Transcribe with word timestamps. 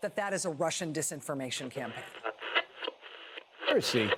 that 0.00 0.16
that 0.16 0.32
is 0.32 0.44
a 0.44 0.50
Russian 0.50 0.92
disinformation 0.92 1.70
campaign. 1.70 2.04
Conspiracy, 3.68 4.10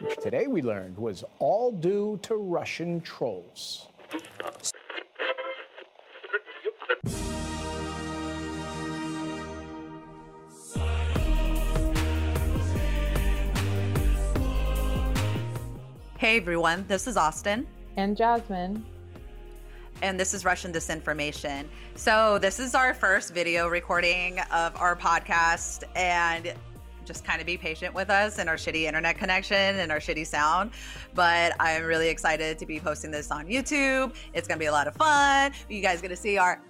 which 0.00 0.16
today 0.22 0.46
we 0.46 0.62
learned 0.62 0.96
was 0.96 1.24
all 1.38 1.72
due 1.72 2.18
to 2.22 2.36
Russian 2.36 3.00
trolls. 3.00 3.88
Hey 16.18 16.38
everyone, 16.38 16.84
this 16.88 17.06
is 17.06 17.16
Ostin. 17.16 17.66
And 17.96 18.16
Jazzmine. 18.16 18.82
And 20.02 20.20
this 20.20 20.34
is 20.34 20.44
Russian 20.44 20.72
Disinformation. 20.72 21.64
So, 21.94 22.38
this 22.38 22.60
is 22.60 22.74
our 22.74 22.92
first 22.92 23.32
video 23.32 23.68
recording 23.68 24.40
of 24.52 24.76
our 24.76 24.94
podcast. 24.94 25.84
And 25.94 26.54
just 27.06 27.24
kind 27.24 27.40
of 27.40 27.46
be 27.46 27.56
patient 27.56 27.94
with 27.94 28.10
us 28.10 28.38
and 28.38 28.48
our 28.48 28.56
shitty 28.56 28.82
internet 28.82 29.16
connection 29.16 29.56
and 29.56 29.92
our 29.92 29.98
shitty 29.98 30.26
sound. 30.26 30.72
But 31.14 31.54
I'm 31.60 31.84
really 31.84 32.08
excited 32.08 32.58
to 32.58 32.66
be 32.66 32.80
posting 32.80 33.10
this 33.12 33.30
on 33.30 33.46
YouTube. 33.46 34.12
It's 34.34 34.48
going 34.48 34.58
to 34.58 34.62
be 34.62 34.66
a 34.66 34.72
lot 34.72 34.88
of 34.88 34.94
fun. 34.96 35.52
You 35.68 35.80
guys 35.80 36.00
going 36.00 36.10
to 36.10 36.16
see 36.16 36.36
our 36.36 36.60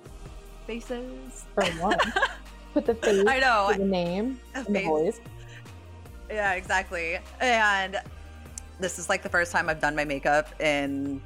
faces. 0.66 1.46
For 1.54 1.64
one. 1.80 1.96
Put 2.74 2.84
the 2.84 2.95
face 2.95 3.24
I 3.26 3.38
know. 3.38 3.72
the 3.74 3.84
name 3.84 4.38
the 4.54 4.82
voice. 4.82 5.20
Yeah, 6.28 6.52
exactly. 6.52 7.18
And 7.40 7.96
this 8.78 8.98
is 8.98 9.08
like 9.08 9.22
the 9.22 9.30
first 9.30 9.52
time 9.52 9.70
I've 9.70 9.80
done 9.80 9.96
my 9.96 10.04
makeup 10.04 10.60
in 10.60 11.22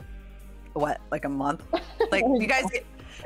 what, 0.75 1.01
like 1.11 1.25
a 1.25 1.29
month? 1.29 1.65
Like 2.11 2.25
you 2.25 2.47
guys 2.47 2.65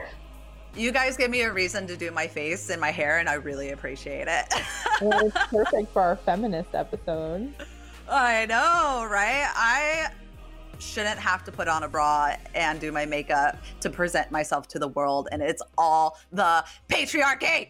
you 0.76 0.92
guys 0.92 1.16
give 1.16 1.30
me 1.30 1.42
a 1.42 1.52
reason 1.52 1.86
to 1.86 1.96
do 1.96 2.10
my 2.10 2.26
face 2.26 2.70
and 2.70 2.80
my 2.80 2.90
hair 2.90 3.18
and 3.18 3.28
I 3.28 3.34
really 3.34 3.70
appreciate 3.70 4.26
it. 4.28 4.52
well, 5.00 5.26
it's 5.26 5.46
perfect 5.46 5.92
for 5.92 6.02
our 6.02 6.16
feminist 6.16 6.74
episode. 6.74 7.54
I 8.08 8.46
know, 8.46 9.08
right? 9.10 9.50
I 9.54 10.10
shouldn't 10.78 11.18
have 11.18 11.44
to 11.44 11.52
put 11.52 11.68
on 11.68 11.84
a 11.84 11.88
bra 11.88 12.34
and 12.54 12.80
do 12.80 12.90
my 12.92 13.06
makeup 13.06 13.56
to 13.80 13.88
present 13.88 14.30
myself 14.30 14.68
to 14.68 14.78
the 14.78 14.88
world 14.88 15.28
and 15.32 15.40
it's 15.40 15.62
all 15.78 16.18
the 16.32 16.64
patriarchy. 16.88 17.68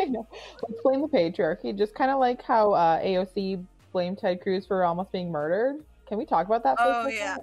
I 0.00 0.04
know. 0.04 0.28
Let's 0.62 0.82
blame 0.82 1.00
the 1.00 1.08
patriarchy, 1.08 1.76
just 1.76 1.94
kind 1.94 2.10
of 2.10 2.20
like 2.20 2.42
how 2.42 2.72
uh, 2.72 3.00
AOC 3.00 3.64
blamed 3.92 4.18
Ted 4.18 4.40
Cruz 4.40 4.66
for 4.66 4.84
almost 4.84 5.10
being 5.10 5.32
murdered. 5.32 5.82
Can 6.06 6.18
we 6.18 6.26
talk 6.26 6.46
about 6.46 6.62
that? 6.64 6.76
Oh 6.78 7.08
yeah. 7.08 7.38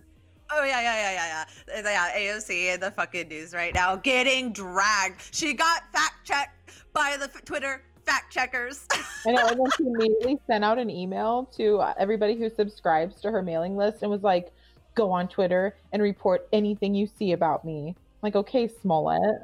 Oh 0.51 0.63
yeah, 0.63 0.81
yeah, 0.81 1.11
yeah, 1.11 1.11
yeah, 1.11 1.45
yeah. 1.75 1.81
Yeah, 1.83 2.33
AOC 2.33 2.73
in 2.73 2.79
the 2.79 2.91
fucking 2.91 3.27
news 3.27 3.53
right 3.53 3.73
now, 3.73 3.95
getting 3.95 4.51
dragged. 4.53 5.21
She 5.31 5.53
got 5.53 5.91
fact 5.91 6.25
checked 6.25 6.71
by 6.93 7.17
the 7.19 7.27
Twitter 7.45 7.83
fact 8.05 8.31
checkers. 8.31 8.85
And 9.25 9.35
then 9.35 9.59
she 9.75 9.83
immediately 9.83 10.39
sent 10.47 10.63
out 10.63 10.79
an 10.79 10.89
email 10.89 11.49
to 11.57 11.83
everybody 11.99 12.37
who 12.37 12.49
subscribes 12.49 13.19
to 13.21 13.31
her 13.31 13.41
mailing 13.41 13.75
list 13.75 14.01
and 14.01 14.09
was 14.09 14.23
like, 14.23 14.53
"Go 14.95 15.11
on 15.11 15.27
Twitter 15.27 15.75
and 15.91 16.01
report 16.01 16.47
anything 16.53 16.95
you 16.95 17.07
see 17.07 17.33
about 17.33 17.65
me." 17.65 17.89
I'm 17.89 17.95
like, 18.21 18.37
okay, 18.37 18.69
Smollett, 18.81 19.41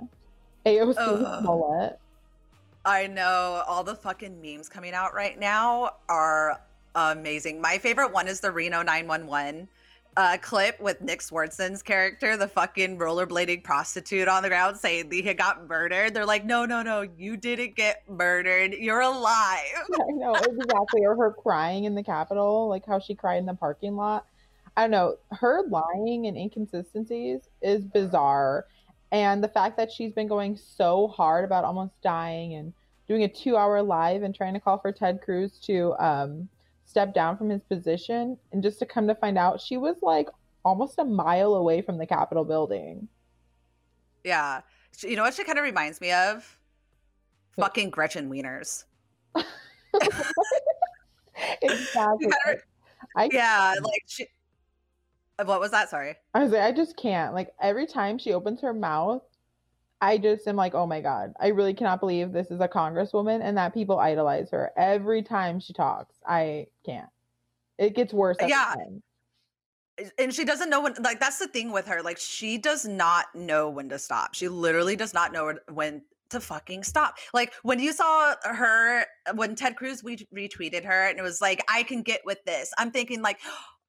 AOC 0.65 0.95
uh, 0.97 1.41
Smollett. 1.41 1.99
I 2.85 3.07
know 3.07 3.63
all 3.67 3.83
the 3.83 3.95
fucking 3.95 4.41
memes 4.41 4.69
coming 4.69 4.93
out 4.93 5.13
right 5.13 5.37
now 5.37 5.95
are 6.07 6.61
amazing. 6.95 7.59
My 7.59 7.77
favorite 7.77 8.13
one 8.13 8.27
is 8.27 8.39
the 8.39 8.51
Reno 8.51 8.81
911 8.83 9.67
uh, 10.15 10.37
clip 10.41 10.79
with 10.79 11.01
Nick 11.01 11.21
Swardson's 11.21 11.81
character, 11.81 12.37
the 12.37 12.47
fucking 12.47 12.97
rollerblading 12.97 13.63
prostitute 13.63 14.27
on 14.27 14.43
the 14.43 14.49
ground 14.49 14.77
saying 14.77 15.11
he 15.11 15.33
got 15.33 15.67
murdered. 15.67 16.13
They're 16.13 16.25
like, 16.25 16.45
no, 16.45 16.65
no, 16.65 16.81
no, 16.81 17.07
you 17.17 17.37
didn't 17.37 17.75
get 17.75 18.03
murdered. 18.09 18.73
You're 18.73 19.01
alive. 19.01 19.59
I 19.93 20.11
know, 20.11 20.35
exactly. 20.35 21.05
or 21.05 21.15
her 21.15 21.31
crying 21.31 21.85
in 21.85 21.95
the 21.95 22.03
Capitol, 22.03 22.67
like 22.69 22.85
how 22.85 22.99
she 22.99 23.15
cried 23.15 23.37
in 23.37 23.45
the 23.45 23.55
parking 23.55 23.95
lot. 23.95 24.25
I 24.75 24.83
don't 24.83 24.91
know. 24.91 25.17
Her 25.31 25.63
lying 25.69 26.27
and 26.27 26.37
inconsistencies 26.37 27.41
is 27.61 27.83
bizarre. 27.83 28.65
And 29.11 29.43
the 29.43 29.47
fact 29.47 29.77
that 29.77 29.91
she's 29.91 30.11
been 30.11 30.27
going 30.27 30.57
so 30.57 31.07
hard 31.07 31.45
about 31.45 31.63
almost 31.63 31.93
dying 32.01 32.55
and 32.55 32.73
doing 33.07 33.23
a 33.23 33.27
two 33.27 33.55
hour 33.55 33.81
live 33.81 34.23
and 34.23 34.33
trying 34.33 34.53
to 34.53 34.59
call 34.59 34.79
for 34.79 34.91
Ted 34.91 35.21
Cruz 35.21 35.59
to 35.65 35.93
um, 35.99 36.49
step 36.85 37.13
down 37.13 37.37
from 37.37 37.49
his 37.49 37.63
position. 37.63 38.37
And 38.51 38.61
just 38.63 38.79
to 38.79 38.85
come 38.85 39.07
to 39.07 39.15
find 39.15 39.37
out, 39.37 39.61
she 39.61 39.77
was 39.77 39.97
like 40.01 40.29
almost 40.63 40.99
a 40.99 41.05
mile 41.05 41.55
away 41.55 41.81
from 41.81 41.97
the 41.97 42.05
Capitol 42.05 42.45
building. 42.45 43.07
Yeah. 44.23 44.61
You 45.01 45.15
know 45.15 45.23
what 45.23 45.33
she 45.33 45.43
kind 45.43 45.57
of 45.57 45.63
reminds 45.63 45.99
me 46.01 46.11
of? 46.11 46.57
Fucking 47.57 47.89
Gretchen 47.89 48.29
Wieners. 48.29 48.85
exactly. 51.61 52.29
I, 53.15 53.29
yeah, 53.31 53.75
like 53.81 54.03
she. 54.07 54.27
What 55.43 55.59
was 55.59 55.71
that? 55.71 55.89
Sorry. 55.89 56.15
I 56.33 56.43
was 56.43 56.51
like, 56.51 56.61
I 56.61 56.71
just 56.71 56.95
can't. 56.97 57.33
Like 57.33 57.53
every 57.61 57.85
time 57.85 58.17
she 58.17 58.33
opens 58.33 58.61
her 58.61 58.73
mouth, 58.73 59.23
I 60.03 60.17
just 60.17 60.45
am 60.49 60.57
like, 60.57 60.75
oh 60.75 60.85
my 60.85 60.99
God, 60.99 61.33
I 61.39 61.47
really 61.47 61.73
cannot 61.73 62.01
believe 62.01 62.33
this 62.33 62.51
is 62.51 62.59
a 62.59 62.67
congresswoman 62.67 63.39
and 63.41 63.55
that 63.55 63.73
people 63.73 63.99
idolize 63.99 64.51
her 64.51 64.73
every 64.75 65.23
time 65.23 65.61
she 65.61 65.71
talks. 65.71 66.15
I 66.27 66.67
can't. 66.85 67.07
It 67.77 67.95
gets 67.95 68.11
worse. 68.11 68.35
yeah. 68.45 68.75
And 70.19 70.33
she 70.33 70.43
doesn't 70.43 70.69
know 70.69 70.81
when, 70.81 70.95
like, 71.01 71.21
that's 71.21 71.39
the 71.39 71.47
thing 71.47 71.71
with 71.71 71.87
her. 71.87 72.01
Like, 72.01 72.17
she 72.17 72.57
does 72.57 72.85
not 72.85 73.27
know 73.33 73.69
when 73.69 73.87
to 73.89 73.97
stop. 73.97 74.33
She 74.33 74.49
literally 74.49 74.97
does 74.97 75.13
not 75.13 75.31
know 75.31 75.53
when 75.71 76.01
to 76.31 76.41
fucking 76.41 76.83
stop. 76.83 77.15
Like, 77.33 77.53
when 77.63 77.79
you 77.79 77.93
saw 77.93 78.35
her, 78.43 79.05
when 79.35 79.55
Ted 79.55 79.77
Cruz 79.77 80.03
we 80.03 80.17
retweeted 80.35 80.83
her 80.83 81.07
and 81.07 81.17
it 81.17 81.21
was 81.21 81.39
like, 81.39 81.63
I 81.69 81.83
can 81.83 82.01
get 82.01 82.19
with 82.25 82.43
this, 82.43 82.73
I'm 82.77 82.91
thinking, 82.91 83.21
like, 83.21 83.39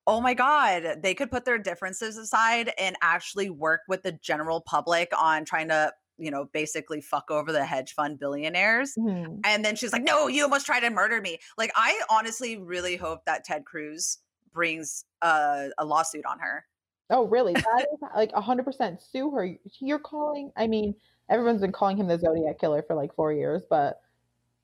oh 0.06 0.20
my 0.20 0.34
god 0.34 0.98
they 1.03 1.14
could 1.14 1.30
put 1.30 1.47
their 1.47 1.56
differences 1.56 2.19
aside 2.19 2.70
and 2.76 2.94
actually 3.00 3.48
work 3.48 3.80
with 3.88 4.03
the 4.03 4.12
general 4.12 4.60
public 4.60 5.10
on 5.19 5.47
trying 5.47 5.66
to 5.66 5.91
you 6.19 6.30
know, 6.30 6.48
basically 6.52 7.00
fuck 7.00 7.30
over 7.30 7.52
the 7.52 7.64
hedge 7.64 7.94
fund 7.94 8.19
billionaires. 8.19 8.94
Mm-hmm. 8.98 9.41
And 9.44 9.64
then 9.64 9.76
she's 9.76 9.92
like, 9.92 10.02
no, 10.02 10.28
you 10.28 10.42
almost 10.42 10.66
tried 10.66 10.80
to 10.80 10.91
murder 10.91 11.20
me. 11.20 11.38
Like, 11.58 11.72
I 11.75 12.00
honestly 12.10 12.56
really 12.56 12.97
hope 12.97 13.25
that 13.25 13.44
Ted 13.44 13.64
Cruz 13.64 14.19
brings 14.53 15.04
a, 15.22 15.70
a 15.78 15.84
lawsuit 15.84 16.24
on 16.26 16.38
her. 16.38 16.64
Oh, 17.10 17.26
really? 17.26 17.53
That 17.53 17.86
is 17.92 17.98
like 18.16 18.32
100% 18.32 18.98
sue 19.03 19.30
her. 19.32 19.56
You're 19.80 19.98
calling, 19.98 20.53
I 20.56 20.66
mean, 20.66 20.94
everyone's 21.28 21.60
been 21.60 21.72
calling 21.72 21.97
him 21.97 22.08
the 22.08 22.19
Zodiac 22.19 22.58
killer 22.58 22.82
for 22.82 22.94
like 22.94 23.14
four 23.14 23.32
years, 23.32 23.62
but 23.69 24.00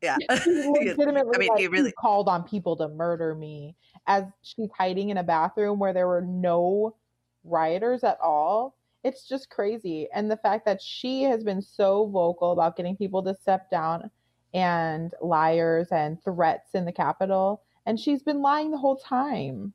yeah, 0.03 0.17
legitimately 0.29 1.35
I 1.35 1.39
mean, 1.39 1.49
like, 1.51 1.59
he 1.59 1.69
really 1.69 1.93
called 1.93 2.29
on 2.29 2.43
people 2.45 2.77
to 2.77 2.89
murder 2.89 3.35
me 3.35 3.77
as 4.07 4.25
she's 4.43 4.71
hiding 4.77 5.11
in 5.11 5.19
a 5.19 5.23
bathroom 5.23 5.79
where 5.79 5.93
there 5.93 6.07
were 6.07 6.23
no 6.23 6.97
rioters 7.45 8.03
at 8.05 8.19
all 8.23 8.77
it's 9.03 9.29
just 9.29 9.51
crazy. 9.51 10.09
And 10.15 10.31
the 10.31 10.37
fact 10.37 10.65
that 10.67 10.83
she 10.83 11.23
has 11.25 11.43
been 11.43 11.63
so 11.63 12.07
vocal 12.07 12.53
about 12.53 12.77
getting 12.77 12.97
people 12.97 13.23
to 13.25 13.35
step 13.35 13.71
down 13.71 14.11
and 14.53 15.13
liars 15.23 15.89
and 15.91 16.23
threats 16.23 16.75
in 16.75 16.85
the 16.85 16.93
Capitol, 16.93 17.63
and 17.87 17.99
she's 17.99 18.23
been 18.23 18.43
lying 18.43 18.71
the 18.71 18.79
whole 18.79 18.97
time. 18.97 19.73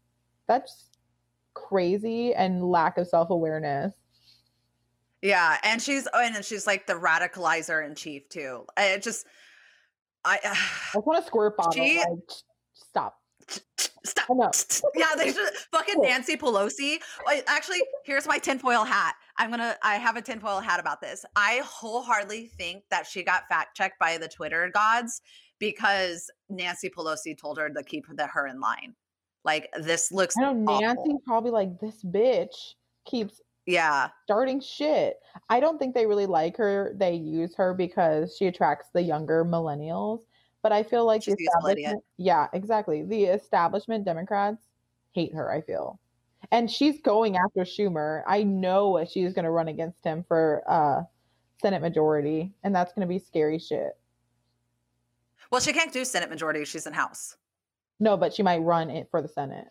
That's 0.47 0.90
crazy 1.53 2.34
and 2.34 2.64
lack 2.64 2.97
of 2.97 3.08
self 3.08 3.30
awareness. 3.30 3.94
Yeah, 5.22 5.58
and 5.64 5.81
she's 5.81 6.08
oh, 6.14 6.22
and 6.22 6.46
she's 6.46 6.68
like 6.68 6.85
the 6.85 6.94
radicalizer 6.94 7.85
in 7.85 7.96
chief 7.96 8.30
too. 8.30 8.66
It 8.78 9.02
just, 9.02 9.25
I, 10.24 10.40
uh, 10.44 10.53
I 10.96 11.00
want 11.00 11.24
to 11.24 11.28
squirt 11.28 11.58
bottle. 11.58 11.72
She, 11.72 11.97
like, 11.97 12.19
stop. 14.04 14.56
Yeah, 14.96 15.08
they 15.18 15.32
should 15.32 15.54
fucking 15.72 16.02
Nancy 16.02 16.38
Pelosi. 16.38 16.98
Oh, 17.28 17.42
actually, 17.48 17.80
here's 18.04 18.28
my 18.28 18.38
tinfoil 18.38 18.84
hat. 18.84 19.16
I'm 19.38 19.50
gonna 19.50 19.76
I 19.84 19.96
have 19.96 20.16
a 20.16 20.22
tinfoil 20.22 20.60
hat 20.60 20.80
about 20.80 21.02
this. 21.02 21.26
I 21.36 21.62
wholeheartedly 21.64 22.52
think 22.58 22.84
that 22.90 23.06
she 23.06 23.24
got 23.24 23.44
fact 23.50 23.76
checked 23.76 24.00
by 24.00 24.18
the 24.18 24.28
Twitter 24.28 24.70
gods 24.74 25.22
because 25.59 26.30
Nancy 26.50 26.90
Pelosi 26.90 27.38
told 27.38 27.58
her 27.58 27.70
to 27.70 27.84
keep 27.84 28.06
the, 28.16 28.28
her 28.28 28.47
in 28.47 28.59
line. 28.59 28.96
Like 29.44 29.70
this 29.80 30.12
looks. 30.12 30.36
I 30.38 30.53
know 30.53 30.80
Nancy 30.80 31.16
probably 31.26 31.52
like 31.52 31.80
this 31.80 32.03
bitch 32.03 32.56
keeps 33.06 33.41
yeah 33.68 34.09
starting 34.24 34.62
shit. 34.62 35.18
I 35.50 35.59
don't 35.59 35.78
think 35.78 35.94
they 35.94 36.06
really 36.06 36.26
like 36.26 36.58
her. 36.58 36.94
They 36.98 37.14
use 37.14 37.56
her 37.56 37.74
because 37.74 38.36
she 38.38 38.48
attracts 38.48 38.90
the 38.94 39.02
younger 39.02 39.46
millennials 39.46 40.22
but 40.66 40.72
I 40.72 40.82
feel 40.82 41.06
like 41.06 41.22
She's 41.22 41.35
the 41.35 41.44
establishment, 41.44 42.03
yeah, 42.17 42.47
exactly. 42.52 43.03
The 43.03 43.26
establishment 43.26 44.03
Democrats 44.03 44.64
hate 45.14 45.32
her, 45.35 45.52
I 45.52 45.62
feel. 45.62 46.00
And 46.52 46.72
she's 46.72 47.00
going 47.02 47.38
after 47.38 47.59
Schumer. 47.59 48.23
I 48.26 48.41
know 48.41 49.06
she's 49.08 49.34
going 49.34 49.46
to 49.46 49.52
run 49.52 49.67
against 49.67 50.03
him 50.03 50.26
for 50.28 50.64
uh, 50.67 51.03
Senate 51.62 51.84
majority, 51.84 52.52
and 52.64 52.73
that's 52.73 52.94
going 52.94 53.08
to 53.08 53.14
be 53.14 53.20
scary 53.20 53.59
shit. 53.59 53.91
Well, 55.52 55.62
she 55.62 55.72
can't 55.72 55.94
do 55.94 56.03
Senate 56.03 56.32
majority. 56.32 56.66
She's 56.66 56.88
in 56.88 56.94
House. 56.94 57.38
No, 58.00 58.17
but 58.17 58.34
she 58.34 58.41
might 58.41 58.64
run 58.64 58.90
it 58.90 59.08
for 59.12 59.22
the 59.22 59.28
Senate. 59.28 59.67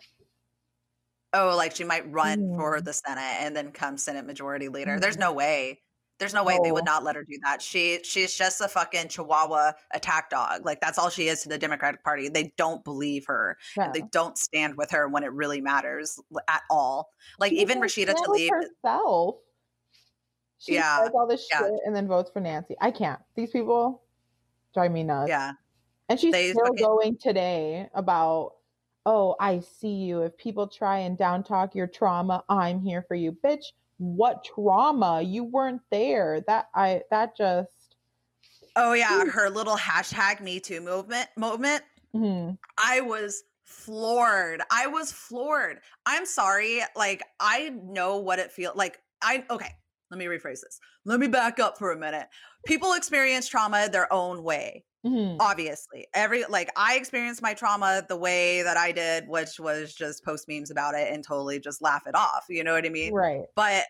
Oh, 1.33 1.57
like 1.57 1.75
she 1.75 1.83
might 1.83 2.09
run 2.13 2.39
mm. 2.39 2.57
for 2.57 2.81
the 2.81 2.93
Senate 2.93 3.39
and 3.41 3.57
then 3.57 3.73
come 3.73 3.99
Senate 3.99 4.27
majority 4.27 4.69
leader. 4.69 4.99
Mm. 4.99 5.01
There's 5.01 5.19
no 5.19 5.33
way. 5.33 5.81
There's 6.19 6.35
no 6.35 6.45
way 6.45 6.59
they 6.63 6.71
would 6.71 6.83
oh. 6.83 6.93
not 6.93 7.05
let 7.05 7.17
her 7.17 7.25
do 7.25 7.39
that. 7.45 7.61
She 7.61 8.01
she's 8.05 8.35
just 8.35 8.61
a 8.61 8.69
fucking 8.69 9.09
chihuahua 9.09 9.73
attack 9.93 10.31
dog. 10.31 10.65
Like 10.65 10.81
that's 10.81 10.99
all 10.99 11.11
she 11.11 11.29
is 11.29 11.43
to 11.43 11.49
the 11.49 11.59
Democratic 11.59 12.05
Party. 12.05 12.29
They 12.29 12.53
don't 12.57 12.85
believe 12.85 13.27
her. 13.27 13.59
Yeah. 13.77 13.91
They 13.93 14.03
don't 14.13 14.39
stand 14.39 14.77
with 14.77 14.91
her 14.93 15.09
when 15.09 15.25
it 15.25 15.33
really 15.33 15.61
matters 15.61 16.19
at 16.49 16.63
all. 16.71 17.11
Like 17.39 17.51
She 17.51 17.61
even 17.61 17.81
Rashida 17.81 18.15
Tlaib. 18.15 18.51
herself. 18.51 19.37
She 20.59 20.75
Yeah, 20.75 21.09
all 21.15 21.27
this 21.27 21.47
yeah. 21.51 21.59
shit 21.59 21.81
and 21.85 21.95
then 21.95 22.07
votes 22.07 22.31
for 22.33 22.41
Nancy. 22.41 22.77
I 22.81 22.91
can't. 22.91 23.21
These 23.35 23.51
people 23.51 24.03
drive 24.73 24.93
me 24.93 25.03
nuts. 25.03 25.29
Yeah. 25.29 25.53
And 26.09 26.19
she's 26.21 26.33
They 26.33 26.51
still 26.51 26.65
fucking- 26.67 26.85
going 26.85 27.19
today 27.19 27.89
about, 27.95 28.55
oh, 29.05 29.37
I 29.41 29.61
see 29.61 29.89
you. 29.95 30.23
If 30.23 30.37
people 30.37 30.69
try 30.69 30.99
and 31.01 31.19
down 31.19 31.43
talk 31.43 31.75
your 31.75 31.87
trauma, 31.87 32.45
I'm 32.49 32.81
here 32.81 33.03
for 33.09 33.15
you. 33.15 33.33
Bitch, 33.33 33.65
what 33.99 34.45
trauma? 34.45 35.23
You 35.23 35.45
weren't 35.45 35.83
there. 35.91 36.43
That 36.47 36.67
I 36.75 37.03
that 37.11 37.37
just 37.37 37.71
Oh 38.77 38.93
yeah, 38.93 39.25
her 39.27 39.51
little 39.51 39.77
hashtag 39.77 40.41
Me 40.41 40.59
Too 40.61 40.81
movement 40.81 41.29
movement. 41.37 41.83
mhm. 42.15 42.59
I 42.77 43.01
was 43.01 43.43
floored. 43.65 44.63
I 44.71 44.87
was 44.89 45.13
floored. 45.13 45.79
I'm 46.07 46.27
sorry. 46.27 46.83
Like 46.97 47.23
I 47.41 47.69
know 47.71 48.19
what 48.19 48.39
it 48.39 48.51
feels 48.53 48.77
like. 48.77 48.99
I 49.23 49.45
okay. 49.51 49.71
Let 50.11 50.19
me 50.19 50.27
rephrase 50.27 50.61
this. 50.61 50.79
Let 51.05 51.19
me 51.21 51.29
back 51.29 51.59
up 51.59 51.79
for 51.79 51.93
a 51.93 51.99
minute. 51.99 52.29
People 52.67 52.93
experience 52.95 53.49
trauma 53.49 53.89
their 53.91 54.13
own 54.13 54.43
way. 54.43 54.85
Mhm. 55.05 55.37
Obviously, 55.41 56.07
every 56.15 56.45
like 56.47 56.71
I 56.77 56.97
experienced 56.97 57.43
my 57.43 57.53
trauma 57.55 58.05
the 58.09 58.17
way 58.17 58.63
that 58.63 58.77
I 58.77 58.91
did, 58.93 59.29
which 59.29 59.61
was 59.61 59.95
just 59.95 60.25
post 60.25 60.49
memes 60.49 60.71
about 60.71 60.95
it 60.95 61.13
and 61.13 61.23
totally 61.23 61.61
just 61.61 61.83
laugh 61.83 62.07
it 62.07 62.15
off. 62.15 62.47
You 62.49 62.65
know 62.65 62.73
what 62.73 62.87
I 62.87 62.89
mean? 62.89 63.13
right. 63.13 63.45
But 63.55 63.85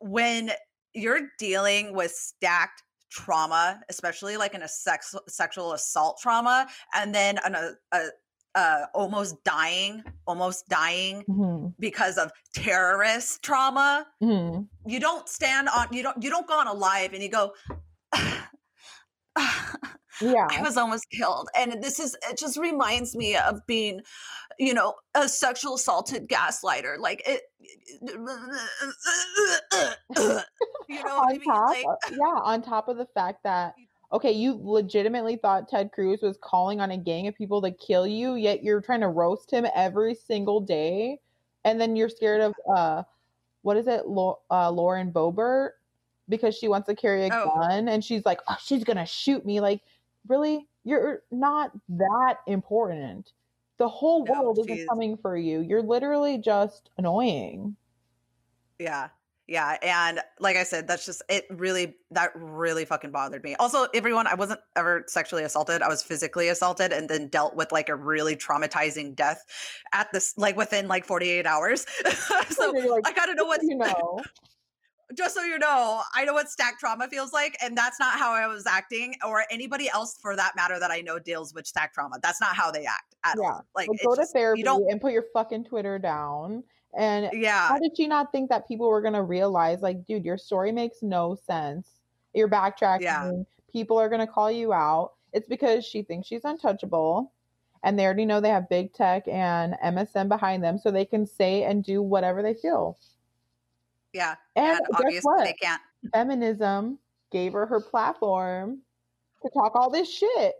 when 0.00 0.50
you're 0.94 1.28
dealing 1.38 1.94
with 1.94 2.10
stacked 2.12 2.82
trauma, 3.10 3.80
especially 3.88 4.36
like 4.36 4.54
in 4.54 4.62
a 4.62 4.68
sex 4.68 5.14
sexual 5.28 5.72
assault 5.72 6.18
trauma, 6.20 6.66
and 6.94 7.14
then 7.14 7.38
an, 7.44 7.54
a, 7.54 7.70
a, 7.92 8.08
a 8.56 8.88
almost 8.94 9.42
dying, 9.44 10.02
almost 10.26 10.68
dying 10.68 11.22
Mhm. 11.28 11.74
because 11.78 12.18
of 12.18 12.32
terrorist 12.54 13.42
trauma, 13.42 14.06
Mhm. 14.22 14.66
you 14.86 14.98
don't 14.98 15.28
stand 15.28 15.68
on 15.68 15.86
you 15.92 16.02
don't 16.02 16.20
you 16.22 16.30
don't 16.30 16.46
go 16.48 16.58
on 16.58 16.66
alive 16.66 17.12
and 17.14 17.22
you 17.22 17.28
go. 17.28 17.54
Yeah. 20.20 20.46
I 20.50 20.62
was 20.62 20.76
almost 20.76 21.08
killed. 21.10 21.48
And 21.56 21.82
this 21.82 21.98
is, 22.00 22.16
it 22.30 22.38
just 22.38 22.56
reminds 22.56 23.14
me 23.16 23.36
of 23.36 23.64
being, 23.66 24.00
you 24.58 24.72
know, 24.74 24.94
a 25.14 25.28
sexual 25.28 25.74
assaulted 25.74 26.28
gaslighter. 26.28 26.98
Like 26.98 27.22
it, 27.26 27.42
you 30.88 31.02
know 31.04 31.16
what 31.18 31.28
I 31.28 31.32
mean? 31.32 31.40
top, 31.44 31.68
Like, 31.70 31.84
yeah, 32.12 32.40
on 32.42 32.62
top 32.62 32.88
of 32.88 32.96
the 32.96 33.06
fact 33.06 33.42
that 33.44 33.74
okay, 34.12 34.30
you 34.30 34.58
legitimately 34.62 35.36
thought 35.36 35.68
Ted 35.68 35.90
Cruz 35.92 36.22
was 36.22 36.38
calling 36.40 36.80
on 36.80 36.92
a 36.92 36.96
gang 36.96 37.26
of 37.26 37.34
people 37.34 37.60
to 37.62 37.72
kill 37.72 38.06
you, 38.06 38.36
yet 38.36 38.62
you're 38.62 38.80
trying 38.80 39.00
to 39.00 39.08
roast 39.08 39.50
him 39.50 39.66
every 39.74 40.14
single 40.14 40.60
day, 40.60 41.18
and 41.64 41.80
then 41.80 41.96
you're 41.96 42.08
scared 42.08 42.40
of 42.40 42.54
uh, 42.72 43.02
what 43.62 43.76
is 43.76 43.88
it, 43.88 44.06
Lau- 44.06 44.38
uh, 44.48 44.70
Lauren 44.70 45.10
Boebert, 45.12 45.70
because 46.28 46.56
she 46.56 46.68
wants 46.68 46.86
to 46.86 46.94
carry 46.94 47.26
a 47.26 47.30
Oh. 47.34 47.50
gun, 47.56 47.88
and 47.88 48.04
she's 48.04 48.24
like, 48.24 48.40
oh, 48.48 48.56
she's 48.62 48.84
gonna 48.84 49.04
shoot 49.06 49.44
me. 49.44 49.58
Like, 49.60 49.80
really, 50.28 50.68
you're 50.84 51.22
not 51.30 51.72
that 51.88 52.36
important. 52.46 53.32
The 53.78 53.88
whole 53.88 54.24
No, 54.24 54.32
world 54.32 54.58
isn't 54.58 54.86
coming 54.88 55.16
for 55.16 55.36
you. 55.36 55.60
You're 55.60 55.82
literally 55.82 56.38
just 56.38 56.90
annoying. 56.98 57.76
yeah. 58.78 59.08
Yeah. 59.48 59.76
And 59.80 60.20
like 60.40 60.56
I 60.56 60.64
said, 60.64 60.88
that's 60.88 61.06
just, 61.06 61.22
it 61.28 61.44
really, 61.50 61.94
that 62.10 62.32
really 62.34 62.84
fucking 62.84 63.12
bothered 63.12 63.44
me. 63.44 63.54
Also, 63.60 63.86
everyone, 63.94 64.26
I 64.26 64.34
wasn't 64.34 64.58
ever 64.74 65.04
sexually 65.06 65.44
assaulted. 65.44 65.82
I 65.82 65.88
was 65.88 66.02
physically 66.02 66.48
assaulted 66.48 66.92
and 66.92 67.08
then 67.08 67.28
dealt 67.28 67.54
with 67.54 67.70
like 67.70 67.88
a 67.88 67.94
really 67.94 68.34
traumatizing 68.34 69.14
death 69.14 69.44
at 69.92 70.10
this, 70.12 70.36
like 70.36 70.56
within 70.56 70.88
like 70.88 71.04
48 71.04 71.46
hours. 71.46 71.86
so 72.50 72.70
like, 72.72 73.06
I 73.06 73.12
gotta 73.12 73.34
know 73.36 73.44
what, 73.44 73.60
you 73.62 73.76
know. 73.76 74.20
Just 75.14 75.34
so 75.34 75.42
you 75.42 75.58
know, 75.58 76.02
I 76.14 76.24
know 76.24 76.32
what 76.34 76.50
stacked 76.50 76.80
trauma 76.80 77.08
feels 77.08 77.32
like, 77.32 77.56
and 77.62 77.76
that's 77.76 78.00
not 78.00 78.18
how 78.18 78.32
I 78.32 78.46
was 78.46 78.66
acting, 78.66 79.14
or 79.26 79.44
anybody 79.50 79.88
else 79.88 80.16
for 80.20 80.34
that 80.36 80.56
matter 80.56 80.78
that 80.80 80.90
I 80.90 81.00
know 81.00 81.18
deals 81.18 81.54
with 81.54 81.66
stacked 81.66 81.94
trauma. 81.94 82.16
That's 82.22 82.40
not 82.40 82.56
how 82.56 82.70
they 82.70 82.84
act 82.86 83.14
at 83.24 83.36
Yeah. 83.40 83.52
all. 83.52 83.64
Like, 83.74 83.88
Like, 83.88 84.02
go 84.02 84.14
to 84.14 84.22
just- 84.22 84.32
therapy 84.32 84.62
and 84.66 85.00
put 85.00 85.12
your 85.12 85.24
fucking 85.32 85.64
Twitter 85.64 85.98
down. 85.98 86.64
And 86.98 87.30
Yeah, 87.32 87.68
how 87.68 87.78
did 87.78 87.96
she 87.96 88.06
not 88.06 88.32
think 88.32 88.48
that 88.48 88.66
people 88.66 88.88
were 88.88 89.02
gonna 89.02 89.22
realize, 89.22 89.82
like, 89.82 90.04
dude, 90.06 90.24
your 90.24 90.38
story 90.38 90.72
makes 90.72 91.02
no 91.02 91.34
sense. 91.34 91.88
You're 92.32 92.48
backtracking. 92.48 93.46
People 93.70 93.98
are 93.98 94.08
gonna 94.08 94.26
call 94.26 94.50
you 94.50 94.72
out. 94.72 95.12
It's 95.32 95.46
because 95.48 95.84
she 95.84 96.02
thinks 96.02 96.26
she's 96.26 96.44
untouchable, 96.44 97.32
and 97.82 97.98
they 97.98 98.04
already 98.04 98.24
know 98.24 98.40
they 98.40 98.48
have 98.48 98.68
big 98.68 98.94
tech 98.94 99.28
and 99.28 99.76
MSM 99.82 100.28
behind 100.28 100.64
them, 100.64 100.78
so 100.78 100.90
they 100.90 101.04
can 101.04 101.26
say 101.26 101.64
and 101.64 101.84
do 101.84 102.02
whatever 102.02 102.42
they 102.42 102.54
feel. 102.54 102.96
Yeah, 104.16 104.34
And, 104.56 104.66
and 104.66 104.78
guess 104.78 105.00
obviously 105.00 105.20
what? 105.22 105.44
they 105.44 105.52
can't. 105.52 105.82
Feminism 106.12 106.98
gave 107.30 107.52
her 107.52 107.66
her 107.66 107.80
platform 107.80 108.80
to 109.42 109.50
talk 109.50 109.72
all 109.74 109.90
this 109.90 110.10
shit. 110.10 110.54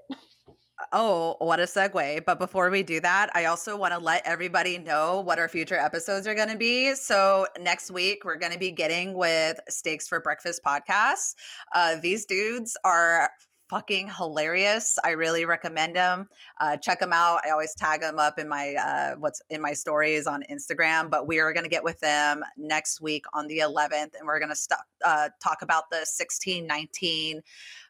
Oh, 0.93 1.37
what 1.39 1.59
a 1.59 1.63
segue. 1.63 2.27
But 2.27 2.39
before 2.39 2.69
we 2.69 2.83
do 2.83 3.01
that, 3.01 3.31
I 3.35 3.47
also 3.47 3.79
want 3.79 3.95
to 3.95 3.99
let 3.99 4.27
everybody 4.27 4.77
know 4.77 5.23
what 5.23 5.39
our 5.39 5.49
future 5.49 5.79
episodes 5.79 6.27
are 6.27 6.35
going 6.35 6.51
to 6.51 6.57
be. 6.57 6.95
So, 6.95 7.47
next 7.59 7.91
week, 7.91 8.27
we're 8.27 8.37
going 8.37 8.53
to 8.53 8.59
be 8.59 8.71
getting 8.71 9.15
with 9.15 9.59
Steaks 9.71 10.07
for 10.07 10.21
Breakfast 10.21 10.61
podcast. 10.67 11.35
Uh, 11.75 11.97
these 12.03 12.27
dudes 12.27 12.77
are 12.85 13.31
fucking 13.69 14.09
hilarious. 14.09 14.99
I 15.05 15.11
really 15.11 15.45
recommend 15.45 15.97
them. 15.97 16.29
Uh, 16.61 16.77
check 16.77 17.01
them 17.01 17.13
out. 17.13 17.41
I 17.47 17.51
always 17.51 17.75
tag 17.75 18.01
them 18.01 18.19
up 18.19 18.39
in 18.39 18.49
my 18.49 18.75
uh, 18.75 19.17
what's 19.17 19.43
in 19.51 19.61
my 19.61 19.73
stories 19.73 20.27
on 20.27 20.43
Instagram. 20.51 21.11
But 21.11 21.27
we 21.27 21.41
are 21.41 21.53
going 21.53 21.65
to 21.65 21.71
get 21.71 21.85
with 21.85 21.99
them 22.01 22.43
next 22.57 23.01
week 23.01 23.25
on 23.35 23.47
the 23.49 23.59
11th, 23.59 24.15
and 24.19 24.25
we're 24.25 24.39
going 24.39 24.51
to 24.51 24.57
st- 24.57 24.81
uh, 25.05 25.29
talk 25.43 25.63
about 25.63 25.91
the 25.91 25.97
1619 25.97 27.43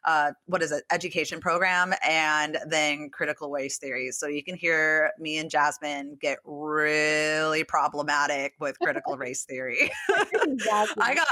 uh, 0.07 0.31
what 0.45 0.63
is 0.63 0.71
it 0.71 0.83
education 0.91 1.39
program 1.39 1.93
and 2.07 2.57
then 2.67 3.09
critical 3.09 3.51
race 3.51 3.77
theories. 3.77 4.17
so 4.17 4.27
you 4.27 4.43
can 4.43 4.55
hear 4.55 5.11
me 5.19 5.37
and 5.37 5.51
jazzmine 5.51 6.19
get 6.19 6.39
really 6.45 7.63
problematic 7.63 8.53
with 8.59 8.79
critical 8.79 9.17
race 9.17 9.43
theory 9.43 9.91
exactly. 10.33 11.03
i 11.03 11.13
got 11.15 11.27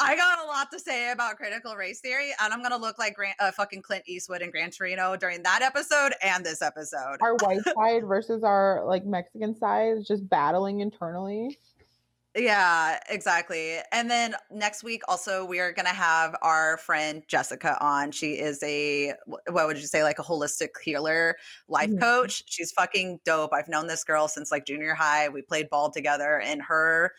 I 0.00 0.16
got 0.16 0.44
a 0.44 0.46
lot 0.46 0.70
to 0.72 0.78
say 0.80 1.12
about 1.12 1.36
critical 1.36 1.76
race 1.76 2.00
theory, 2.00 2.32
and 2.42 2.52
I'm 2.52 2.62
gonna 2.62 2.76
look 2.76 2.98
like 2.98 3.14
Grant, 3.14 3.36
uh, 3.40 3.52
fucking 3.52 3.82
Clint 3.82 4.04
Eastwood 4.06 4.42
and 4.42 4.50
Gran 4.50 4.70
Torino 4.70 5.16
during 5.16 5.42
that 5.44 5.62
episode 5.62 6.14
and 6.22 6.44
this 6.44 6.62
episode. 6.62 7.18
our 7.20 7.36
white 7.36 7.62
side 7.76 8.04
versus 8.04 8.42
our 8.42 8.84
like 8.86 9.04
Mexican 9.06 9.56
side 9.56 9.96
is 9.96 10.06
just 10.06 10.28
battling 10.28 10.80
internally. 10.80 11.58
Yeah, 12.36 12.98
exactly. 13.08 13.78
And 13.92 14.10
then 14.10 14.34
next 14.50 14.82
week, 14.82 15.02
also, 15.06 15.44
we 15.44 15.60
are 15.60 15.72
going 15.72 15.86
to 15.86 15.92
have 15.94 16.34
our 16.42 16.78
friend 16.78 17.22
Jessica 17.28 17.78
on. 17.80 18.10
She 18.10 18.32
is 18.32 18.60
a, 18.64 19.14
what 19.26 19.66
would 19.68 19.76
you 19.78 19.86
say, 19.86 20.02
like 20.02 20.18
a 20.18 20.22
holistic 20.24 20.70
healer 20.82 21.36
life 21.68 21.90
Mhm. 21.90 22.00
coach. 22.00 22.42
She's 22.46 22.72
fucking 22.72 23.20
dope. 23.24 23.52
I've 23.52 23.68
known 23.68 23.86
this 23.86 24.02
girl 24.02 24.26
since 24.26 24.50
like 24.50 24.66
junior 24.66 24.94
high. 24.94 25.28
We 25.28 25.42
played 25.42 25.70
ball 25.70 25.90
together, 25.92 26.40
and 26.40 26.60
her 26.62 27.12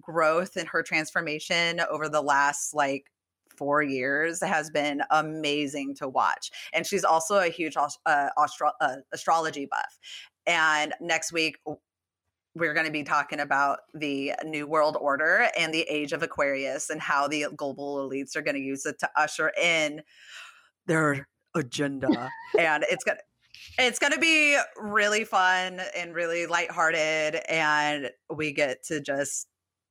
growth 0.00 0.56
and 0.56 0.66
her 0.68 0.82
transformation 0.82 1.80
over 1.90 2.08
the 2.08 2.22
last 2.22 2.72
like 2.72 3.10
four 3.54 3.82
years 3.82 4.40
has 4.42 4.70
been 4.70 5.02
amazing 5.10 5.94
to 5.96 6.08
watch. 6.08 6.50
And 6.72 6.86
she's 6.86 7.04
also 7.04 7.38
a 7.40 7.48
huge 7.50 7.76
uh, 7.76 8.30
astro- 8.38 8.72
uh, 8.80 8.96
astrology 9.12 9.66
buff. 9.66 9.98
And 10.46 10.94
next 11.00 11.30
week, 11.32 11.58
we're 12.54 12.74
going 12.74 12.86
to 12.86 12.92
be 12.92 13.02
talking 13.02 13.40
about 13.40 13.80
the 13.94 14.32
new 14.44 14.66
world 14.66 14.96
order 15.00 15.48
and 15.58 15.72
the 15.72 15.82
age 15.82 16.12
of 16.12 16.22
aquarius 16.22 16.90
and 16.90 17.00
how 17.00 17.26
the 17.26 17.46
global 17.56 18.08
elites 18.08 18.36
are 18.36 18.42
going 18.42 18.54
to 18.54 18.60
use 18.60 18.84
it 18.86 18.98
to 18.98 19.08
usher 19.16 19.52
in 19.60 20.02
their 20.86 21.28
agenda 21.54 22.30
and 22.58 22.84
it's 22.90 23.04
going 23.04 23.16
to 23.16 23.22
it's 23.78 23.98
going 23.98 24.12
to 24.12 24.18
be 24.18 24.58
really 24.76 25.24
fun 25.24 25.80
and 25.96 26.14
really 26.14 26.46
lighthearted 26.46 27.40
and 27.48 28.10
we 28.34 28.52
get 28.52 28.82
to 28.84 29.00
just 29.00 29.46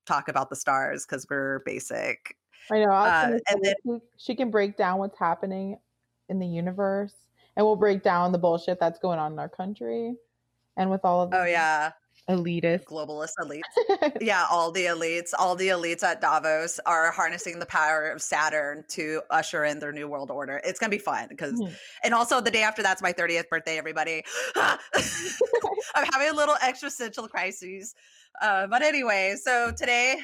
talk 0.06 0.27
about 0.27 0.50
the 0.50 0.56
stars 0.56 1.06
because 1.06 1.25
we're 1.30 1.60
basic 1.65 2.36
I 2.72 2.80
know. 2.80 2.91
I 2.91 3.34
Uh, 3.34 3.39
and 3.50 3.65
say, 3.65 3.74
she, 3.84 3.98
she 4.18 4.36
can 4.36 4.50
break 4.50 4.77
down 4.77 5.00
what's 5.00 5.18
happening 5.18 5.77
in 6.30 6.39
the 6.39 6.48
universe, 6.48 7.13
and 7.56 7.65
we'll 7.65 7.75
break 7.75 8.03
down 8.03 8.32
the 8.32 8.38
bullshit 8.38 8.80
that's 8.80 9.00
going 9.00 9.20
on 9.20 9.34
in 9.34 9.39
our 9.39 9.50
country, 9.50 10.15
and 10.77 10.89
with 10.89 11.01
all 11.03 11.22
of 11.22 11.34
oh 11.34 11.46
yeah 11.46 11.91
elitists. 12.31 12.85
globalist 12.85 13.33
elites 13.39 14.17
yeah, 14.21 14.45
all 14.51 14.71
the 14.71 14.85
elites, 14.85 15.31
all 15.38 15.55
the 15.55 15.67
elites 15.69 16.03
at 16.03 16.21
Davos 16.21 16.79
are 16.85 17.11
harnessing 17.11 17.59
the 17.59 17.65
power 17.65 18.09
of 18.09 18.21
Saturn 18.21 18.83
to 18.89 19.21
usher 19.29 19.65
in 19.65 19.79
their 19.79 19.91
new 19.91 20.07
world 20.07 20.31
order. 20.31 20.61
It's 20.63 20.79
gonna 20.79 20.89
be 20.89 20.97
fun 20.97 21.27
because, 21.29 21.53
Mhm. 21.59 21.73
and 22.03 22.13
also 22.13 22.41
the 22.41 22.51
day 22.51 22.63
after 22.63 22.81
that's 22.83 23.01
my 23.01 23.11
30th 23.13 23.50
birthday, 23.50 23.77
everybody. 23.77 24.23
I'm 24.55 26.07
having 26.13 26.29
a 26.29 26.33
little 26.35 26.55
existential 26.61 27.27
crises. 27.27 27.93
Uh, 28.41 28.67
but 28.67 28.81
anyway, 28.81 29.35
so 29.41 29.71
today, 29.75 30.19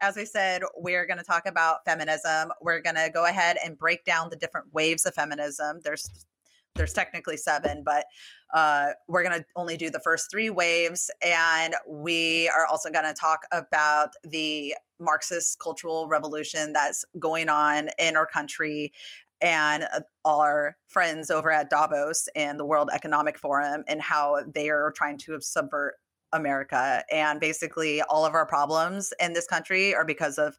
as 0.00 0.16
I 0.16 0.24
said, 0.24 0.62
we're 0.76 1.06
going 1.06 1.18
to 1.18 1.24
talk 1.24 1.46
about 1.46 1.84
feminism. 1.84 2.50
We're 2.60 2.80
going 2.80 2.96
to 2.96 3.10
go 3.12 3.26
ahead 3.26 3.56
and 3.64 3.76
break 3.78 4.04
down 4.04 4.30
the 4.30 4.36
different 4.36 4.72
waves 4.72 5.06
of 5.06 5.14
feminism. 5.14 5.80
There's 5.84 6.26
there's 6.74 6.92
technically 6.92 7.36
seven, 7.36 7.82
but 7.84 8.06
uh, 8.54 8.88
we're 9.08 9.22
going 9.22 9.38
to 9.38 9.44
only 9.56 9.76
do 9.76 9.90
the 9.90 10.00
first 10.00 10.30
three 10.30 10.50
waves. 10.50 11.10
And 11.24 11.74
we 11.88 12.48
are 12.48 12.66
also 12.66 12.90
going 12.90 13.04
to 13.04 13.14
talk 13.14 13.40
about 13.52 14.10
the 14.24 14.74
Marxist 14.98 15.58
cultural 15.58 16.08
revolution 16.08 16.72
that's 16.72 17.04
going 17.18 17.48
on 17.48 17.90
in 17.98 18.16
our 18.16 18.26
country 18.26 18.92
and 19.40 19.84
uh, 19.84 20.00
our 20.24 20.76
friends 20.86 21.30
over 21.30 21.50
at 21.50 21.68
Davos 21.68 22.28
and 22.36 22.58
the 22.58 22.64
World 22.64 22.90
Economic 22.92 23.38
Forum 23.38 23.82
and 23.88 24.00
how 24.00 24.38
they 24.54 24.70
are 24.70 24.92
trying 24.92 25.18
to 25.18 25.40
subvert 25.40 25.96
America. 26.32 27.02
And 27.12 27.40
basically, 27.40 28.00
all 28.02 28.24
of 28.24 28.34
our 28.34 28.46
problems 28.46 29.12
in 29.20 29.32
this 29.32 29.46
country 29.46 29.94
are 29.94 30.04
because 30.04 30.38
of 30.38 30.58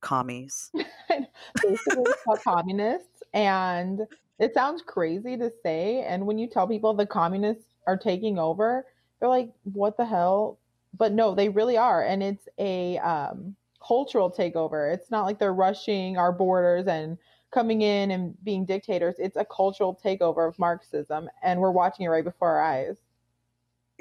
commies. 0.00 0.70
Basically, 1.62 2.04
communists. 2.44 3.22
And 3.32 4.02
it 4.40 4.54
sounds 4.54 4.82
crazy 4.82 5.36
to 5.36 5.52
say. 5.62 6.02
And 6.02 6.26
when 6.26 6.38
you 6.38 6.48
tell 6.48 6.66
people 6.66 6.94
the 6.94 7.06
communists 7.06 7.66
are 7.86 7.96
taking 7.96 8.38
over, 8.38 8.86
they're 9.20 9.28
like, 9.28 9.50
what 9.64 9.96
the 9.96 10.06
hell? 10.06 10.58
But 10.96 11.12
no, 11.12 11.34
they 11.34 11.50
really 11.50 11.76
are. 11.76 12.02
And 12.04 12.22
it's 12.22 12.48
a 12.58 12.98
um, 12.98 13.54
cultural 13.86 14.30
takeover. 14.30 14.92
It's 14.92 15.10
not 15.10 15.26
like 15.26 15.38
they're 15.38 15.52
rushing 15.52 16.16
our 16.16 16.32
borders 16.32 16.86
and 16.86 17.18
coming 17.52 17.82
in 17.82 18.12
and 18.12 18.34
being 18.42 18.64
dictators. 18.64 19.16
It's 19.18 19.36
a 19.36 19.44
cultural 19.44 20.00
takeover 20.02 20.48
of 20.48 20.58
Marxism. 20.58 21.28
And 21.42 21.60
we're 21.60 21.70
watching 21.70 22.06
it 22.06 22.08
right 22.08 22.24
before 22.24 22.48
our 22.48 22.62
eyes. 22.62 22.96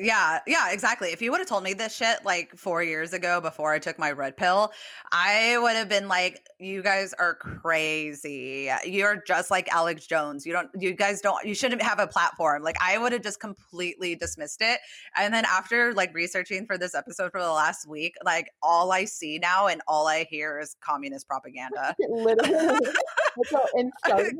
Yeah, 0.01 0.39
yeah, 0.47 0.71
exactly. 0.71 1.09
If 1.09 1.21
you 1.21 1.29
would 1.31 1.39
have 1.39 1.47
told 1.47 1.63
me 1.63 1.73
this 1.73 1.93
shit 1.93 2.23
like 2.23 2.55
four 2.55 2.81
years 2.81 3.11
ago 3.11 3.41
before 3.41 3.73
I 3.73 3.79
took 3.79 3.99
my 3.99 4.11
red 4.11 4.37
pill, 4.37 4.71
I 5.11 5.57
would 5.57 5.75
have 5.75 5.89
been 5.89 6.07
like, 6.07 6.47
you 6.57 6.81
guys 6.81 7.13
are 7.19 7.35
crazy. 7.35 8.71
You're 8.85 9.21
just 9.27 9.51
like 9.51 9.67
Alex 9.73 10.07
Jones. 10.07 10.45
You 10.45 10.53
don't, 10.53 10.69
you 10.79 10.93
guys 10.93 11.19
don't, 11.19 11.45
you 11.45 11.53
shouldn't 11.53 11.81
have 11.81 11.99
a 11.99 12.07
platform. 12.07 12.63
Like, 12.63 12.77
I 12.81 12.97
would 12.97 13.11
have 13.11 13.21
just 13.21 13.41
completely 13.41 14.15
dismissed 14.15 14.61
it. 14.61 14.79
And 15.17 15.33
then 15.33 15.43
after 15.43 15.93
like 15.93 16.13
researching 16.13 16.65
for 16.65 16.77
this 16.77 16.95
episode 16.95 17.33
for 17.33 17.41
the 17.41 17.51
last 17.51 17.85
week, 17.85 18.13
like 18.23 18.49
all 18.63 18.93
I 18.93 19.03
see 19.03 19.37
now 19.37 19.67
and 19.67 19.81
all 19.85 20.07
I 20.07 20.25
hear 20.29 20.61
is 20.61 20.77
communist 20.79 21.27
propaganda. 21.27 21.93
Literally. 22.09 22.77
so, 23.47 23.65
and 23.73 23.91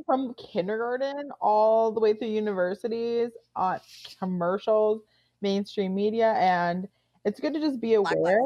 from 0.05 0.33
kindergarten 0.35 1.31
all 1.41 1.91
the 1.91 1.99
way 1.99 2.13
through 2.13 2.29
universities, 2.29 3.31
on 3.57 3.75
uh, 3.75 3.79
commercials 4.19 5.01
mainstream 5.41 5.95
media 5.95 6.33
and 6.33 6.87
it's 7.25 7.39
good 7.39 7.53
to 7.53 7.59
just 7.59 7.81
be 7.81 7.95
aware. 7.95 8.39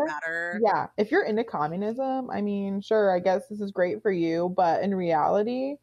Yeah, 0.61 0.87
if 0.97 1.11
you're 1.11 1.25
into 1.25 1.43
communism, 1.43 2.29
I 2.31 2.41
mean, 2.41 2.81
sure, 2.81 3.15
I 3.15 3.19
guess 3.19 3.47
this 3.47 3.61
is 3.61 3.71
great 3.71 4.01
for 4.01 4.11
you, 4.11 4.53
but 4.57 4.81
in 4.81 4.95
reality, 4.95 5.75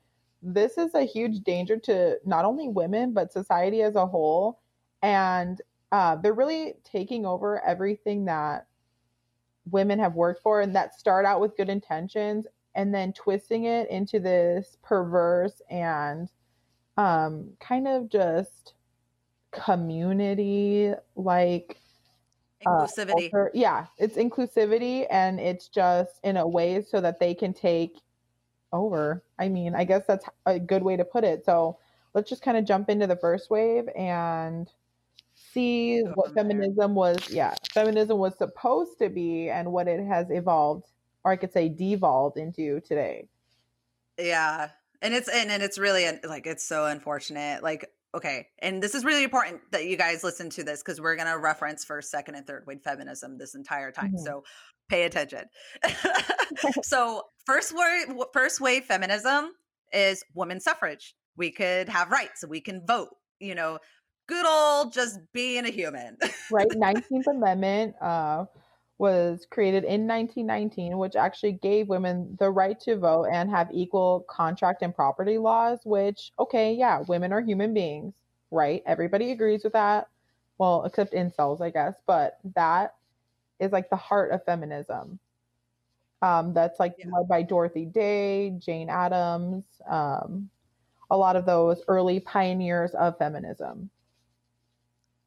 this 0.42 0.76
is 0.76 0.94
a 0.94 1.04
huge 1.04 1.40
danger 1.40 1.76
to 1.78 2.16
not 2.24 2.44
only 2.44 2.68
women 2.68 3.12
but 3.12 3.32
society 3.32 3.82
as 3.82 3.94
a 3.94 4.06
whole, 4.06 4.60
and 5.02 5.60
uh, 5.92 6.16
they're 6.16 6.32
really 6.32 6.74
taking 6.84 7.26
over 7.26 7.64
everything 7.64 8.24
that 8.24 8.66
women 9.70 9.98
have 9.98 10.14
worked 10.14 10.42
for 10.42 10.60
and 10.60 10.74
that 10.74 10.98
start 10.98 11.24
out 11.24 11.40
with 11.40 11.56
good 11.56 11.68
intentions 11.68 12.46
and 12.74 12.94
then 12.94 13.12
twisting 13.12 13.64
it 13.64 13.88
into 13.90 14.20
this 14.20 14.76
perverse 14.82 15.60
and 15.70 16.28
um, 16.96 17.50
kind 17.60 17.88
of 17.88 18.08
just 18.08 18.74
community 19.52 20.92
like 21.16 21.78
uh, 22.66 22.86
inclusivity. 22.86 23.32
Uh, 23.34 23.48
yeah, 23.54 23.86
it's 23.98 24.16
inclusivity 24.16 25.06
and 25.10 25.40
it's 25.40 25.68
just 25.68 26.20
in 26.22 26.36
a 26.36 26.46
way 26.46 26.82
so 26.82 27.00
that 27.00 27.18
they 27.18 27.34
can 27.34 27.52
take 27.52 27.96
over. 28.72 29.22
I 29.38 29.48
mean, 29.48 29.74
I 29.74 29.84
guess 29.84 30.04
that's 30.06 30.24
a 30.46 30.58
good 30.58 30.82
way 30.82 30.96
to 30.96 31.04
put 31.04 31.24
it. 31.24 31.44
So 31.44 31.78
let's 32.14 32.28
just 32.28 32.42
kind 32.42 32.56
of 32.56 32.64
jump 32.64 32.88
into 32.88 33.06
the 33.06 33.16
first 33.16 33.50
wave 33.50 33.88
and 33.96 34.70
see 35.52 36.02
what 36.14 36.34
feminism 36.34 36.94
was. 36.94 37.30
Yeah, 37.30 37.54
feminism 37.72 38.18
was 38.18 38.36
supposed 38.36 38.98
to 38.98 39.08
be 39.08 39.48
and 39.48 39.72
what 39.72 39.88
it 39.88 40.04
has 40.06 40.30
evolved, 40.30 40.86
or 41.24 41.32
I 41.32 41.36
could 41.36 41.52
say 41.52 41.68
devolved 41.68 42.36
into 42.36 42.80
today. 42.80 43.28
Yeah. 44.18 44.70
And 45.02 45.14
it's 45.14 45.28
and, 45.28 45.50
and 45.50 45.62
it's 45.62 45.78
really 45.78 46.06
like 46.24 46.46
it's 46.46 46.64
so 46.64 46.84
unfortunate. 46.84 47.62
Like 47.62 47.90
okay 48.14 48.46
and 48.60 48.82
this 48.82 48.94
is 48.94 49.04
really 49.04 49.22
important 49.22 49.60
that 49.70 49.86
you 49.86 49.96
guys 49.96 50.24
listen 50.24 50.50
to 50.50 50.64
this 50.64 50.82
because 50.82 51.00
we're 51.00 51.16
going 51.16 51.28
to 51.28 51.38
reference 51.38 51.84
first 51.84 52.10
second 52.10 52.34
and 52.34 52.46
third 52.46 52.64
wave 52.66 52.80
feminism 52.82 53.38
this 53.38 53.54
entire 53.54 53.92
time 53.92 54.12
mm-hmm. 54.12 54.24
so 54.24 54.42
pay 54.90 55.04
attention. 55.04 55.44
So 56.82 57.22
first 57.46 57.72
wave 57.72 58.12
first 58.32 58.60
wave 58.60 58.84
feminism 58.84 59.52
is 59.92 60.24
women's 60.34 60.64
suffrage. 60.64 61.14
We 61.36 61.52
could 61.52 61.88
have 61.88 62.10
rights 62.10 62.44
we 62.46 62.60
can 62.60 62.84
vote 62.84 63.10
you 63.38 63.54
know 63.54 63.78
good 64.28 64.44
old 64.44 64.92
just 64.92 65.20
being 65.32 65.64
a 65.64 65.70
human. 65.70 66.16
Right 66.50 66.68
19th 66.74 67.28
amendment 67.28 67.94
uh 68.02 68.46
was 69.00 69.46
created 69.50 69.82
in 69.84 70.06
1919, 70.06 70.98
which 70.98 71.16
actually 71.16 71.52
gave 71.52 71.88
women 71.88 72.36
the 72.38 72.50
right 72.50 72.78
to 72.80 72.98
vote 72.98 73.28
and 73.32 73.48
have 73.48 73.70
equal 73.72 74.26
contract 74.28 74.82
and 74.82 74.94
property 74.94 75.38
laws, 75.38 75.80
which, 75.84 76.32
okay, 76.38 76.74
yeah, 76.74 77.02
women 77.08 77.32
are 77.32 77.40
human 77.40 77.72
beings, 77.72 78.12
right? 78.50 78.82
Everybody 78.84 79.30
agrees 79.30 79.64
with 79.64 79.72
that. 79.72 80.08
Well, 80.58 80.84
except 80.84 81.14
incels, 81.14 81.62
I 81.62 81.70
guess, 81.70 81.94
but 82.06 82.40
that 82.54 82.94
is 83.58 83.72
like 83.72 83.88
the 83.88 83.96
heart 83.96 84.32
of 84.32 84.44
feminism. 84.44 85.18
Um, 86.20 86.52
that's 86.52 86.78
like 86.78 86.96
yeah. 86.98 87.06
led 87.10 87.26
by 87.26 87.40
Dorothy 87.40 87.86
Day, 87.86 88.50
Jane 88.58 88.90
Addams, 88.90 89.64
um, 89.88 90.50
a 91.10 91.16
lot 91.16 91.36
of 91.36 91.46
those 91.46 91.80
early 91.88 92.20
pioneers 92.20 92.90
of 92.90 93.16
feminism. 93.16 93.88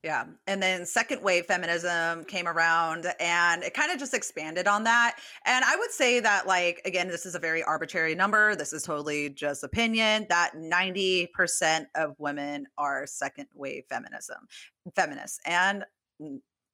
Yeah. 0.04 0.26
And 0.48 0.62
then 0.62 0.86
second 0.86 1.24
wave 1.24 1.46
feminism 1.46 2.26
came 2.26 2.46
around 2.46 3.08
and 3.22 3.64
it 3.64 3.74
kind 3.74 3.90
of 3.90 3.98
just 3.98 4.14
expanded 4.14 4.68
on 4.68 4.84
that. 4.84 5.18
And 5.46 5.64
I 5.64 5.78
would 5.78 5.92
say 5.92 6.20
that, 6.20 6.46
like, 6.46 6.82
again, 6.84 7.08
this 7.08 7.26
is 7.26 7.36
a 7.36 7.40
very 7.40 7.64
arbitrary 7.64 8.14
number. 8.14 8.54
This 8.54 8.74
is 8.74 8.84
totally 8.84 9.30
just 9.30 9.64
opinion 9.64 10.26
that 10.28 10.56
90% 10.58 11.86
of 11.96 12.20
women 12.20 12.66
are 12.78 13.08
second 13.08 13.48
wave 13.56 13.86
feminism, 13.90 14.40
feminists. 14.94 15.40
And 15.46 15.86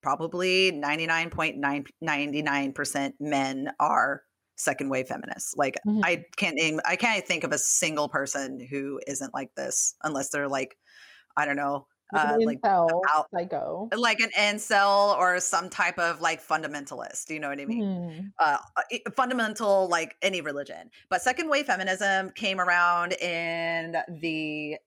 probably 0.01 0.71
99.999% 0.71 3.13
men 3.19 3.71
are 3.79 4.24
second 4.55 4.89
wave 4.89 5.07
feminists. 5.07 5.53
Like 5.55 5.77
mm-hmm. 5.88 6.01
I 6.03 6.25
can't 6.38 6.55
name 6.55 6.79
I 6.86 6.95
can't 6.95 7.25
think 7.25 7.43
of 7.43 7.51
a 7.51 7.57
single 7.57 8.07
person 8.09 8.59
who 8.59 9.00
isn't 9.07 9.33
like 9.33 9.55
this 9.55 9.95
unless 10.03 10.29
they're 10.29 10.50
like 10.50 10.77
I 11.38 11.45
don't 11.45 11.55
know, 11.55 11.88
uh, 12.13 12.37
like 12.39 12.59
out, 12.63 13.27
psycho, 13.33 13.89
like 13.95 14.19
an 14.19 14.29
incel 14.37 15.17
or 15.17 15.39
some 15.39 15.69
type 15.69 15.99
of 15.99 16.21
like 16.21 16.45
fundamentalist. 16.45 17.29
You 17.29 17.39
know 17.39 17.49
what 17.49 17.59
I 17.59 17.65
mean? 17.65 17.83
Mm. 17.83 18.31
Uh, 18.39 18.57
fundamental, 19.15 19.87
like 19.87 20.15
any 20.21 20.41
religion. 20.41 20.89
But 21.09 21.21
second 21.21 21.49
wave 21.49 21.65
feminism 21.65 22.31
came 22.31 22.59
around 22.59 23.13
in 23.13 23.95
the 24.21 24.77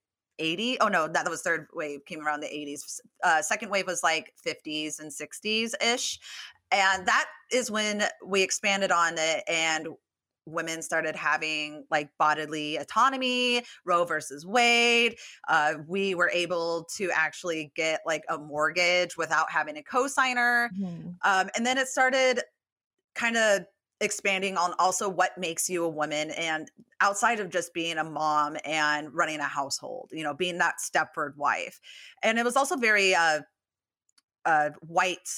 80s. 0.41 0.77
Oh 0.81 0.89
no, 0.89 1.09
that 1.09 1.29
was 1.29 1.43
third 1.43 1.69
wave 1.73 2.05
came 2.05 2.27
around 2.27 2.41
the 2.41 2.49
80s. 2.49 3.01
Uh, 3.23 3.43
second 3.43 3.71
wave 3.71 3.87
was 3.87 4.03
like 4.03 4.33
50s 4.45 5.01
and 5.01 5.11
60s 5.11 5.73
ish. 5.83 6.19
And 6.71 7.07
that 7.07 7.27
is 7.53 7.71
when 7.71 8.03
we 8.25 8.43
expanded 8.43 8.91
on 8.91 9.15
it 9.19 9.45
and 9.47 9.89
women 10.47 10.83
started 10.83 11.17
having 11.17 11.85
like 11.91 12.11
bodily 12.19 12.77
autonomy, 12.77 13.63
Roe 13.85 14.05
versus 14.05 14.45
Wade. 14.47 15.17
Uh, 15.49 15.75
we 15.87 16.15
were 16.15 16.31
able 16.31 16.87
to 16.97 17.11
actually 17.13 17.73
get 17.77 18.01
like 18.07 18.25
a 18.29 18.39
mortgage 18.39 19.17
without 19.17 19.51
having 19.51 19.77
a 19.77 19.83
cosigner. 19.83 20.69
Mm-hmm. 20.71 21.09
Um, 21.23 21.51
and 21.57 21.65
then 21.65 21.79
it 21.79 21.89
started 21.89 22.41
kind 23.15 23.37
of 23.37 23.63
expanding 24.01 24.57
on 24.57 24.75
also 24.79 25.09
what 25.09 25.39
makes 25.39 25.69
you 25.69 25.85
a 25.85 25.89
woman 25.89 26.33
and 26.33 26.69
outside 27.01 27.39
of 27.39 27.51
just 27.51 27.73
being 27.73 27.99
a 27.99 28.05
mom 28.05 28.57
and 28.65 29.15
running 29.15 29.39
a 29.39 29.45
household, 29.45 30.11
you 30.13 30.25
know, 30.25 30.35
being 30.35 30.59
that 30.59 30.75
Stepford 30.81 31.37
wife. 31.37 31.81
And 32.23 32.39
it 32.39 32.45
was 32.45 32.57
also 32.57 32.77
very 32.77 33.15
uh, 33.15 33.41
uh, 34.45 34.71
white 34.81 35.29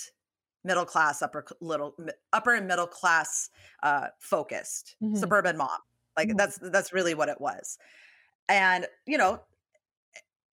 middle 0.64 0.84
class, 0.84 1.22
upper 1.22 1.44
little 1.60 1.94
upper 2.32 2.54
and 2.54 2.66
middle 2.66 2.86
class 2.86 3.50
uh, 3.82 4.08
focused 4.18 4.96
mm-hmm. 5.02 5.16
suburban 5.16 5.56
mom. 5.56 5.78
Like 6.16 6.28
mm-hmm. 6.28 6.36
that's 6.36 6.58
that's 6.58 6.92
really 6.92 7.14
what 7.14 7.28
it 7.28 7.40
was. 7.40 7.78
And 8.48 8.86
you 9.06 9.18
know, 9.18 9.40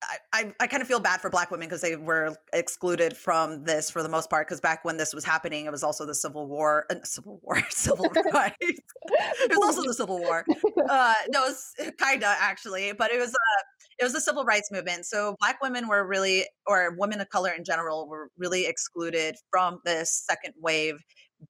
I, 0.03 0.17
I, 0.33 0.55
I 0.61 0.67
kind 0.69 0.81
of 0.81 0.87
feel 0.89 1.01
bad 1.01 1.21
for 1.21 1.29
black 1.29 1.51
women 1.51 1.67
because 1.69 1.81
they 1.81 1.97
were 1.97 2.37
excluded 2.53 3.17
from 3.17 3.65
this 3.65 3.91
for 3.91 4.03
the 4.03 4.09
most 4.09 4.31
part. 4.31 4.47
Because 4.47 4.61
back 4.61 4.85
when 4.85 4.97
this 4.97 5.13
was 5.13 5.25
happening, 5.25 5.67
it 5.67 5.73
was 5.73 5.83
also 5.83 6.07
the 6.07 6.15
Civil 6.15 6.47
War, 6.47 6.87
uh, 6.91 6.97
Civil 7.05 7.41
War, 7.43 7.61
Civil 7.71 8.11
Rights. 8.33 8.55
it 8.61 9.51
was 9.51 9.61
also 9.77 9.83
the 9.87 9.95
Civil 9.95 10.19
War. 10.21 10.47
Uh, 10.89 11.13
no, 11.29 11.45
it 11.45 11.49
was 11.49 11.75
kinda 11.99 12.27
actually, 12.41 12.93
but 12.93 13.11
it 13.11 13.19
was 13.19 13.29
uh, 13.31 13.63
it 13.99 14.05
was 14.05 14.15
the 14.15 14.21
civil 14.23 14.43
rights 14.45 14.71
movement. 14.73 15.05
So 15.05 15.37
black 15.39 15.61
women 15.61 15.87
were 15.87 16.07
really, 16.07 16.47
or 16.67 16.95
women 16.97 17.21
of 17.21 17.29
color 17.29 17.51
in 17.51 17.63
general, 17.63 18.09
were 18.09 18.31
really 18.39 18.65
excluded 18.67 19.35
from 19.51 19.81
this 19.85 20.25
second 20.27 20.55
wave 20.57 20.95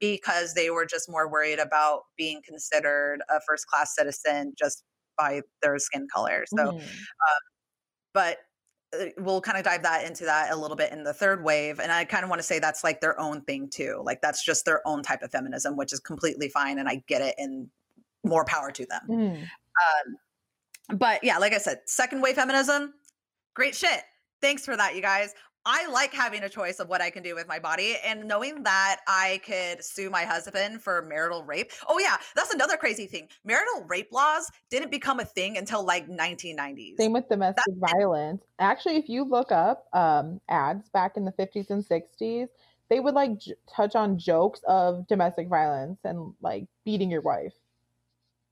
because 0.01 0.55
they 0.55 0.71
were 0.71 0.87
just 0.87 1.09
more 1.09 1.31
worried 1.31 1.61
about 1.61 2.03
being 2.17 2.41
considered 2.45 3.21
a 3.31 3.41
first 3.47 3.67
class 3.69 3.95
citizen 3.95 4.55
just 4.59 4.83
by 5.17 5.43
their 5.63 5.79
skin 5.79 6.09
color. 6.13 6.45
So, 6.49 6.73
Mhm. 6.73 7.09
But 8.13 8.39
uh, 8.99 9.07
we'll 9.19 9.41
kind 9.41 9.59
of 9.59 9.65
dive 9.65 9.83
that 9.83 10.07
into 10.07 10.25
that 10.25 10.51
a 10.53 10.57
little 10.57 10.77
bit 10.77 10.93
in 10.93 11.05
the 11.05 11.13
third 11.13 11.45
wave 11.45 11.79
and 11.79 11.93
i 11.93 12.05
kind 12.05 12.25
of 12.25 12.31
want 12.31 12.39
to 12.41 12.47
say 12.47 12.59
that's 12.59 12.83
like 12.83 13.01
their 13.01 13.19
own 13.21 13.43
thing 13.43 13.69
too 13.69 14.01
like 14.05 14.21
that's 14.23 14.45
just 14.45 14.65
their 14.65 14.87
own 14.87 15.03
type 15.03 15.23
of 15.23 15.31
feminism 15.31 15.77
which 15.77 15.93
is 15.93 16.01
completely 16.01 16.49
fine 16.49 16.79
and 16.79 16.89
i 16.89 17.03
get 17.07 17.21
it 17.21 17.35
and 17.39 17.69
more 18.25 18.45
power 18.45 18.71
to 18.73 18.85
them. 18.87 19.03
Mhm. 19.09 19.47
but 20.99 21.23
yeah 21.23 21.39
like 21.39 21.53
i 21.53 21.59
said 21.59 21.81
second 21.87 22.21
wave 22.21 22.35
feminism 22.35 22.95
great 23.55 23.75
shit. 23.75 24.03
Thanks 24.41 24.65
for 24.65 24.77
that 24.77 24.95
you 24.95 25.03
guys 25.03 25.35
i 25.69 25.87
like 25.89 26.13
having 26.15 26.43
a 26.43 26.49
choice 26.49 26.81
of 26.81 26.89
what 26.89 27.01
i 27.01 27.11
can 27.11 27.23
do 27.23 27.35
with 27.35 27.47
my 27.47 27.59
body 27.59 27.97
and 28.05 28.25
knowing 28.25 28.63
that 28.63 29.01
i 29.07 29.41
could 29.45 29.85
sue 29.85 30.09
my 30.09 30.25
husband 30.25 30.81
for 30.83 31.03
marital 31.03 31.45
rape 31.45 31.71
oh 31.89 31.99
yeah 31.99 32.17
that's 32.35 32.53
another 32.55 32.77
crazy 32.77 33.07
thing 33.07 33.29
marital 33.45 33.85
rape 33.87 34.09
laws 34.13 34.51
didn't 34.71 34.91
become 34.91 35.21
a 35.21 35.25
thing 35.25 35.59
until 35.59 35.85
like 35.85 36.09
1990s 36.09 36.97
Same 36.97 37.13
with 37.13 37.29
domestic 37.29 37.75
violence. 37.77 38.43
Actually, 38.59 38.97
if 38.97 39.09
you 39.09 39.25
look 39.25 39.53
up 39.53 39.87
um, 39.93 40.41
ads 40.49 40.89
back 40.89 41.17
in 41.17 41.25
the 41.25 41.33
50s 41.33 41.71
and 41.71 41.85
60s, 41.85 42.49
they 42.89 43.01
would 43.01 43.15
like 43.15 43.39
j- 43.39 43.55
touch 43.75 43.95
on 43.95 44.19
jokes 44.19 44.61
of 44.67 45.07
domestic 45.07 45.49
violence 45.49 45.99
and 46.05 46.35
like 46.41 46.67
beating 46.85 47.11
your 47.11 47.21
wife. 47.21 47.53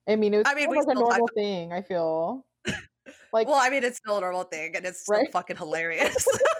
I 0.08 0.16
mean, 0.16 0.35
it 0.35 0.38
was 0.38 0.46
I 0.46 0.54
mean, 0.54 0.66
kind 0.66 0.70
we 0.70 0.78
of 0.78 0.87
like 0.87 0.96
a 0.96 1.00
normal 1.00 1.28
thing. 1.28 1.73
I 1.73 1.82
feel 1.82 2.44
like, 3.32 3.46
well 3.46 3.58
i 3.61 3.70
mean 3.70 3.85
it's 3.85 3.99
still 3.99 4.18
a 4.18 4.20
normal 4.20 4.44
thing 4.44 4.75
and 4.76 4.85
it's 4.85 5.00
still 5.00 5.18
Right? 5.18 5.32
fucking 5.32 5.56
hilarious 5.62 6.26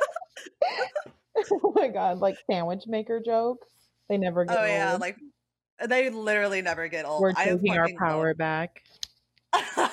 oh 1.51 1.73
my 1.75 1.89
god, 1.89 2.19
like 2.19 2.37
sandwich 2.51 2.85
maker 2.87 3.21
jokes. 3.25 3.69
They 4.09 4.17
never 4.19 4.45
get 4.45 4.57
old. 4.57 4.65
oh 4.65 4.69
yeah 4.69 4.97
like 4.97 5.17
they 5.87 6.11
literally 6.11 6.63
never 6.63 6.89
get 6.89 7.05
old 7.05 7.21
We're 7.21 7.33
taking 7.33 7.77
our 7.77 7.89
power 7.99 8.29
love- 8.29 8.39
back. 8.39 8.83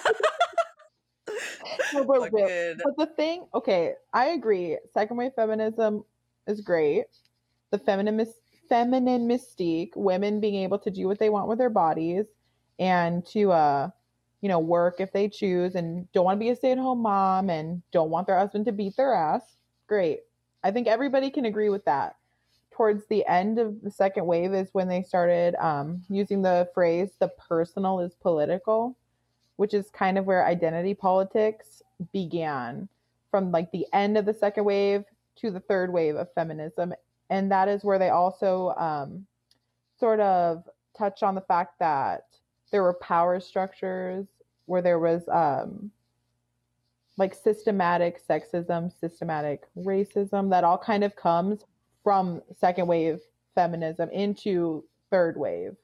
No, 1.94 2.03
but 2.03 2.32
real- 2.32 2.75
But 2.84 2.98
the 2.98 3.06
thing, 3.15 3.46
okay, 3.53 3.94
I 4.13 4.27
agree. 4.30 4.77
Second 4.94 5.18
wave 5.18 5.32
feminism 5.36 6.03
is 6.48 6.62
great. 6.62 7.06
The 7.72 7.80
feminine 7.80 8.25
feminine 8.70 9.27
mystique, 9.27 9.96
women 9.96 10.39
being 10.39 10.56
able 10.56 10.80
to 10.80 10.89
do 10.92 11.08
what 11.08 11.20
they 11.20 11.30
want 11.30 11.48
with 11.48 11.58
their 11.58 11.70
bodies 11.70 12.25
and 12.80 13.25
to 13.27 13.51
uh 13.51 13.89
you 14.42 14.50
know, 14.50 14.60
work 14.60 14.96
if 15.00 15.13
they 15.13 15.30
choose 15.30 15.74
and 15.75 16.12
don't 16.12 16.25
want 16.25 16.36
to 16.36 16.39
be 16.39 16.50
a 16.50 16.56
stay-at-home 16.56 17.01
mom 17.01 17.50
and 17.50 17.82
don't 17.94 18.10
want 18.10 18.27
their 18.27 18.38
husband 18.38 18.65
to 18.65 18.74
beat 18.74 18.94
their 18.98 19.13
ass. 19.13 19.42
Great. 19.88 20.20
I 20.63 20.72
think 20.72 20.88
everybody 20.88 21.29
can 21.29 21.46
agree 21.46 21.70
with 21.70 21.86
that. 21.86 22.15
Towards 22.72 23.05
the 23.05 23.25
end 23.27 23.60
of 23.60 23.82
the 23.82 23.91
second 23.91 24.25
wave 24.25 24.53
is 24.53 24.70
when 24.74 24.88
they 24.88 25.03
started 25.03 25.55
um, 25.55 26.03
using 26.10 26.41
the 26.41 26.70
phrase 26.74 27.12
"the 27.20 27.27
personal 27.27 28.00
is 28.00 28.15
political," 28.15 28.98
which 29.58 29.74
is 29.74 29.89
kind 29.91 30.17
of 30.17 30.25
where 30.25 30.46
identity 30.46 30.93
politics 30.93 31.84
began 32.12 32.88
from 33.29 33.51
like 33.51 33.72
the 33.72 33.86
end 33.93 34.17
of 34.17 34.25
the 34.25 34.34
second 34.34 34.63
wave 34.65 35.03
to 35.36 35.51
the 35.51 35.60
third 35.60 35.91
wave 35.91 36.15
of 36.15 36.34
feminism 36.34 36.93
and 37.29 37.51
that 37.51 37.67
is 37.67 37.84
where 37.84 37.98
they 37.98 38.10
also 38.10 38.74
um, 38.77 39.25
sort 40.00 40.20
of 40.20 40.63
touch 40.96 41.24
on 41.24 41.34
the 41.34 41.41
fact 41.41 41.79
that 41.79 42.25
there 42.72 42.84
were 42.84 42.93
power 42.93 43.39
structures 43.39 44.27
where 44.65 44.82
there 44.82 45.00
was 45.00 45.27
um, 45.29 45.89
like 47.17 47.36
systematic 47.36 48.25
sexism 48.27 48.91
systematic 49.00 49.63
racism 49.77 50.50
that 50.50 50.63
all 50.63 50.77
kind 50.77 51.03
of 51.03 51.15
comes 51.15 51.63
from 52.03 52.41
second 52.60 52.88
wave 52.88 53.20
feminism 53.55 54.10
into 54.10 54.84
third 55.12 55.38
wave 55.38 55.75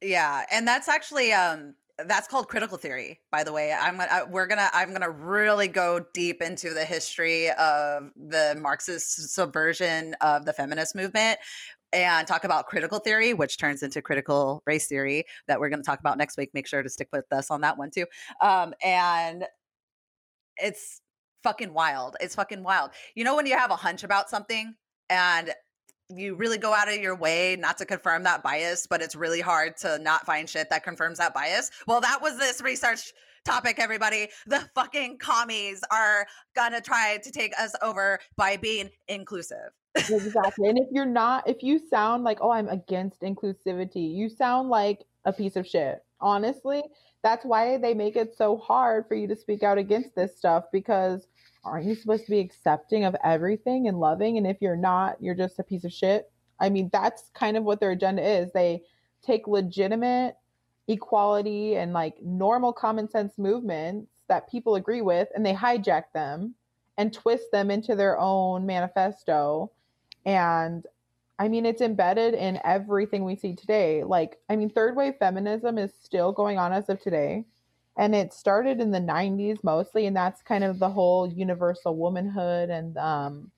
Yeah, 0.00 0.44
and 0.50 0.66
that's 0.66 0.88
actually 0.88 1.32
um 1.32 1.74
that's 2.06 2.26
called 2.26 2.48
critical 2.48 2.78
theory, 2.78 3.20
by 3.30 3.44
the 3.44 3.52
way. 3.52 3.72
I'm 3.72 3.96
gonna 3.96 4.08
I, 4.10 4.22
we're 4.24 4.46
gonna 4.46 4.68
I'm 4.72 4.92
gonna 4.92 5.10
really 5.10 5.68
go 5.68 6.04
deep 6.12 6.42
into 6.42 6.70
the 6.70 6.84
history 6.84 7.50
of 7.50 8.10
the 8.16 8.56
Marxist 8.60 9.32
subversion 9.34 10.14
of 10.20 10.44
the 10.44 10.52
feminist 10.52 10.94
movement 10.94 11.38
and 11.92 12.26
talk 12.26 12.44
about 12.44 12.66
critical 12.66 12.98
theory, 12.98 13.34
which 13.34 13.58
turns 13.58 13.82
into 13.82 14.00
critical 14.00 14.62
race 14.66 14.86
theory 14.86 15.24
that 15.46 15.60
we're 15.60 15.68
gonna 15.68 15.82
talk 15.82 16.00
about 16.00 16.18
next 16.18 16.36
week. 16.36 16.50
Make 16.54 16.66
sure 16.66 16.82
to 16.82 16.88
stick 16.88 17.08
with 17.12 17.30
us 17.32 17.50
on 17.50 17.60
that 17.62 17.76
one 17.78 17.90
too. 17.90 18.06
Um, 18.40 18.74
and 18.82 19.44
it's 20.62 21.00
fucking 21.42 21.74
wild. 21.74 22.16
It's 22.20 22.34
fucking 22.34 22.62
wild. 22.62 22.90
You 23.14 23.24
know 23.24 23.36
when 23.36 23.46
you 23.46 23.56
have 23.56 23.70
a 23.70 23.76
hunch 23.76 24.04
about 24.04 24.30
something 24.30 24.74
and 25.10 25.52
you 26.08 26.34
really 26.34 26.58
go 26.58 26.72
out 26.72 26.88
of 26.88 26.96
your 26.96 27.16
way 27.16 27.56
not 27.58 27.78
to 27.78 27.86
confirm 27.86 28.22
that 28.24 28.42
bias, 28.42 28.86
but 28.86 29.02
it's 29.02 29.16
really 29.16 29.40
hard 29.40 29.76
to 29.78 29.98
not 29.98 30.26
find 30.26 30.48
shit 30.48 30.68
that 30.70 30.84
confirms 30.84 31.18
that 31.18 31.34
bias. 31.34 31.70
Well, 31.86 32.00
that 32.00 32.20
was 32.20 32.38
this 32.38 32.60
research 32.60 33.12
topic, 33.44 33.78
everybody. 33.78 34.28
The 34.46 34.60
fucking 34.74 35.18
commies 35.18 35.82
are 35.90 36.26
gonna 36.54 36.80
try 36.80 37.18
to 37.22 37.30
take 37.30 37.52
us 37.58 37.74
over 37.82 38.20
by 38.36 38.56
being 38.56 38.90
inclusive. 39.08 39.70
exactly. 39.96 40.68
And 40.68 40.78
if 40.78 40.86
you're 40.90 41.04
not, 41.04 41.48
if 41.48 41.62
you 41.62 41.78
sound 41.78 42.24
like, 42.24 42.38
oh, 42.40 42.50
I'm 42.50 42.68
against 42.68 43.20
inclusivity, 43.20 44.14
you 44.14 44.28
sound 44.28 44.70
like 44.70 45.04
a 45.24 45.32
piece 45.32 45.56
of 45.56 45.66
shit. 45.66 46.02
Honestly, 46.20 46.82
that's 47.22 47.44
why 47.44 47.78
they 47.78 47.94
make 47.94 48.16
it 48.16 48.34
so 48.36 48.56
hard 48.56 49.06
for 49.06 49.14
you 49.14 49.28
to 49.28 49.36
speak 49.36 49.62
out 49.62 49.78
against 49.78 50.14
this 50.14 50.36
stuff 50.36 50.64
because 50.72 51.26
aren't 51.64 51.86
you 51.86 51.94
supposed 51.94 52.24
to 52.24 52.30
be 52.30 52.40
accepting 52.40 53.04
of 53.04 53.16
everything 53.24 53.86
and 53.88 54.00
loving? 54.00 54.36
And 54.36 54.46
if 54.46 54.56
you're 54.60 54.76
not, 54.76 55.22
you're 55.22 55.34
just 55.34 55.58
a 55.58 55.64
piece 55.64 55.84
of 55.84 55.92
shit. 55.92 56.30
I 56.58 56.68
mean, 56.68 56.90
that's 56.92 57.30
kind 57.34 57.56
of 57.56 57.64
what 57.64 57.80
their 57.80 57.92
agenda 57.92 58.22
is. 58.22 58.50
They 58.52 58.82
take 59.22 59.46
legitimate 59.46 60.36
equality 60.88 61.76
and 61.76 61.92
like 61.92 62.20
normal 62.22 62.72
common 62.72 63.08
sense 63.08 63.38
movements 63.38 64.10
that 64.28 64.50
people 64.50 64.74
agree 64.74 65.00
with 65.00 65.28
and 65.34 65.46
they 65.46 65.54
hijack 65.54 66.04
them 66.12 66.54
and 66.98 67.12
twist 67.12 67.50
them 67.52 67.70
into 67.70 67.94
their 67.94 68.18
own 68.18 68.66
manifesto. 68.66 69.70
And 70.24 70.86
I 71.42 71.48
mean, 71.48 71.66
it's 71.66 71.80
embedded 71.80 72.34
in 72.34 72.60
everything 72.64 73.24
we 73.24 73.34
see 73.34 73.56
today. 73.56 74.04
Like, 74.04 74.38
I 74.48 74.54
mean, 74.54 74.70
third 74.70 74.94
wave 74.94 75.16
feminism 75.16 75.76
is 75.76 75.90
still 76.00 76.30
going 76.30 76.56
on 76.56 76.72
as 76.72 76.88
of 76.88 77.00
today. 77.00 77.44
And 77.96 78.14
it 78.14 78.32
started 78.32 78.80
in 78.80 78.92
the 78.92 79.00
90s 79.00 79.58
mostly. 79.64 80.06
And 80.06 80.16
that's 80.16 80.40
kind 80.40 80.62
of 80.62 80.78
the 80.78 80.88
whole 80.88 81.28
universal 81.28 81.96
womanhood 81.96 82.70
and 82.70 82.96
um, 82.96 83.50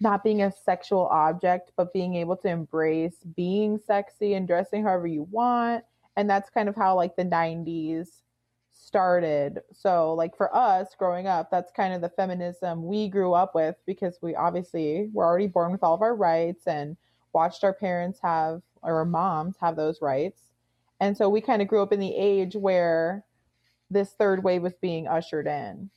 not 0.00 0.22
being 0.22 0.42
a 0.42 0.52
sexual 0.52 1.06
object, 1.06 1.72
but 1.78 1.94
being 1.94 2.14
able 2.14 2.36
to 2.36 2.48
embrace 2.48 3.16
being 3.36 3.78
sexy 3.78 4.34
and 4.34 4.46
dressing 4.46 4.82
however 4.82 5.06
you 5.06 5.22
want. 5.30 5.84
And 6.18 6.28
that's 6.28 6.50
kind 6.50 6.68
of 6.68 6.76
how, 6.76 6.94
like, 6.94 7.16
the 7.16 7.24
90s 7.24 8.08
started. 8.84 9.60
So, 9.72 10.14
like 10.14 10.36
for 10.36 10.54
us 10.54 10.94
growing 10.98 11.26
up, 11.26 11.50
that's 11.50 11.72
kind 11.72 11.94
of 11.94 12.00
the 12.00 12.08
feminism 12.08 12.86
we 12.86 13.08
grew 13.08 13.32
up 13.32 13.54
with 13.54 13.76
because 13.86 14.18
we 14.20 14.34
obviously 14.34 15.08
were 15.12 15.24
already 15.24 15.46
born 15.46 15.72
with 15.72 15.82
all 15.82 15.94
of 15.94 16.02
our 16.02 16.14
rights 16.14 16.66
and 16.66 16.96
watched 17.32 17.64
our 17.64 17.72
parents 17.72 18.18
have 18.22 18.62
or 18.82 18.96
our 18.96 19.04
moms 19.04 19.56
have 19.60 19.76
those 19.76 20.02
rights. 20.02 20.42
And 21.00 21.16
so 21.16 21.28
we 21.28 21.40
kind 21.40 21.62
of 21.62 21.68
grew 21.68 21.82
up 21.82 21.92
in 21.92 22.00
the 22.00 22.14
age 22.14 22.54
where 22.54 23.24
this 23.90 24.12
third 24.12 24.42
wave 24.42 24.62
was 24.62 24.74
being 24.80 25.06
ushered 25.06 25.46
in. 25.46 25.90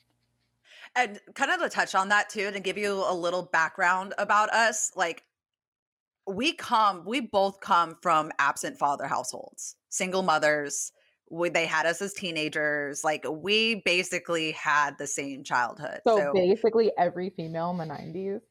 And 0.95 1.19
kind 1.33 1.51
of 1.51 1.59
to 1.61 1.69
touch 1.69 1.95
on 1.95 2.09
that 2.09 2.29
too, 2.29 2.51
to 2.51 2.59
give 2.59 2.77
you 2.77 3.03
a 3.07 3.13
little 3.13 3.43
background 3.43 4.13
about 4.17 4.49
us, 4.51 4.91
like 4.95 5.23
we 6.27 6.53
come, 6.53 7.03
we 7.05 7.19
both 7.19 7.59
come 7.59 7.97
from 8.01 8.31
absent 8.39 8.77
father 8.77 9.07
households, 9.07 9.75
single 9.89 10.21
mothers. 10.21 10.91
We, 11.29 11.49
they 11.49 11.65
had 11.65 11.85
us 11.85 12.01
as 12.01 12.13
teenagers. 12.13 13.03
Like 13.03 13.25
we 13.29 13.81
basically 13.85 14.51
had 14.51 14.97
the 14.97 15.07
same 15.07 15.43
childhood. 15.43 16.01
So, 16.05 16.31
basically 16.33 16.91
every 16.97 17.31
female 17.31 17.71
in 17.71 17.77
the 17.77 17.85
90s. 17.85 18.41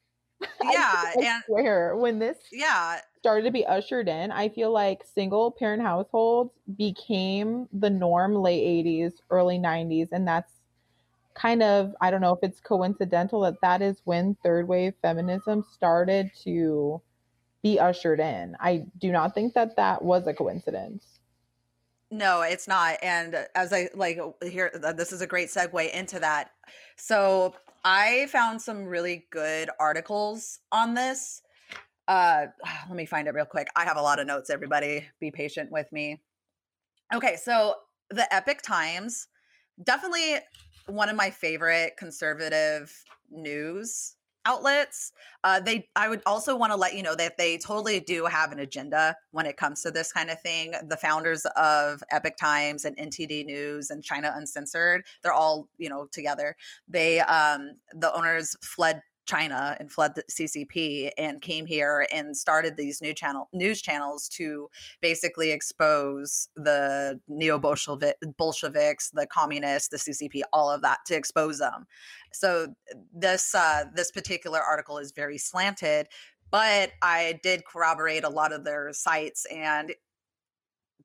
yeah, 0.62 1.04
I 1.06 1.14
and 1.22 1.42
swear 1.46 1.96
when 1.96 2.18
this 2.18 2.37
yeah, 2.52 2.98
started 3.18 3.44
to 3.44 3.50
be 3.50 3.64
ushered 3.64 4.08
in, 4.08 4.30
I 4.30 4.48
feel 4.48 4.72
like 4.72 5.02
single 5.14 5.50
parent 5.50 5.82
households 5.82 6.52
became 6.76 7.68
the 7.72 7.88
norm 7.88 8.34
late 8.34 8.84
80s, 8.84 9.12
early 9.30 9.58
90s. 9.58 10.08
And 10.12 10.26
that's 10.26 10.52
kind 11.34 11.62
of, 11.62 11.94
I 12.00 12.10
don't 12.10 12.20
know 12.20 12.34
if 12.34 12.40
it's 12.42 12.60
coincidental 12.60 13.40
that 13.42 13.60
that 13.62 13.82
is 13.82 14.00
when 14.04 14.37
third 14.42 14.68
wave 14.68 14.94
feminism 15.02 15.64
started 15.72 16.30
to 16.44 17.00
be 17.62 17.78
ushered 17.78 18.20
in. 18.20 18.56
I 18.60 18.84
do 18.98 19.10
not 19.10 19.34
think 19.34 19.54
that 19.54 19.76
that 19.76 20.04
was 20.04 20.26
a 20.26 20.34
coincidence. 20.34 21.13
No, 22.10 22.42
it's 22.42 22.68
not. 22.68 22.96
And 23.02 23.46
as 23.54 23.72
I 23.72 23.88
like 23.94 24.18
here, 24.42 24.70
this 24.96 25.12
is 25.12 25.20
a 25.20 25.26
great 25.26 25.48
segue 25.48 25.92
into 25.92 26.20
that. 26.20 26.50
So 26.96 27.54
I 27.84 28.26
found 28.30 28.60
some 28.62 28.84
really 28.84 29.26
good 29.30 29.70
articles 29.80 30.60
on 30.70 30.94
this. 30.94 31.42
Uh, 32.06 32.46
let 32.88 32.96
me 32.96 33.06
find 33.06 33.28
it 33.28 33.34
real 33.34 33.44
quick. 33.44 33.68
I 33.76 33.84
have 33.84 33.96
a 33.96 34.02
lot 34.02 34.20
of 34.20 34.26
notes, 34.26 34.50
everybody. 34.50 35.06
Be 35.20 35.30
patient 35.30 35.70
with 35.70 35.90
me. 35.92 36.20
Okay, 37.12 37.36
so 37.36 37.74
the 38.10 38.32
Epoch 38.32 38.62
Times, 38.62 39.28
definitely 39.82 40.36
one 40.86 41.08
of 41.08 41.16
my 41.16 41.30
favorite 41.30 41.96
conservative 41.96 42.92
news 43.30 44.16
outlets. 44.46 45.12
Uh, 45.42 45.61
they, 45.61 45.88
I 45.96 46.09
would 46.09 46.22
also 46.26 46.57
want 46.57 46.72
to 46.72 46.76
let 46.76 46.94
you 46.94 47.02
know 47.02 47.14
that 47.14 47.37
they 47.38 47.59
totally 47.59 48.00
do 48.00 48.24
have 48.24 48.52
an 48.52 48.61
agenda 48.61 49.16
when 49.33 49.46
it 49.46 49.57
comes 49.57 49.83
to 49.83 49.90
this 49.90 50.12
kind 50.12 50.30
of 50.30 50.40
thing. 50.40 50.74
The 50.88 50.96
founders 50.96 51.46
of 51.57 52.02
Epoch 52.11 52.37
Times 52.37 52.85
and 52.85 52.96
NTD 52.96 53.46
News 53.46 53.90
and 53.90 54.02
China 54.02 54.33
Uncensored, 54.35 55.04
they're 55.22 55.33
all 55.33 55.68
you 55.78 55.88
know 55.88 56.07
together. 56.12 56.57
They, 56.88 57.20
um, 57.20 57.76
the 57.92 58.14
owners 58.14 58.57
fled 58.62 59.02
China 59.26 59.76
and 59.80 59.90
fled 59.90 60.14
the 60.14 60.22
CCP 60.30 61.10
and 61.16 61.40
came 61.40 61.66
here 61.66 62.06
and 62.12 62.37
started 62.37 62.76
these 62.76 63.00
new 63.00 63.14
channel 63.14 63.48
news 63.52 63.80
channels 63.80 64.28
to 64.28 64.68
basically 65.00 65.50
expose 65.50 66.48
the 66.56 67.20
neo 67.28 67.58
Bolsheviks, 67.58 69.10
the 69.10 69.26
communists, 69.26 69.88
the 69.88 69.96
CCP, 69.96 70.42
all 70.52 70.70
of 70.70 70.82
that 70.82 70.98
to 71.06 71.14
expose 71.16 71.58
them. 71.58 71.87
So 72.32 72.74
this 73.12 73.54
uh, 73.54 73.84
this 73.94 74.10
particular 74.10 74.60
article 74.60 74.98
is 74.98 75.12
very 75.12 75.38
slanted, 75.38 76.08
but 76.50 76.92
I 77.02 77.40
did 77.42 77.64
corroborate 77.64 78.24
a 78.24 78.28
lot 78.28 78.52
of 78.52 78.64
their 78.64 78.92
sites 78.92 79.46
and 79.46 79.94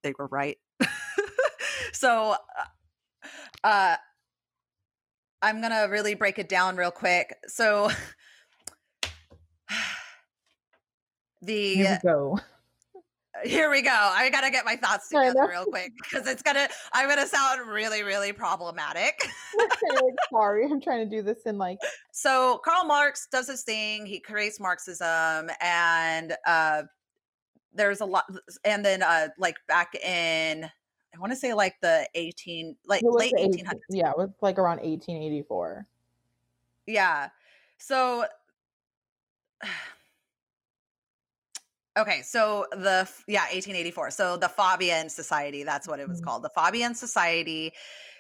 they 0.04 0.14
were 0.18 0.28
right. 0.28 0.58
so 1.94 2.36
uh, 3.64 3.68
uh 3.68 3.96
I'm 5.42 5.62
going 5.62 5.72
to 5.72 5.88
really 5.90 6.16
break 6.16 6.40
it 6.40 6.50
down 6.50 6.76
real 6.76 6.92
quick. 6.92 7.36
So 7.48 7.90
the 11.42 11.76
Here 11.76 12.00
we 12.04 12.10
go. 12.10 12.40
Here 13.44 13.70
we 13.70 13.82
go. 13.82 13.90
I 13.92 14.30
got 14.30 14.42
to 14.42 14.52
get 14.52 14.66
my 14.66 14.76
thoughts 14.76 15.08
together 15.08 15.48
real 15.50 15.66
quick 15.66 15.94
because 15.96 16.28
it's 16.28 16.42
going 16.42 16.56
to 16.56 16.68
I'm 16.92 17.08
going 17.08 17.20
to 17.20 17.28
sound 17.28 17.70
really 17.70 18.04
really 18.04 18.34
problematic. 18.34 19.26
Sorry, 20.32 20.66
I'm 20.66 20.82
trying 20.82 21.10
to 21.10 21.16
do 21.16 21.22
this 21.22 21.44
in 21.46 21.58
like 21.58 21.78
So, 22.12 22.60
Karl 22.66 22.86
Marx 22.86 23.28
does 23.32 23.48
his 23.48 23.64
thing. 23.64 24.06
He 24.06 24.20
creates 24.20 24.60
Marxism 24.60 25.50
and 25.62 26.36
uh 26.46 26.84
there's 27.72 28.02
a 28.02 28.06
lot 28.06 28.26
and 28.66 28.84
then 28.84 29.04
uh 29.04 29.30
like 29.38 29.56
back 29.68 29.96
in 29.96 30.70
I 31.16 31.20
want 31.20 31.32
to 31.32 31.36
say 31.36 31.54
like 31.54 31.76
the 31.82 32.08
18, 32.16 32.76
like 32.86 33.02
late 33.04 33.34
1800s. 33.38 33.80
Yeah, 33.90 34.12
it 34.12 34.18
was 34.18 34.30
like 34.42 34.58
around 34.58 34.78
1884. 34.78 35.88
Yeah. 36.88 37.30
So, 37.78 38.26
okay. 41.98 42.22
So 42.22 42.68
the, 42.72 43.10
yeah, 43.28 43.42
1884. 43.42 44.12
So 44.12 44.38
the 44.38 44.50
Fabian 44.50 45.10
Society, 45.10 45.64
that's 45.64 45.88
what 45.88 46.00
it 46.00 46.08
was 46.08 46.20
mm-hmm. 46.20 46.26
called. 46.28 46.44
The 46.44 46.52
Fabian 46.56 46.94
Society 46.94 47.74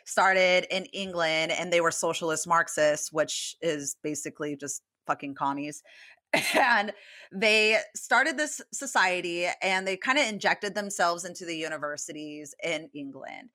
started 0.05 0.65
in 0.75 0.85
England 0.85 1.51
and 1.51 1.71
they 1.71 1.81
were 1.81 1.91
socialist 1.91 2.47
Marxists, 2.47 3.11
which 3.11 3.55
is 3.61 3.95
basically 4.01 4.55
just 4.55 4.81
fucking 5.05 5.35
commies. 5.35 5.83
and 6.55 6.93
they 7.31 7.77
started 7.95 8.37
this 8.37 8.61
society 8.73 9.47
and 9.61 9.87
they 9.87 9.97
kind 9.97 10.17
of 10.17 10.27
injected 10.27 10.75
themselves 10.75 11.25
into 11.25 11.45
the 11.45 11.55
universities 11.55 12.53
in 12.63 12.89
England. 12.93 13.49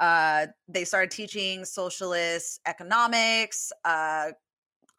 Uh, 0.00 0.46
they 0.68 0.84
started 0.84 1.10
teaching 1.10 1.64
socialist 1.64 2.60
economics, 2.66 3.72
uh, 3.84 4.30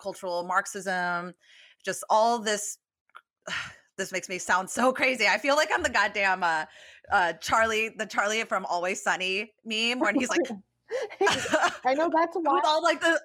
cultural 0.01 0.43
Marxism, 0.43 1.33
just 1.83 2.03
all 2.09 2.39
this. 2.39 2.77
This 3.95 4.11
makes 4.11 4.27
me 4.27 4.39
sound 4.39 4.71
so 4.71 4.91
crazy. 4.91 5.27
I 5.27 5.37
feel 5.37 5.55
like 5.55 5.69
I'm 5.71 5.83
the 5.83 5.89
goddamn 5.89 6.41
uh, 6.41 6.65
uh, 7.11 7.33
Charlie, 7.33 7.89
the 7.95 8.07
Charlie 8.07 8.43
from 8.43 8.65
Always 8.65 9.03
Sunny 9.03 9.53
meme, 9.63 9.99
when 9.99 10.15
he's 10.15 10.29
like, 10.29 10.39
I 11.85 11.93
know 11.93 12.09
that's 12.11 12.35
why. 12.41 12.55
With 12.55 12.65
all 12.65 12.81
like 12.81 13.01
the 13.01 13.21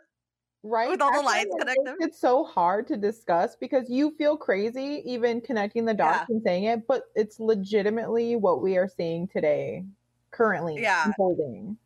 right? 0.62 0.88
With 0.88 1.00
all 1.00 1.12
the 1.12 1.22
lines 1.22 1.48
connected? 1.58 1.96
it's 2.00 2.20
so 2.20 2.44
hard 2.44 2.86
to 2.88 2.96
discuss 2.96 3.56
because 3.56 3.88
you 3.88 4.14
feel 4.16 4.36
crazy 4.36 5.02
even 5.04 5.40
connecting 5.40 5.84
the 5.84 5.94
dots 5.94 6.26
yeah. 6.28 6.34
and 6.34 6.42
saying 6.42 6.64
it 6.64 6.86
but 6.86 7.04
it's 7.14 7.38
legitimately 7.38 8.36
what 8.36 8.62
we 8.62 8.76
are 8.76 8.88
seeing 8.88 9.28
today 9.28 9.84
currently 10.30 10.80
yeah. 10.80 11.06
unfolding 11.06 11.76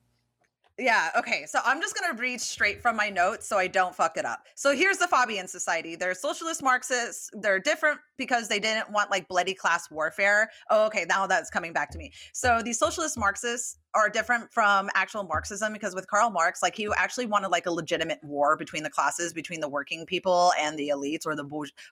yeah. 0.78 1.10
Okay. 1.16 1.44
So 1.46 1.60
I'm 1.64 1.80
just 1.80 1.94
going 1.94 2.14
to 2.14 2.20
read 2.20 2.40
straight 2.40 2.80
from 2.80 2.96
my 2.96 3.08
notes 3.08 3.46
so 3.46 3.58
I 3.58 3.66
don't 3.66 3.94
fuck 3.94 4.16
it 4.16 4.24
up. 4.24 4.46
So 4.54 4.74
here's 4.74 4.98
the 4.98 5.06
Fabian 5.06 5.46
Society. 5.46 5.96
They're 5.96 6.14
socialist 6.14 6.62
Marxists. 6.62 7.30
They're 7.34 7.60
different 7.60 8.00
because 8.16 8.48
they 8.48 8.58
didn't 8.58 8.90
want 8.90 9.10
like 9.10 9.28
bloody 9.28 9.54
class 9.54 9.90
warfare. 9.90 10.50
Oh, 10.70 10.86
okay. 10.86 11.04
Now 11.08 11.26
that's 11.26 11.50
coming 11.50 11.72
back 11.72 11.90
to 11.90 11.98
me. 11.98 12.12
So 12.32 12.62
these 12.64 12.78
socialist 12.78 13.18
Marxists 13.18 13.78
are 13.94 14.08
different 14.08 14.52
from 14.52 14.88
actual 14.94 15.24
Marxism 15.24 15.72
because 15.72 15.94
with 15.94 16.06
Karl 16.06 16.30
Marx, 16.30 16.62
like 16.62 16.74
he 16.74 16.88
actually 16.96 17.26
wanted 17.26 17.48
like 17.48 17.66
a 17.66 17.72
legitimate 17.72 18.20
war 18.22 18.56
between 18.56 18.82
the 18.82 18.90
classes, 18.90 19.32
between 19.32 19.60
the 19.60 19.68
working 19.68 20.06
people 20.06 20.52
and 20.58 20.78
the 20.78 20.88
elites 20.94 21.26
or 21.26 21.36
the 21.36 21.44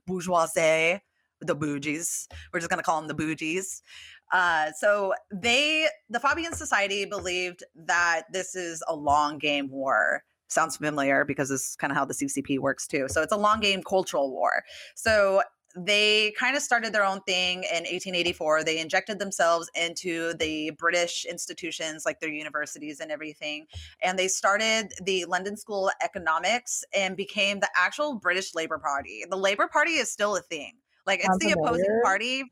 bourgeoisie 0.06 1.00
the 1.40 1.56
bougies. 1.56 2.26
We're 2.52 2.60
just 2.60 2.70
going 2.70 2.78
to 2.78 2.84
call 2.84 3.00
them 3.00 3.08
the 3.08 3.14
bougies. 3.14 3.82
Uh, 4.32 4.70
so 4.72 5.14
they, 5.32 5.88
the 6.08 6.20
Fabian 6.20 6.52
Society, 6.52 7.04
believed 7.04 7.64
that 7.74 8.22
this 8.32 8.54
is 8.54 8.82
a 8.88 8.94
long 8.94 9.38
game 9.38 9.70
war. 9.70 10.24
Sounds 10.48 10.76
familiar 10.76 11.24
because 11.24 11.48
this 11.48 11.70
is 11.70 11.76
kind 11.76 11.90
of 11.90 11.96
how 11.96 12.04
the 12.04 12.14
CCP 12.14 12.58
works 12.58 12.86
too. 12.86 13.06
So 13.08 13.22
it's 13.22 13.32
a 13.32 13.36
long 13.36 13.60
game 13.60 13.82
cultural 13.82 14.30
war. 14.30 14.64
So 14.94 15.42
they 15.76 16.32
kind 16.38 16.56
of 16.56 16.62
started 16.62 16.92
their 16.92 17.04
own 17.04 17.20
thing 17.22 17.58
in 17.58 17.84
1884. 17.84 18.64
They 18.64 18.80
injected 18.80 19.18
themselves 19.18 19.70
into 19.74 20.34
the 20.34 20.70
British 20.70 21.24
institutions, 21.24 22.04
like 22.04 22.18
their 22.18 22.30
universities 22.30 22.98
and 23.00 23.12
everything. 23.12 23.66
And 24.02 24.18
they 24.18 24.26
started 24.28 24.92
the 25.04 25.24
London 25.26 25.56
School 25.56 25.88
of 25.88 25.94
Economics 26.02 26.84
and 26.94 27.16
became 27.16 27.60
the 27.60 27.70
actual 27.76 28.16
British 28.16 28.54
Labour 28.54 28.78
Party. 28.78 29.24
The 29.28 29.36
Labour 29.36 29.68
Party 29.68 29.92
is 29.92 30.10
still 30.10 30.34
a 30.36 30.40
thing. 30.40 30.74
Like 31.06 31.20
it's 31.24 31.38
the 31.38 31.52
opposing 31.52 32.00
party 32.04 32.44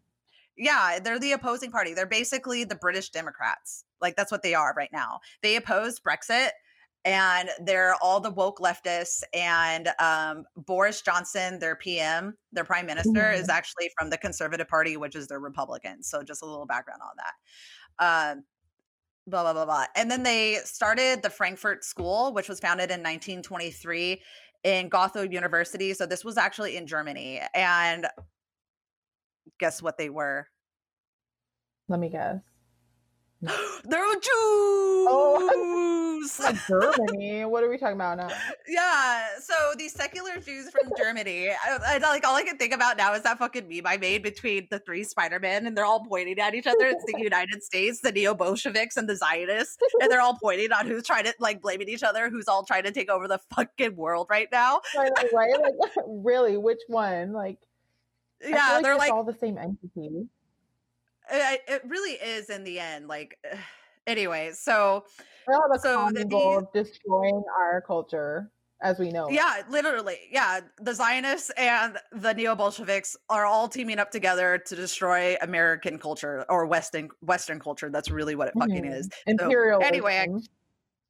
yeah, 0.58 0.98
they're 1.02 1.18
the 1.18 1.32
opposing 1.32 1.70
party. 1.70 1.94
They're 1.94 2.06
basically 2.06 2.64
the 2.64 2.74
British 2.74 3.10
Democrats. 3.10 3.84
Like 4.00 4.16
that's 4.16 4.32
what 4.32 4.42
they 4.42 4.54
are 4.54 4.74
right 4.76 4.90
now. 4.92 5.20
They 5.42 5.56
oppose 5.56 6.00
Brexit 6.00 6.50
and 7.04 7.48
they're 7.64 7.94
all 8.02 8.20
the 8.20 8.30
woke 8.30 8.58
leftists 8.58 9.22
and 9.32 9.88
um, 10.00 10.44
boris 10.56 11.00
johnson 11.00 11.58
their 11.60 11.76
pm 11.76 12.36
their 12.52 12.64
prime 12.64 12.86
minister 12.86 13.20
mm-hmm. 13.20 13.40
is 13.40 13.48
actually 13.48 13.88
from 13.96 14.10
the 14.10 14.18
conservative 14.18 14.66
party 14.66 14.96
which 14.96 15.14
is 15.14 15.28
the 15.28 15.38
republicans 15.38 16.08
so 16.10 16.24
just 16.24 16.42
a 16.42 16.44
little 16.44 16.66
background 16.66 17.00
on 17.00 17.14
that 17.16 18.04
uh, 18.04 18.34
blah 19.28 19.42
blah 19.42 19.52
blah 19.52 19.64
blah 19.64 19.84
and 19.94 20.10
then 20.10 20.24
they 20.24 20.56
started 20.64 21.22
the 21.22 21.30
frankfurt 21.30 21.84
school 21.84 22.34
which 22.34 22.48
was 22.48 22.58
founded 22.58 22.90
in 22.90 22.98
1923 22.98 24.20
in 24.64 24.88
Goethe 24.88 25.32
University. 25.32 25.94
So 25.94 26.06
this 26.06 26.24
was 26.24 26.36
actually 26.36 26.76
in 26.76 26.86
Germany. 26.86 27.40
And 27.54 28.06
guess 29.58 29.82
what 29.82 29.98
they 29.98 30.10
were? 30.10 30.46
Let 31.88 32.00
me 32.00 32.08
guess. 32.08 32.40
They're 33.84 34.04
oh, 34.04 34.18
Jews. 36.20 36.40
Oh, 36.40 36.58
Germany. 36.68 37.44
What 37.44 37.62
are 37.62 37.70
we 37.70 37.78
talking 37.78 37.94
about 37.94 38.18
now? 38.18 38.28
Yeah. 38.68 39.28
So 39.40 39.54
these 39.78 39.92
secular 39.94 40.38
Jews 40.40 40.70
from 40.70 40.90
Germany. 40.96 41.50
I, 41.50 41.78
I, 41.86 41.98
like 41.98 42.26
all 42.26 42.34
I 42.36 42.42
can 42.42 42.58
think 42.58 42.74
about 42.74 42.98
now 42.98 43.14
is 43.14 43.22
that 43.22 43.38
fucking 43.38 43.68
meme 43.68 43.86
I 43.86 43.96
made 43.96 44.22
between 44.22 44.66
the 44.70 44.80
three 44.80 45.04
Spider 45.04 45.38
Men, 45.40 45.66
and 45.66 45.76
they're 45.76 45.84
all 45.84 46.04
pointing 46.04 46.38
at 46.38 46.54
each 46.54 46.66
other. 46.66 46.86
It's 46.86 47.04
the 47.04 47.18
United 47.22 47.62
States, 47.62 48.00
the 48.00 48.12
neo 48.12 48.34
Bolsheviks, 48.34 48.96
and 48.96 49.08
the 49.08 49.16
Zionists, 49.16 49.78
and 50.00 50.10
they're 50.10 50.20
all 50.20 50.36
pointing 50.42 50.72
on 50.72 50.86
who's 50.86 51.04
trying 51.04 51.24
to 51.24 51.34
like 51.38 51.62
blaming 51.62 51.88
each 51.88 52.02
other, 52.02 52.28
who's 52.28 52.48
all 52.48 52.64
trying 52.64 52.82
to 52.84 52.90
take 52.90 53.08
over 53.08 53.28
the 53.28 53.38
fucking 53.54 53.96
world 53.96 54.26
right 54.28 54.48
now. 54.52 54.80
Right. 54.96 55.12
right? 55.32 55.54
Like, 55.60 55.90
really, 56.06 56.56
which 56.56 56.80
one? 56.88 57.32
Like 57.32 57.58
yeah, 58.42 58.74
like 58.74 58.82
they're 58.82 58.96
like 58.96 59.12
all 59.12 59.24
the 59.24 59.36
same 59.38 59.58
entity. 59.58 60.26
It, 61.30 61.62
it 61.68 61.82
really 61.86 62.12
is 62.12 62.50
in 62.50 62.64
the 62.64 62.80
end. 62.80 63.08
Like, 63.08 63.38
anyway, 64.06 64.52
so 64.54 65.04
so 65.80 66.10
the 66.12 66.24
goal 66.24 66.58
of 66.58 66.72
destroying 66.72 67.42
our 67.58 67.80
culture 67.80 68.50
as 68.80 68.98
we 68.98 69.10
know. 69.10 69.28
Yeah, 69.28 69.62
literally. 69.68 70.18
Yeah, 70.30 70.60
the 70.80 70.94
Zionists 70.94 71.50
and 71.56 71.98
the 72.12 72.32
neo 72.32 72.54
Bolsheviks 72.54 73.16
are 73.28 73.44
all 73.44 73.68
teaming 73.68 73.98
up 73.98 74.10
together 74.10 74.58
to 74.66 74.76
destroy 74.76 75.36
American 75.42 75.98
culture 75.98 76.44
or 76.48 76.66
Western 76.66 77.08
Western 77.20 77.58
culture. 77.58 77.90
That's 77.90 78.10
really 78.10 78.34
what 78.34 78.48
it 78.48 78.54
fucking 78.58 78.84
mm-hmm. 78.84 78.92
is. 78.92 79.08
Imperial. 79.26 79.80
So, 79.80 79.86
anyway, 79.86 80.28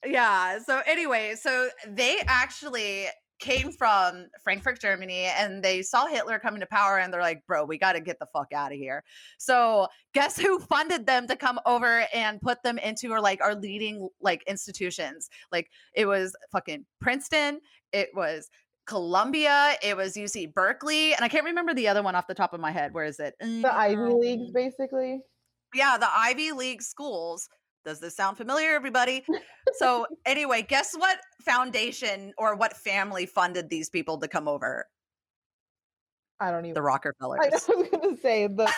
yeah. 0.07 0.59
So 0.61 0.81
anyway, 0.87 1.35
so 1.39 1.69
they 1.87 2.19
actually 2.27 3.07
came 3.39 3.73
from 3.73 4.27
Frankfurt, 4.43 4.81
Germany, 4.81 5.25
and 5.25 5.63
they 5.63 5.83
saw 5.83 6.07
Hitler 6.07 6.39
coming 6.39 6.61
to 6.61 6.67
power 6.67 6.99
and 6.99 7.13
they're 7.13 7.21
like, 7.21 7.45
bro, 7.47 7.65
we 7.65 7.79
got 7.79 7.93
to 7.93 8.01
get 8.01 8.19
the 8.19 8.27
fuck 8.27 8.53
out 8.53 8.73
of 8.73 8.79
here. 8.79 9.05
So, 9.39 9.89
guess 10.15 10.39
who 10.41 10.59
funded 10.59 11.07
them 11.07 11.27
to 11.29 11.37
come 11.37 11.61
over 11.67 12.05
and 12.13 12.41
put 12.41 12.63
them 12.63 12.79
into 12.79 13.11
or 13.11 13.21
like 13.21 13.41
our 13.41 13.55
leading 13.55 14.09
like 14.21 14.43
institutions? 14.47 15.29
Like, 15.53 15.71
it 15.95 16.07
was 16.07 16.35
fucking 16.53 16.85
Princeton, 17.01 17.61
it 17.93 18.09
was 18.15 18.51
Columbia, 18.87 19.75
it 19.83 19.97
was 19.97 20.15
UC 20.15 20.55
Berkeley, 20.55 21.15
and 21.15 21.25
I 21.25 21.29
can't 21.29 21.45
remember 21.45 21.75
the 21.75 21.89
other 21.89 22.03
one 22.03 22.15
off 22.15 22.27
the 22.27 22.35
top 22.35 22.55
of 22.55 22.61
my 22.61 22.71
head. 22.71 22.95
Where 22.95 23.05
is 23.05 23.21
it? 23.21 23.35
The 23.41 23.71
Ivy 23.71 23.97
Leagues, 23.97 24.51
mm. 24.51 24.55
basically. 24.55 25.21
Yeah, 25.75 25.99
the 25.99 26.09
Ivy 26.11 26.53
League 26.53 26.83
schools 26.83 27.49
does 27.89 28.01
this 28.01 28.15
sound 28.15 28.37
familiar, 28.37 28.73
everybody? 28.73 29.25
so, 29.77 30.07
anyway, 30.27 30.61
guess 30.61 30.95
what 30.95 31.19
foundation 31.41 32.35
or 32.37 32.55
what 32.55 32.77
family 32.77 33.25
funded 33.25 33.71
these 33.71 33.89
people 33.89 34.19
to 34.19 34.29
come 34.29 34.47
over? 34.47 34.87
I 36.39 36.51
don't 36.51 36.67
even. 36.67 36.75
The 36.75 36.83
Rockefellers. 36.83 37.41
I 37.43 37.75
was 37.75 37.89
gonna 37.91 38.17
say 38.19 38.47
the. 38.47 38.71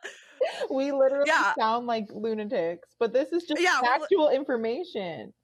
we 0.70 0.92
literally 0.92 1.26
Yeah. 1.26 1.52
sound 1.58 1.86
like 1.86 2.06
lunatics, 2.10 2.88
but 2.98 3.12
this 3.12 3.32
is 3.32 3.44
just 3.44 3.60
Yeah, 3.60 3.80
well, 3.82 3.98
factual 4.00 4.30
information. 4.30 5.34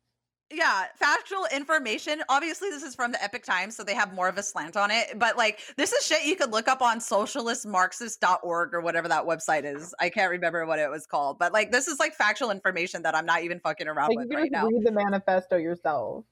Yeah 0.52 0.84
factual 0.96 1.46
information 1.52 2.22
obviously 2.28 2.68
this 2.70 2.82
is 2.82 2.94
from 2.94 3.12
the 3.12 3.22
epoch 3.24 3.42
times 3.44 3.76
so 3.76 3.82
they 3.82 3.94
have 3.94 4.12
more 4.14 4.28
of 4.28 4.36
a 4.36 4.42
slant 4.42 4.76
on 4.76 4.90
it 4.90 5.18
but 5.18 5.36
like 5.36 5.60
this 5.76 5.92
is 5.92 6.04
shit 6.04 6.24
you 6.24 6.36
could 6.36 6.52
look 6.52 6.68
up 6.68 6.82
on 6.82 6.98
socialistmarxist.org 6.98 8.74
or 8.74 8.80
whatever 8.80 9.08
that 9.08 9.24
website 9.24 9.64
is 9.64 9.94
i 10.00 10.08
can't 10.08 10.30
remember 10.30 10.66
what 10.66 10.78
it 10.78 10.88
was 10.90 11.06
called 11.06 11.38
but 11.38 11.52
like 11.52 11.72
this 11.72 11.88
is 11.88 11.98
like 11.98 12.14
factual 12.14 12.50
information 12.50 13.02
that 13.02 13.14
i'm 13.16 13.26
not 13.26 13.42
even 13.42 13.58
fucking 13.60 13.88
around 13.88 14.08
Like 14.10 14.18
with 14.18 14.28
you 14.30 14.36
right 14.36 14.50
now 14.52 14.66
read 14.68 14.84
the 14.84 14.92
manifesto 14.92 15.56
yourself. 15.56 16.24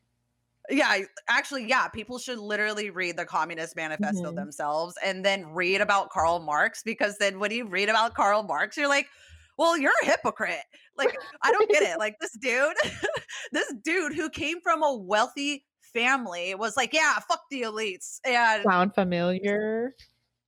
yeah 0.70 0.98
actually 1.28 1.66
yeah 1.66 1.88
people 1.88 2.18
should 2.18 2.38
literally 2.38 2.90
read 2.90 3.16
the 3.16 3.24
communist 3.24 3.74
manifesto 3.76 4.30
Mhm. 4.30 4.36
themselves 4.36 4.94
and 5.04 5.24
then 5.24 5.52
read 5.52 5.80
about 5.80 6.10
karl 6.10 6.38
marx 6.38 6.82
because 6.82 7.16
then 7.18 7.38
when 7.38 7.50
you 7.50 7.66
read 7.66 7.88
about 7.88 8.14
karl 8.14 8.42
marx 8.42 8.76
you're 8.76 8.88
like 8.88 9.08
well 9.58 9.76
you're 9.76 9.92
a 10.02 10.06
hypocrite 10.06 10.64
like 10.96 11.16
i 11.42 11.50
don't 11.50 11.70
get 11.70 11.82
it 11.82 11.98
like 11.98 12.16
this 12.20 12.32
dude 12.40 12.74
this 13.52 13.72
dude 13.84 14.14
who 14.14 14.28
came 14.30 14.60
from 14.62 14.82
a 14.82 14.94
wealthy 14.94 15.64
family 15.92 16.54
was 16.54 16.76
like 16.76 16.92
yeah 16.92 17.18
fuck 17.28 17.40
the 17.50 17.62
elites 17.62 18.18
and 18.24 18.62
Sound 18.62 18.94
familiar? 18.94 19.94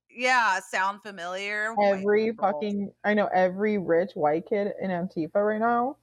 yeah 0.09 0.59
sound 0.71 1.01
familiar 1.03 1.75
Every 1.83 2.31
fucking 2.33 2.91
I 3.03 3.13
know 3.13 3.29
every 3.33 3.77
rich 3.77 4.11
white 4.15 4.45
kid 4.47 4.71
in 4.81 4.89
Antifa 4.89 5.35
right 5.35 5.59
now. 5.59 5.97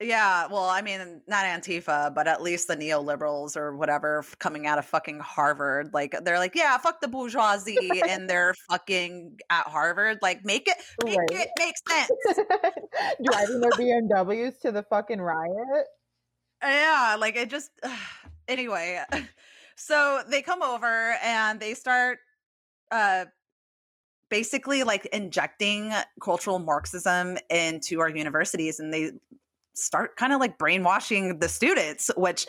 Yeah 0.00 0.46
well 0.48 0.64
i 0.68 0.82
mean 0.82 1.22
not 1.26 1.44
antifa 1.46 2.14
but 2.14 2.26
at 2.28 2.42
least 2.42 2.68
the 2.68 2.76
neoliberals 2.76 3.56
or 3.56 3.74
whatever 3.76 4.18
f- 4.18 4.36
coming 4.38 4.66
out 4.66 4.78
of 4.78 4.84
fucking 4.84 5.18
harvard 5.20 5.88
like 5.94 6.14
they're 6.22 6.38
like 6.38 6.54
yeah 6.54 6.76
fuck 6.76 7.00
the 7.00 7.08
bourgeoisie 7.08 8.02
and 8.08 8.28
they're 8.28 8.52
fucking 8.70 9.38
at 9.48 9.66
harvard 9.66 10.18
like 10.20 10.44
make 10.44 10.68
it 10.68 10.76
make 11.04 11.16
Right. 11.18 11.30
it 11.30 11.48
make 11.58 11.74
sense 11.88 12.10
Driving 13.24 13.60
their 13.60 13.70
BMWs 13.70 14.60
to 14.60 14.72
the 14.72 14.82
fucking 14.82 15.20
riot. 15.20 15.86
yeah 16.62 17.16
like 17.18 17.36
it 17.36 17.48
just 17.48 17.70
anyway 18.48 19.02
so 19.76 20.22
they 20.28 20.42
come 20.42 20.62
over 20.62 21.16
and 21.22 21.58
they 21.58 21.72
start 21.72 22.18
uh 22.92 23.24
basically 24.28 24.82
like 24.82 25.06
injecting 25.06 25.92
cultural 26.20 26.58
marxism 26.58 27.38
into 27.48 28.00
our 28.00 28.08
universities 28.08 28.80
and 28.80 28.92
they 28.92 29.12
start 29.76 30.16
kind 30.16 30.32
of 30.32 30.40
like 30.40 30.58
brainwashing 30.58 31.38
the 31.38 31.48
students 31.48 32.10
which 32.16 32.46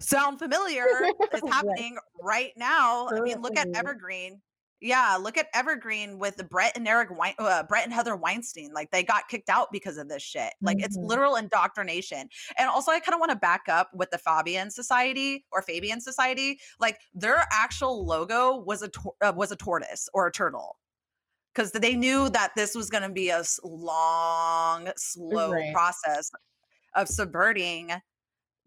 sound 0.00 0.38
familiar 0.38 0.84
is 1.34 1.40
Right. 1.42 1.52
happening 1.52 1.96
right 2.22 2.52
now. 2.56 3.08
I 3.08 3.20
mean 3.20 3.40
look 3.40 3.56
at 3.56 3.68
evergreen. 3.74 4.40
Yeah 4.80 5.16
look 5.20 5.36
at 5.36 5.48
evergreen 5.54 6.20
with 6.20 6.36
bret 6.48 6.76
and 6.76 6.86
eric 6.86 7.08
Wein- 7.10 7.34
uh, 7.40 7.64
bret 7.64 7.82
and 7.84 7.92
heather 7.92 8.14
weinstein 8.14 8.70
like 8.72 8.92
they 8.92 9.02
got 9.02 9.26
kicked 9.28 9.48
out 9.48 9.72
because 9.72 9.96
of 9.98 10.08
this 10.08 10.22
shit. 10.22 10.52
Like 10.60 10.76
it's 10.80 10.96
Mhm. 10.96 11.08
literal 11.08 11.34
indoctrination. 11.36 12.28
And 12.58 12.68
also 12.70 12.92
i 12.92 13.00
kind 13.00 13.14
of 13.14 13.18
want 13.18 13.32
to 13.32 13.36
back 13.36 13.62
up 13.68 13.90
with 13.92 14.10
the 14.10 14.18
fabian 14.18 14.70
society 14.70 15.46
or 15.50 15.62
fabian 15.62 16.00
society. 16.00 16.60
Like 16.78 17.00
their 17.12 17.44
actual 17.50 18.04
logo 18.06 18.56
was 18.58 18.82
a 18.82 18.88
tor- 18.88 19.14
uh, 19.20 19.32
was 19.34 19.50
a 19.50 19.56
tortoise 19.56 20.08
or 20.14 20.26
a 20.28 20.32
turtle. 20.32 20.78
Because 21.54 21.72
they 21.72 21.96
knew 21.96 22.28
that 22.28 22.52
this 22.54 22.76
was 22.76 22.88
going 22.88 23.02
to 23.02 23.08
be 23.08 23.30
a 23.30 23.42
long 23.64 24.92
slow 24.96 25.50
Right. 25.50 25.72
process 25.74 26.30
of 26.94 27.08
subverting 27.08 27.92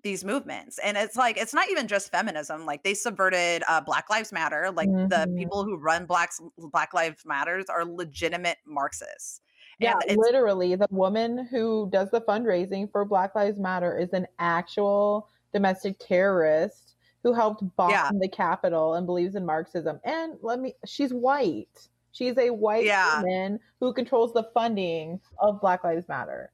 these 0.04 0.24
movements 0.26 0.80
and 0.80 0.98
it's 0.98 1.16
like 1.16 1.38
it's 1.38 1.54
not 1.54 1.70
even 1.70 1.88
just 1.88 2.12
feminism 2.12 2.66
like 2.66 2.82
they 2.84 2.94
subverted 2.96 3.62
uh, 3.68 3.80
black 3.80 4.10
lives 4.10 4.32
matter 4.32 4.72
like 4.72 4.90
the 4.90 5.28
Mhm. 5.30 5.38
people 5.38 5.64
who 5.64 5.78
run 5.78 6.08
blacks 6.08 6.42
black 6.58 6.92
lives 6.94 7.24
matters 7.24 7.66
are 7.70 7.86
legitimate 7.86 8.58
marxists 8.66 9.42
Yeah, 9.80 9.96
literally, 10.16 10.76
the 10.76 10.88
woman 10.92 11.46
who 11.48 11.90
does 11.92 12.10
the 12.12 12.22
fundraising 12.22 12.92
for 12.92 13.04
Black 13.04 13.34
Lives 13.34 13.58
Matter 13.60 13.98
is 13.98 14.14
an 14.14 14.28
actual 14.38 15.28
domestic 15.54 15.98
terrorist 16.00 16.94
who 17.24 17.34
helped 17.34 17.64
bomb 17.78 17.90
Yeah. 17.90 18.12
the 18.20 18.28
Capitol 18.28 18.94
and 18.94 19.08
believes 19.08 19.34
in 19.36 19.44
Marxism. 19.44 20.00
And 20.04 20.38
let 20.44 20.60
me, 20.60 20.76
she's 20.86 21.12
white. 21.12 21.88
She's 22.12 22.38
a 22.38 22.52
white 22.52 22.86
Yeah. 22.86 23.22
woman 23.24 23.60
who 23.80 23.92
controls 23.92 24.34
the 24.34 24.44
funding 24.54 25.20
of 25.40 25.60
Black 25.62 25.84
Lives 25.84 26.08
Matter. 26.08 26.52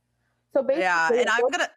So 0.53 0.61
basically, 0.63 0.81
yeah 0.83 1.09
and 1.13 1.29
i'm 1.29 1.41
looks- 1.41 1.57
gonna 1.57 1.69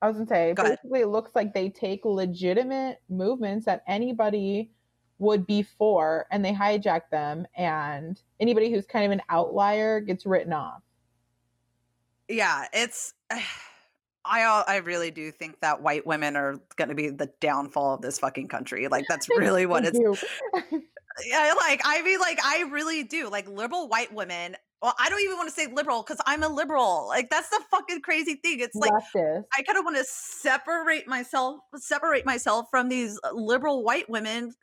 I 0.00 0.06
was 0.06 0.16
gonna 0.16 0.28
say, 0.28 0.54
Go 0.54 0.62
ahead. 0.62 0.78
basically, 0.80 1.00
it 1.00 1.08
looks 1.08 1.32
like 1.34 1.52
they 1.54 1.70
take 1.70 2.04
legitimate 2.04 3.00
movements 3.08 3.66
that 3.66 3.82
anybody 3.88 4.70
would 5.18 5.44
be 5.44 5.64
for, 5.64 6.26
and 6.30 6.44
they 6.44 6.52
hijack 6.52 7.10
them, 7.10 7.46
and 7.56 8.20
anybody 8.38 8.70
who's 8.70 8.86
kind 8.86 9.04
of 9.06 9.10
an 9.10 9.20
outlier 9.28 9.98
gets 10.00 10.24
written 10.24 10.52
off. 10.52 10.82
yeah 12.28 12.66
it's 12.72 13.14
i 14.24 14.62
i 14.68 14.76
really 14.76 15.10
do 15.10 15.32
think 15.32 15.58
that 15.60 15.82
white 15.82 16.06
women 16.06 16.36
are 16.36 16.60
going 16.76 16.88
to 16.90 16.94
be 16.94 17.08
the 17.08 17.30
downfall 17.40 17.94
of 17.94 18.02
this 18.02 18.18
fucking 18.18 18.46
country 18.46 18.86
like 18.88 19.04
that's 19.08 19.28
really 19.36 19.64
what 19.66 19.84
it's 19.86 19.98
yeah 21.26 21.54
like 21.58 21.80
i 21.84 22.02
mean 22.02 22.20
like 22.20 22.38
i 22.44 22.62
really 22.70 23.02
do 23.02 23.28
like 23.30 23.48
liberal 23.48 23.88
white 23.88 24.12
women 24.12 24.54
well 24.82 24.94
i 24.98 25.08
don't 25.08 25.20
even 25.20 25.36
want 25.36 25.48
to 25.48 25.54
say 25.54 25.66
liberal 25.72 26.02
because 26.02 26.20
i'm 26.26 26.42
a 26.42 26.48
liberal 26.48 27.06
like 27.08 27.30
that's 27.30 27.48
the 27.50 27.60
fucking 27.70 28.00
crazy 28.00 28.34
thing 28.34 28.60
it's 28.60 28.74
like 28.74 28.90
leftist. 28.90 29.44
I 29.56 29.62
kind 29.62 29.78
of 29.78 29.84
want 29.84 29.96
to 29.96 30.04
separate 30.04 31.06
myself 31.06 31.60
separate 31.76 32.24
myself 32.24 32.66
from 32.70 32.88
these 32.88 33.18
uh, 33.24 33.30
liberal 33.32 33.82
white 33.82 34.08
women 34.08 34.54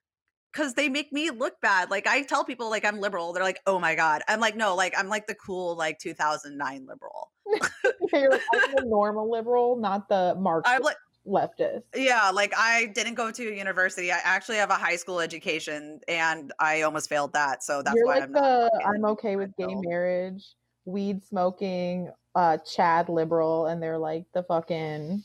because 0.55 0.73
they 0.73 0.87
make 0.87 1.11
me 1.11 1.31
look 1.31 1.59
bad. 1.61 1.91
Like 1.91 2.07
I 2.07 2.21
tell 2.23 2.45
people 2.45 2.69
like 2.69 2.85
I'm 2.85 2.99
liberal, 2.99 3.33
they're 3.33 3.43
like, 3.43 3.59
"Oh 3.65 3.79
my 3.79 3.95
god." 3.95 4.21
I'm 4.27 4.39
like, 4.39 4.55
"No, 4.55 4.75
like 4.75 4.93
I'm 4.97 5.09
like 5.09 5.27
the 5.27 5.35
cool 5.35 5.75
like 5.75 5.99
2009 5.99 6.87
liberal." 6.87 7.31
You're 8.13 8.31
like, 8.31 8.41
I'm 8.53 8.75
the 8.75 8.85
normal 8.85 9.29
liberal, 9.29 9.75
not 9.77 10.07
the 10.07 10.35
Marxist 10.39 10.73
I'm 10.73 10.81
like, 10.81 10.97
leftist. 11.27 11.83
yeah, 11.95 12.29
like 12.31 12.53
I 12.57 12.87
didn't 12.87 13.15
go 13.15 13.31
to 13.31 13.43
university. 13.43 14.11
I 14.11 14.19
actually 14.23 14.57
have 14.57 14.69
a 14.69 14.75
high 14.75 14.95
school 14.95 15.19
education, 15.19 15.99
and 16.07 16.51
I 16.59 16.81
almost 16.83 17.09
failed 17.09 17.33
that. 17.33 17.63
So 17.63 17.81
that's 17.81 17.95
You're 17.95 18.05
why 18.05 18.15
like 18.15 18.23
I'm 18.23 18.31
not. 18.31 18.71
the 18.71 18.85
I'm 18.85 19.05
okay 19.05 19.35
with 19.35 19.55
gay 19.57 19.75
marriage, 19.75 20.43
weed 20.85 21.23
smoking, 21.23 22.11
uh, 22.35 22.57
Chad 22.57 23.09
liberal, 23.09 23.67
and 23.67 23.81
they're 23.81 23.97
like 23.97 24.25
the 24.33 24.43
fucking 24.43 25.23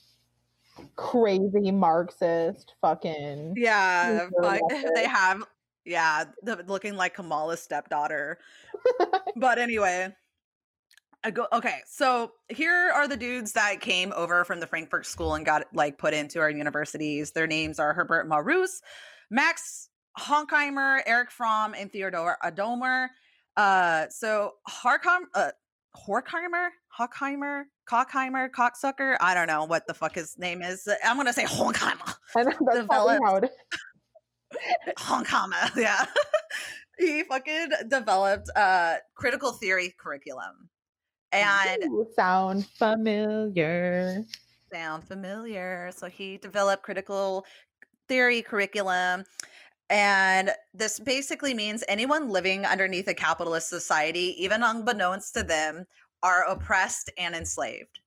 crazy 0.96 1.70
Marxist 1.70 2.74
fucking. 2.80 3.54
Yeah, 3.56 4.28
You're 4.42 4.60
they 4.94 5.06
have. 5.06 5.44
Yeah, 5.86 6.24
the, 6.42 6.62
looking 6.66 6.94
like 6.94 7.14
Kamala's 7.14 7.62
stepdaughter. 7.62 8.38
but 9.36 9.58
anyway, 9.58 10.14
go. 11.28 11.46
Okay, 11.52 11.80
so 11.86 12.32
here 12.48 12.90
are 12.94 13.06
the 13.06 13.16
dudes 13.16 13.52
that 13.52 13.80
came 13.80 14.12
over 14.16 14.44
from 14.44 14.60
the 14.60 14.66
Frankfurt 14.66 15.04
School 15.04 15.34
and 15.34 15.44
got 15.44 15.66
like 15.74 15.98
put 15.98 16.14
into 16.14 16.40
our 16.40 16.50
universities. 16.50 17.32
Their 17.32 17.46
names 17.46 17.78
are 17.78 17.92
Herbert 17.92 18.28
Marcuse, 18.28 18.80
Max 19.30 19.90
Honkheimer, 20.18 21.00
Eric 21.06 21.30
Fromm, 21.30 21.74
and 21.74 21.92
Theodore 21.92 22.38
Adomer. 22.42 23.08
Uh, 23.56 24.06
so 24.08 24.52
Harkheimer, 24.68 25.26
uh, 25.34 25.50
Horkheimer, 25.94 26.68
Hockheimer, 26.98 27.64
Cockheimer, 27.88 28.48
Cocksucker. 28.50 29.16
I 29.20 29.34
don't 29.34 29.46
know 29.48 29.64
what 29.64 29.86
the 29.86 29.94
fuck 29.94 30.14
his 30.14 30.38
name 30.38 30.62
is. 30.62 30.88
I'm 31.04 31.16
gonna 31.16 31.32
say 31.32 31.44
Honkheimer. 31.44 32.14
I 32.36 32.42
know 32.44 32.52
that's 32.66 32.86
probably 32.86 33.18
how 33.24 33.36
it 33.36 33.50
Honkama, 34.98 35.74
yeah. 35.76 36.06
he 36.98 37.22
fucking 37.24 37.70
developed 37.88 38.48
a 38.56 38.96
critical 39.14 39.52
theory 39.52 39.94
curriculum. 39.98 40.68
And 41.32 41.84
Ooh, 41.84 42.06
sound 42.14 42.66
familiar. 42.66 44.24
sound 44.72 45.04
familiar. 45.04 45.90
So 45.94 46.06
he 46.08 46.38
developed 46.38 46.82
critical 46.82 47.44
theory 48.08 48.42
curriculum. 48.42 49.24
And 49.88 50.50
this 50.72 51.00
basically 51.00 51.52
means 51.54 51.82
anyone 51.88 52.28
living 52.28 52.64
underneath 52.64 53.08
a 53.08 53.14
capitalist 53.14 53.68
society, 53.68 54.36
even 54.42 54.62
unbeknownst 54.62 55.34
to 55.34 55.42
them, 55.42 55.86
are 56.22 56.44
oppressed 56.48 57.10
and 57.18 57.34
enslaved. 57.34 58.00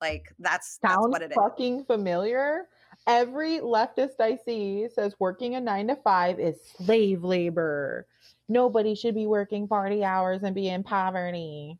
Like 0.00 0.34
that's 0.38 0.78
that's 0.82 0.96
Sound 0.96 1.12
what 1.12 1.22
it 1.22 1.30
is. 1.30 1.36
fucking 1.36 1.84
familiar. 1.84 2.68
Every 3.06 3.58
leftist 3.58 4.20
I 4.20 4.36
see 4.44 4.86
says 4.94 5.14
working 5.18 5.54
a 5.54 5.60
nine 5.60 5.88
to 5.88 5.96
five 5.96 6.38
is 6.38 6.60
slave 6.76 7.24
labor. 7.24 8.06
Nobody 8.48 8.94
should 8.94 9.14
be 9.14 9.26
working 9.26 9.66
40 9.66 10.04
hours 10.04 10.42
and 10.42 10.54
be 10.54 10.68
in 10.68 10.82
poverty. 10.82 11.78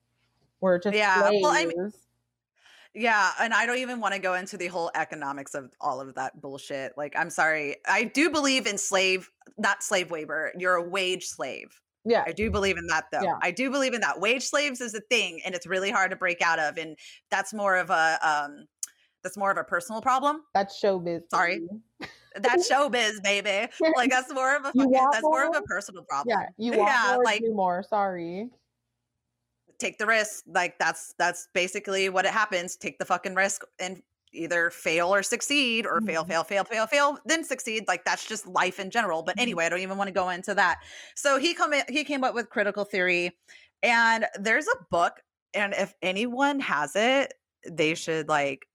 We're 0.61 0.79
just 0.79 0.97
Yeah, 0.97 1.21
slaves. 1.29 1.43
well, 1.43 1.53
I 1.53 1.67
mean- 1.67 1.93
Yeah, 2.95 3.31
and 3.39 3.55
I 3.55 3.67
don't 3.67 3.79
even 3.79 4.01
want 4.01 4.15
to 4.15 4.21
go 4.21 4.35
into 4.35 4.57
the 4.57 4.67
whole 4.67 4.91
economics 4.95 5.55
of 5.55 5.73
all 5.81 6.01
of 6.01 6.15
that 6.17 6.41
bullshit. 6.41 6.97
Like, 6.97 7.15
I'm 7.17 7.31
sorry. 7.31 7.77
I 7.87 8.05
do 8.05 8.31
believe 8.31 8.67
in 8.67 8.77
slave, 8.79 9.31
not 9.59 9.83
slave 9.85 10.11
labor. 10.11 10.53
You're 10.59 10.75
a 10.75 10.83
wage 10.83 11.27
slave. 11.27 11.81
yeah, 12.05 12.25
I 12.27 12.33
do 12.33 12.51
believe 12.51 12.79
in 12.79 12.87
that 12.89 13.05
though. 13.13 13.23
Yeah. 13.23 13.37
I 13.43 13.51
do 13.53 13.71
believe 13.71 13.95
in 13.95 14.01
that. 14.01 14.19
Wage 14.21 14.43
slaves 14.43 14.81
is 14.81 14.95
a 14.95 15.01
thing 15.03 15.41
and 15.45 15.55
it's 15.55 15.67
really 15.67 15.91
hard 15.91 16.11
to 16.11 16.17
break 16.17 16.41
out 16.43 16.59
of 16.59 16.79
and 16.79 16.97
that's 17.31 17.53
more 17.55 17.77
of 17.77 17.91
a 17.91 18.19
um 18.23 18.67
that's 19.23 19.37
more 19.37 19.51
of 19.51 19.59
a 19.59 19.65
personal 19.65 20.01
problem. 20.01 20.43
that's 20.55 20.81
showbiz. 20.83 21.21
Sorry. 21.31 21.61
that's 22.37 22.69
showbiz, 22.73 23.23
baby. 23.23 23.71
Like 23.97 24.11
that's 24.11 24.33
more 24.33 24.57
of 24.57 24.63
a 24.65 24.73
fucking, 24.73 24.91
that's 24.91 25.23
more 25.23 25.45
of 25.47 25.55
a 25.55 25.61
personal 25.63 26.03
problem. 26.05 26.37
Yeah, 26.41 26.47
you 26.57 26.73
want 26.79 26.91
Yeah, 26.91 27.13
more, 27.17 27.25
like- 27.25 27.43
do 27.43 27.53
more. 27.55 27.83
Sorry. 27.89 28.49
Take 29.81 29.99
the 29.99 30.07
risk. 30.07 30.45
Like 30.47 30.79
that's 30.79 31.15
that's 31.19 31.49
basically 31.55 32.09
what 32.09 32.25
it 32.27 32.33
happens. 32.33 32.77
Take 32.77 32.99
the 32.99 33.05
fucking 33.05 33.35
risk 33.35 33.63
and 33.79 34.03
either 34.33 34.71
fail 34.71 35.13
or 35.13 35.23
succeed 35.25 35.87
or 35.87 36.01
fail, 36.03 36.25
Mhm. 36.25 36.29
fail, 36.29 36.45
fail, 36.45 36.65
fail, 36.65 36.87
fail, 36.87 37.19
then 37.25 37.43
succeed. 37.45 37.89
Like 37.89 38.05
that's 38.05 38.27
just 38.27 38.47
life 38.47 38.79
in 38.79 38.91
general. 38.91 39.23
But 39.23 39.37
Mhm. 39.37 39.43
anyway, 39.43 39.67
I 39.67 39.69
don't 39.71 39.81
even 39.81 39.99
want 39.99 40.09
to 40.09 40.13
go 40.13 40.29
into 40.31 40.55
that. 40.55 40.79
So 41.17 41.39
he 41.39 41.55
come 41.55 41.73
in, 41.73 41.85
he 41.89 42.05
came 42.05 42.23
up 42.25 42.35
with 42.35 42.49
critical 42.51 42.85
theory. 42.85 43.37
And 43.83 44.27
there's 44.39 44.69
a 44.69 44.77
book, 44.91 45.23
and 45.55 45.73
if 45.75 45.95
anyone 46.03 46.61
has 46.61 46.95
it, 46.97 47.35
they 47.69 47.95
should 47.95 48.29
like 48.29 48.67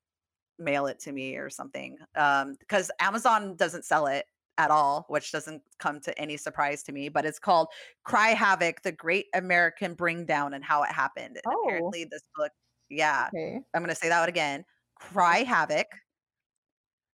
mail 0.59 0.87
it 0.87 0.99
to 1.01 1.11
me 1.11 1.35
or 1.37 1.49
something. 1.49 1.97
Um, 2.15 2.55
because 2.59 2.91
Amazon 2.99 3.55
doesn't 3.55 3.85
sell 3.85 4.07
it 4.07 4.25
at 4.57 4.71
all, 4.71 5.05
which 5.09 5.31
doesn't 5.31 5.63
come 5.79 5.99
to 6.01 6.17
any 6.19 6.37
surprise 6.37 6.83
to 6.83 6.91
me, 6.91 7.09
but 7.09 7.25
it's 7.25 7.39
called 7.39 7.67
Cry 8.03 8.29
Havoc, 8.29 8.81
the 8.83 8.91
Great 8.91 9.27
American 9.33 9.93
Bring 9.95 10.25
Down 10.25 10.53
and 10.53 10.63
How 10.63 10.83
It 10.83 10.91
Happened. 10.91 11.39
And 11.43 11.43
Oh. 11.47 11.63
apparently 11.65 12.05
this 12.05 12.23
book, 12.35 12.51
yeah, 12.89 13.29
Okay. 13.33 13.59
I'm 13.73 13.81
gonna 13.81 13.95
say 13.95 14.09
that 14.09 14.29
again. 14.29 14.65
Cry 14.95 15.39
Havoc, 15.43 15.87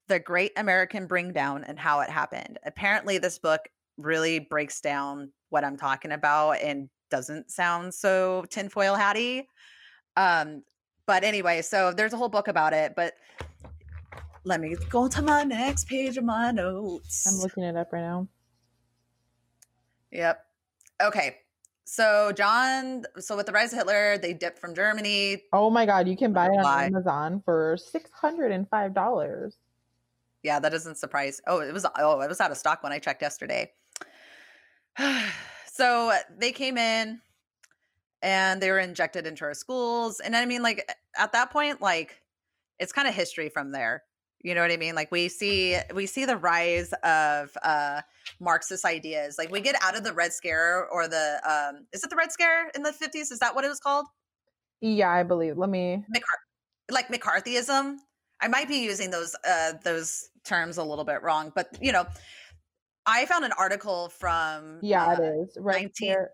the 0.08 0.18
Great 0.20 0.52
American 0.56 1.06
Bring 1.06 1.32
Down 1.32 1.64
and 1.64 1.78
How 1.78 2.00
It 2.00 2.10
Happened. 2.10 2.58
Apparently, 2.64 3.18
this 3.18 3.38
book 3.38 3.68
really 3.96 4.38
breaks 4.40 4.80
down 4.80 5.32
what 5.50 5.64
I'm 5.64 5.76
talking 5.76 6.12
about 6.12 6.52
and 6.60 6.88
doesn't 7.10 7.50
sound 7.50 7.94
so 7.94 8.44
tinfoil 8.50 8.94
hatty. 8.94 9.48
Um, 10.16 10.64
but 11.06 11.24
anyway, 11.24 11.62
so 11.62 11.92
there's 11.92 12.12
a 12.12 12.16
whole 12.16 12.28
book 12.28 12.48
about 12.48 12.72
it, 12.72 12.94
but 12.96 13.14
let 14.44 14.60
me 14.60 14.76
go 14.88 15.08
to 15.08 15.22
my 15.22 15.42
next 15.44 15.86
page 15.86 16.16
of 16.16 16.24
my 16.24 16.50
notes. 16.50 17.26
I'm 17.26 17.40
looking 17.40 17.62
it 17.62 17.76
up 17.76 17.92
right 17.92 18.00
now. 18.00 18.28
Yep. 20.12 20.44
Okay. 21.02 21.36
So 21.84 22.32
John, 22.32 23.04
so 23.18 23.36
with 23.36 23.46
the 23.46 23.52
rise 23.52 23.72
of 23.72 23.78
Hitler, 23.78 24.16
they 24.18 24.32
dipped 24.32 24.58
from 24.58 24.74
Germany. 24.74 25.42
Oh 25.52 25.70
my 25.70 25.86
god, 25.86 26.06
you 26.06 26.16
can 26.16 26.32
buy 26.32 26.46
it 26.46 26.64
on? 26.64 26.84
Amazon 26.84 27.42
for 27.44 27.76
six 27.76 28.10
hundred 28.12 28.52
and 28.52 28.68
five 28.68 28.94
dollars. 28.94 29.56
Yeah, 30.42 30.58
that 30.60 30.70
doesn't 30.70 30.96
surprise. 30.96 31.40
Oh, 31.46 31.60
it 31.60 31.72
was 31.72 31.84
oh, 31.98 32.20
it 32.20 32.28
was 32.28 32.40
out 32.40 32.50
of 32.50 32.56
stock 32.56 32.82
when 32.82 32.92
I 32.92 32.98
checked 32.98 33.22
yesterday. 33.22 33.72
so 35.66 36.12
they 36.38 36.52
came 36.52 36.78
in 36.78 37.20
and 38.22 38.60
they 38.60 38.70
were 38.70 38.78
injected 38.78 39.26
into 39.26 39.44
our 39.44 39.54
schools. 39.54 40.20
And 40.20 40.36
I 40.36 40.46
mean, 40.46 40.62
like 40.62 40.88
at 41.18 41.32
that 41.32 41.50
point, 41.50 41.80
like 41.80 42.22
it's 42.78 42.92
kind 42.92 43.08
of 43.08 43.14
history 43.14 43.48
from 43.48 43.72
there. 43.72 44.04
You 44.42 44.54
know 44.54 44.62
what 44.62 44.70
I 44.70 44.76
mean? 44.76 44.94
Like 44.94 45.10
we 45.12 45.28
see 45.28 45.76
we 45.94 46.06
see 46.06 46.24
the 46.24 46.36
rise 46.36 46.92
of 47.04 47.50
uh 47.62 48.00
Marxist 48.40 48.84
ideas. 48.84 49.36
Like 49.38 49.50
we 49.50 49.60
get 49.60 49.76
out 49.82 49.96
of 49.96 50.04
the 50.04 50.12
Red 50.12 50.32
Scare 50.32 50.86
or 50.88 51.08
the 51.08 51.40
um 51.46 51.86
is 51.92 52.02
it 52.02 52.10
the 52.10 52.16
Red 52.16 52.32
Scare 52.32 52.70
in 52.74 52.82
the 52.82 52.90
50s? 52.90 53.32
Is 53.32 53.38
that 53.40 53.54
what 53.54 53.64
it 53.64 53.68
was 53.68 53.80
called? 53.80 54.06
Yeah, 54.80 55.10
I 55.10 55.22
believe. 55.24 55.58
Let 55.58 55.68
me. 55.68 56.04
Like 56.90 57.08
McCarthyism. 57.08 57.96
I 58.40 58.48
might 58.48 58.68
be 58.68 58.76
using 58.76 59.10
those 59.10 59.36
uh 59.46 59.72
those 59.84 60.28
terms 60.44 60.78
a 60.78 60.84
little 60.84 61.04
bit 61.04 61.22
wrong, 61.22 61.52
but 61.54 61.76
you 61.80 61.92
know, 61.92 62.06
I 63.04 63.26
found 63.26 63.44
an 63.44 63.52
article 63.58 64.08
from 64.08 64.78
Yeah, 64.82 65.06
uh, 65.06 65.12
it 65.12 65.24
is. 65.24 65.58
Red 65.60 65.74
19 65.74 65.90
Scare. 65.94 66.30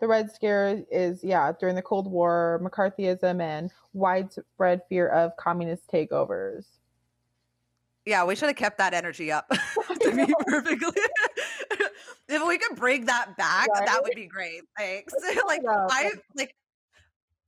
The 0.00 0.06
Red 0.06 0.30
Scare 0.30 0.84
is 0.90 1.22
yeah 1.22 1.52
during 1.60 1.74
the 1.74 1.82
Cold 1.82 2.10
War, 2.10 2.60
McCarthyism 2.64 3.42
and 3.42 3.70
widespread 3.92 4.80
fear 4.88 5.08
of 5.08 5.32
communist 5.36 5.82
takeovers. 5.92 6.64
Yeah, 8.08 8.24
we 8.24 8.34
should 8.36 8.48
have 8.48 8.56
kept 8.56 8.78
that 8.78 8.94
energy 8.94 9.30
up. 9.30 9.46
to 10.00 10.16
be 10.16 10.32
perfectly, 10.46 11.02
if 12.28 12.48
we 12.48 12.56
could 12.56 12.74
bring 12.74 13.04
that 13.04 13.36
back, 13.36 13.68
that 13.74 14.00
would 14.02 14.14
be 14.14 14.26
great. 14.26 14.62
Thanks. 14.78 15.12
like 15.46 15.60
Yeah, 15.62 15.86
I 15.90 16.12
like. 16.34 16.54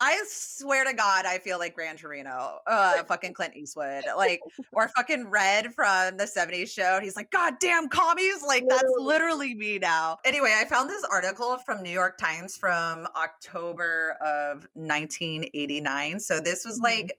I 0.03 0.23
swear 0.29 0.85
to 0.85 0.93
God, 0.95 1.25
I 1.27 1.39
feel 1.39 1.59
like 1.59 1.75
Gran 1.75 1.97
Torino, 1.97 2.59
uh, 2.67 3.03
fucking 3.05 3.35
Clint 3.35 3.55
Eastwood, 3.55 4.05
like, 4.17 4.41
or 4.73 4.89
fucking 4.97 5.29
Red 5.29 5.75
from 5.75 6.17
the 6.17 6.25
70s 6.25 6.71
show. 6.71 6.95
And 6.97 7.05
he's 7.05 7.17
like, 7.17 7.31
God 7.31 7.55
damn 7.61 7.87
commies. 7.89 8.43
Like, 8.47 8.65
that's 8.67 8.83
Literally. 8.99 9.55
me 9.55 9.79
now. 9.79 10.17
Anyway, 10.25 10.55
I 10.57 10.65
found 10.65 10.89
this 10.89 11.05
article 11.13 11.59
from 11.67 11.83
New 11.83 11.91
York 11.91 12.17
Times 12.17 12.57
from 12.57 13.07
October 13.15 14.17
of 14.23 14.67
1989. 14.73 16.19
So 16.21 16.41
this 16.41 16.65
was 16.65 16.79
Mhm. 16.81 16.83
like, 16.85 17.19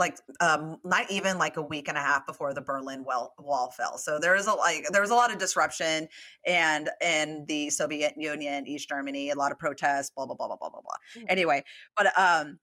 like 0.00 0.16
um 0.40 0.78
not 0.82 1.08
even 1.10 1.38
like 1.38 1.56
a 1.56 1.62
week 1.62 1.86
and 1.86 1.96
a 1.96 2.00
half 2.00 2.26
before 2.26 2.52
the 2.52 2.60
berlin 2.60 3.04
wall, 3.04 3.34
wall 3.38 3.70
fell 3.70 3.98
so 3.98 4.18
there 4.18 4.34
was 4.34 4.46
a 4.46 4.52
like 4.54 4.84
there 4.90 5.02
was 5.02 5.10
a 5.10 5.14
lot 5.14 5.30
of 5.32 5.38
disruption 5.38 6.08
and 6.46 6.88
in 7.02 7.44
the 7.46 7.70
soviet 7.70 8.14
union 8.16 8.66
east 8.66 8.88
germany 8.88 9.30
a 9.30 9.34
lot 9.36 9.52
of 9.52 9.58
protests 9.58 10.10
blah 10.10 10.26
blah 10.26 10.34
blah 10.34 10.48
blah 10.48 10.56
blah 10.56 10.70
blah 10.70 10.80
blah 10.80 11.22
Mhm. 11.22 11.26
anyway 11.28 11.62
but 11.96 12.06
um 12.18 12.58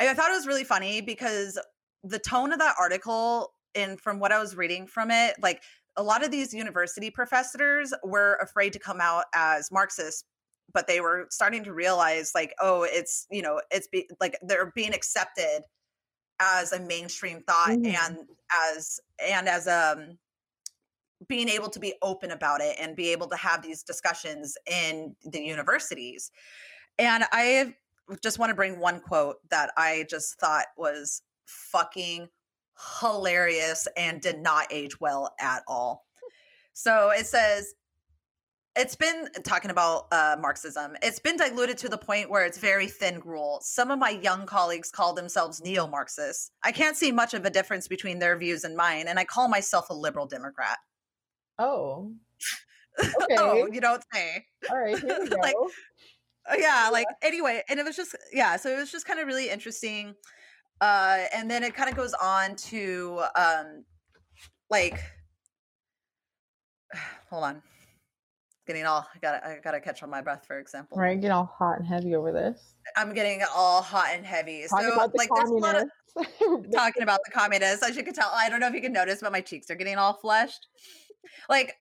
I, 0.00 0.08
I 0.08 0.14
thought 0.14 0.30
it 0.30 0.34
was 0.34 0.46
really 0.46 0.64
funny 0.64 1.00
because 1.00 1.58
the 2.02 2.18
tone 2.18 2.52
of 2.52 2.58
that 2.58 2.74
article 2.80 3.52
and 3.74 4.00
from 4.00 4.18
what 4.18 4.32
i 4.32 4.40
was 4.40 4.56
reading 4.56 4.86
from 4.86 5.10
it 5.10 5.36
like 5.42 5.62
a 5.96 6.02
lot 6.02 6.24
of 6.24 6.30
these 6.32 6.52
university 6.52 7.10
professors 7.10 7.94
were 8.02 8.36
afraid 8.42 8.72
to 8.72 8.78
come 8.80 9.00
out 9.00 9.26
as 9.34 9.70
marxists 9.70 10.24
but 10.72 10.86
they 10.86 11.00
were 11.00 11.26
starting 11.30 11.62
to 11.64 11.72
realize 11.72 12.32
like 12.34 12.54
oh 12.60 12.82
it's 12.82 13.26
you 13.30 13.42
know 13.42 13.60
it's 13.70 13.86
be, 13.88 14.08
like 14.20 14.36
they're 14.42 14.72
being 14.74 14.94
accepted 14.94 15.60
as 16.40 16.72
a 16.72 16.80
mainstream 16.80 17.42
thought 17.42 17.70
Mhm. 17.70 17.94
and 17.94 18.28
as 18.52 19.00
and 19.18 19.48
as 19.48 19.66
um 19.68 20.18
being 21.28 21.48
able 21.48 21.70
to 21.70 21.78
be 21.80 21.94
open 22.02 22.30
about 22.32 22.60
it 22.60 22.76
and 22.78 22.96
be 22.96 23.10
able 23.10 23.28
to 23.28 23.36
have 23.36 23.62
these 23.62 23.82
discussions 23.82 24.56
in 24.66 25.14
the 25.24 25.40
universities 25.40 26.30
and 26.98 27.24
i 27.32 27.74
just 28.22 28.38
want 28.38 28.50
to 28.50 28.54
bring 28.54 28.78
one 28.78 29.00
quote 29.00 29.36
that 29.50 29.72
i 29.76 30.04
just 30.10 30.38
thought 30.38 30.66
was 30.76 31.22
fucking 31.46 32.28
hilarious 33.00 33.86
and 33.96 34.20
did 34.20 34.38
not 34.38 34.66
age 34.70 35.00
well 35.00 35.34
at 35.40 35.62
all 35.68 36.04
so 36.72 37.10
it 37.10 37.26
says 37.26 37.74
it's 38.76 38.96
been 38.96 39.28
talking 39.44 39.70
about 39.70 40.06
uh, 40.10 40.36
Marxism. 40.40 40.96
It's 41.02 41.18
been 41.18 41.36
diluted 41.36 41.78
to 41.78 41.88
the 41.88 41.98
point 41.98 42.28
where 42.28 42.44
it's 42.44 42.58
very 42.58 42.88
thin 42.88 43.20
gruel. 43.20 43.60
Some 43.62 43.90
of 43.90 43.98
my 43.98 44.10
young 44.10 44.46
colleagues 44.46 44.90
call 44.90 45.12
themselves 45.14 45.62
neo 45.62 45.86
Marxists. 45.86 46.50
I 46.62 46.72
can't 46.72 46.96
see 46.96 47.12
much 47.12 47.34
of 47.34 47.44
a 47.44 47.50
difference 47.50 47.86
between 47.86 48.18
their 48.18 48.36
views 48.36 48.64
and 48.64 48.76
mine, 48.76 49.06
and 49.06 49.18
I 49.18 49.24
call 49.24 49.48
myself 49.48 49.90
a 49.90 49.94
liberal 49.94 50.26
Democrat. 50.26 50.78
Oh. 51.58 52.12
Okay. 52.96 53.34
oh, 53.40 53.66
you 53.72 53.80
don't 53.80 54.04
say. 54.12 54.44
All 54.70 54.78
right. 54.78 54.96
Here 54.96 55.18
we 55.20 55.28
go. 55.28 55.36
Like, 55.38 55.56
Uh, 56.48 56.54
yeah, 56.56 56.90
like 56.92 57.08
anyway, 57.22 57.60
and 57.68 57.80
it 57.80 57.84
was 57.84 57.96
just 57.96 58.14
yeah, 58.32 58.54
so 58.56 58.70
it 58.70 58.76
was 58.76 58.92
just 58.92 59.04
kind 59.04 59.18
of 59.18 59.26
really 59.26 59.50
interesting. 59.50 60.14
Uh, 60.80 61.24
and 61.34 61.50
then 61.50 61.64
it 61.64 61.74
kind 61.74 61.90
of 61.90 61.96
goes 61.96 62.14
on 62.14 62.54
to 62.54 63.20
um, 63.34 63.84
like, 64.70 65.00
hold 67.30 67.42
on, 67.42 67.62
getting 68.66 68.84
all 68.86 69.06
I 69.14 69.18
gotta 69.18 69.46
I 69.46 69.58
gotta 69.62 69.80
catch 69.80 70.02
on 70.02 70.10
my 70.10 70.20
breath. 70.20 70.44
For 70.46 70.58
example, 70.58 70.96
right, 70.98 71.20
getting 71.20 71.32
all 71.32 71.46
hot 71.46 71.78
and 71.78 71.86
heavy 71.86 72.14
over 72.14 72.32
this. 72.32 72.74
I'm 72.96 73.14
getting 73.14 73.42
all 73.54 73.82
hot 73.82 74.08
and 74.12 74.24
heavy. 74.24 74.66
So 74.66 74.76
the 74.76 75.10
like, 75.14 75.28
there's 75.34 75.50
a 75.50 75.54
lot 75.54 75.76
of 75.76 75.88
talking 76.72 77.02
about 77.02 77.20
the 77.24 77.32
communists. 77.32 77.82
As 77.82 77.96
you 77.96 78.02
can 78.02 78.14
tell, 78.14 78.30
I 78.34 78.48
don't 78.48 78.60
know 78.60 78.68
if 78.68 78.74
you 78.74 78.80
can 78.80 78.92
notice, 78.92 79.20
but 79.20 79.32
my 79.32 79.40
cheeks 79.40 79.70
are 79.70 79.74
getting 79.74 79.96
all 79.96 80.14
flushed. 80.14 80.66
Like, 81.48 81.76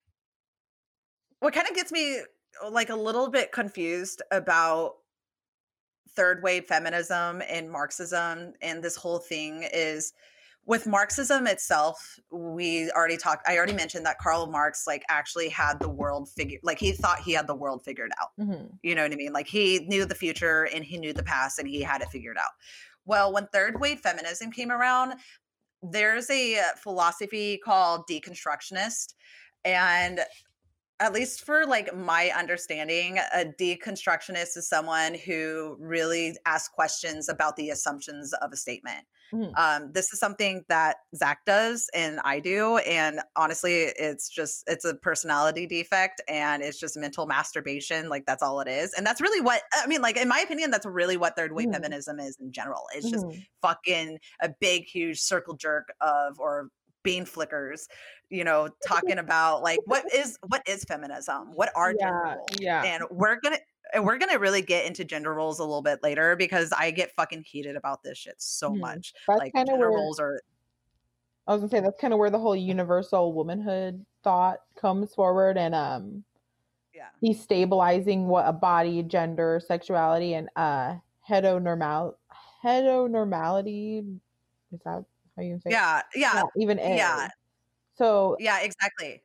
what 1.39 1.53
kind 1.53 1.67
of 1.67 1.75
gets 1.75 1.91
me 1.91 2.19
like 2.69 2.89
a 2.89 2.95
little 2.95 3.29
bit 3.29 3.51
confused 3.51 4.21
about 4.31 4.95
third 6.15 6.43
wave 6.43 6.65
feminism 6.65 7.41
and 7.49 7.69
Marxism 7.69 8.53
and 8.61 8.83
this 8.83 8.95
whole 8.95 9.19
thing 9.19 9.67
is 9.73 10.13
with 10.65 10.87
Marxism 10.87 11.45
itself, 11.45 12.19
we 12.31 12.89
already 12.91 13.17
talked. 13.17 13.47
I 13.47 13.57
already 13.57 13.73
mentioned 13.73 14.05
that 14.05 14.17
Karl 14.19 14.47
Marx 14.47 14.87
like 14.87 15.03
actually 15.09 15.49
had 15.49 15.79
the 15.79 15.89
world 15.89 16.29
figured, 16.29 16.61
like 16.63 16.79
he 16.79 16.93
thought 16.93 17.19
he 17.19 17.33
had 17.33 17.47
the 17.47 17.55
world 17.55 17.83
figured 17.83 18.11
out. 18.21 18.29
Mhm. 18.39 18.69
You 18.81 18.95
know 18.95 19.03
what 19.03 19.11
I 19.11 19.15
mean? 19.15 19.33
Like 19.33 19.47
he 19.47 19.79
knew 19.87 20.05
the 20.05 20.15
future 20.15 20.63
and 20.73 20.83
he 20.83 20.97
knew 20.97 21.11
the 21.11 21.23
past 21.23 21.59
and 21.59 21.67
he 21.67 21.81
had 21.81 22.01
it 22.01 22.09
figured 22.09 22.37
out. 22.37 22.51
Well, 23.05 23.33
when 23.33 23.47
third 23.47 23.81
wave 23.81 23.99
feminism 23.99 24.51
came 24.51 24.71
around, 24.71 25.15
there's 25.81 26.29
a 26.29 26.61
philosophy 26.81 27.57
called 27.57 28.07
deconstructionist. 28.09 29.15
And 29.65 30.21
at 31.01 31.11
least 31.11 31.43
for 31.43 31.65
like 31.65 31.93
my 31.93 32.31
understanding, 32.37 33.17
a 33.17 33.43
deconstructionist 33.59 34.55
is 34.55 34.69
someone 34.69 35.15
who 35.15 35.75
really 35.79 36.37
asks 36.45 36.69
questions 36.73 37.27
about 37.27 37.57
the 37.57 37.71
assumptions 37.71 38.31
of 38.33 38.53
a 38.53 38.55
statement. 38.55 39.05
Mhm. 39.33 39.57
Um, 39.57 39.91
this 39.93 40.11
is 40.13 40.19
something 40.19 40.63
that 40.69 40.97
Zach 41.15 41.45
does 41.45 41.89
and 41.93 42.19
I 42.23 42.39
do. 42.39 42.77
And 42.79 43.21
honestly, 43.35 43.83
it's 43.83 44.29
just, 44.29 44.63
it's 44.67 44.85
a 44.85 44.95
personality 44.95 45.67
defect 45.67 46.21
and 46.27 46.63
it's 46.63 46.79
just 46.79 46.97
mental 46.97 47.27
masturbation. 47.27 48.09
Like 48.09 48.25
that's 48.25 48.41
all 48.43 48.61
it 48.61 48.67
is. 48.67 48.93
And 48.93 49.05
that's 49.05 49.21
really 49.21 49.41
what, 49.41 49.61
I 49.75 49.87
mean, 49.87 50.01
like, 50.01 50.17
in 50.17 50.27
my 50.27 50.39
opinion, 50.39 50.71
that's 50.71 50.85
really 50.85 51.17
what 51.17 51.35
third 51.35 51.53
wave 51.53 51.67
Mhm. 51.67 51.73
feminism 51.73 52.19
is 52.19 52.37
in 52.39 52.51
general. 52.51 52.83
It's 52.95 53.09
just 53.09 53.27
Mhm. 53.27 53.45
fucking 53.61 54.19
a 54.41 54.49
big, 54.59 54.85
huge 54.85 55.19
circle 55.21 55.55
jerk 55.55 55.89
of, 56.01 56.39
or 56.39 56.69
bean 57.03 57.25
flickers, 57.25 57.87
you 58.29 58.43
know, 58.45 58.69
talking 58.87 59.19
about 59.19 59.61
like 59.61 59.81
what 59.85 60.05
is 60.13 60.37
what 60.47 60.61
is 60.67 60.85
feminism? 60.85 61.51
What 61.53 61.69
are 61.75 61.93
Yeah, 61.99 62.35
yeah. 62.59 62.83
And 62.83 63.03
we're 63.11 63.39
gonna 63.41 63.59
and 63.93 64.03
we're 64.05 64.17
gonna 64.17 64.39
really 64.39 64.61
get 64.61 64.85
into 64.85 65.03
gender 65.03 65.33
roles 65.33 65.59
a 65.59 65.63
little 65.63 65.81
bit 65.81 66.01
later 66.03 66.35
because 66.35 66.71
I 66.71 66.91
get 66.91 67.11
fucking 67.15 67.43
heated 67.43 67.75
about 67.75 68.03
this 68.03 68.17
shit 68.17 68.41
so 68.41 68.71
Mhm. 68.71 68.79
much. 68.79 69.13
That's 69.27 69.39
like 69.39 69.53
gender 69.53 69.77
where 69.77 69.89
roles 69.89 70.19
are 70.19 70.41
I 71.45 71.51
was 71.53 71.59
gonna 71.61 71.69
say 71.71 71.79
that's 71.81 71.99
kind 71.99 72.13
of 72.13 72.19
where 72.19 72.29
the 72.29 72.39
whole 72.39 72.55
universal 72.55 73.33
womanhood 73.33 74.05
thought 74.23 74.59
comes 74.77 75.13
forward, 75.13 75.57
and 75.57 75.75
um, 75.75 76.23
yeah. 76.93 77.09
destabilizing 77.21 78.27
what 78.27 78.47
a 78.47 78.53
body, 78.53 79.03
gender, 79.03 79.59
sexuality, 79.65 80.35
and 80.35 80.49
uh, 80.55 80.95
heteronormal 81.29 82.15
heteronormality 82.63 84.19
is 84.71 84.79
that 84.85 85.03
how 85.35 85.41
you 85.43 85.59
say? 85.59 85.69
it? 85.69 85.73
Yeah, 85.73 86.01
yeah, 86.15 86.35
Yeah, 86.35 86.43
even 86.55 86.79
is. 86.79 86.97
yeah. 86.97 87.27
So 87.95 88.37
yeah, 88.39 88.59
exactly. 88.61 89.21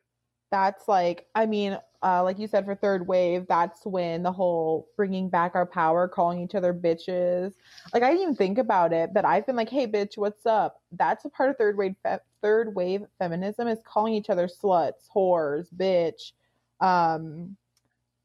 that's 0.50 0.88
like 0.88 1.26
i 1.34 1.44
mean 1.44 1.78
uh 2.02 2.22
like 2.22 2.38
you 2.38 2.46
said 2.46 2.64
for 2.64 2.74
third 2.74 3.06
wave 3.06 3.44
that's 3.48 3.84
when 3.84 4.22
the 4.22 4.30
whole 4.30 4.88
bringing 4.96 5.28
back 5.28 5.54
our 5.54 5.66
power 5.66 6.06
calling 6.06 6.40
each 6.40 6.54
other 6.54 6.72
bitches. 6.72 7.54
Like 7.92 8.02
i 8.02 8.08
didn't 8.10 8.22
even 8.22 8.36
think 8.36 8.58
about 8.58 8.92
it 8.92 9.12
but 9.12 9.24
i've 9.24 9.46
been 9.46 9.56
like 9.56 9.68
hey 9.68 9.86
bitch 9.86 10.16
what's 10.16 10.46
up? 10.46 10.80
That's 10.92 11.24
a 11.24 11.28
part 11.28 11.50
of 11.50 11.56
third 11.56 11.76
wave 11.76 11.96
fe- 12.02 12.18
third 12.42 12.74
wave 12.74 13.02
feminism 13.18 13.66
is 13.68 13.78
calling 13.84 14.14
each 14.14 14.30
other 14.30 14.46
sluts 14.48 15.08
whores 15.14 15.66
bitch 15.76 16.32
um 16.80 17.56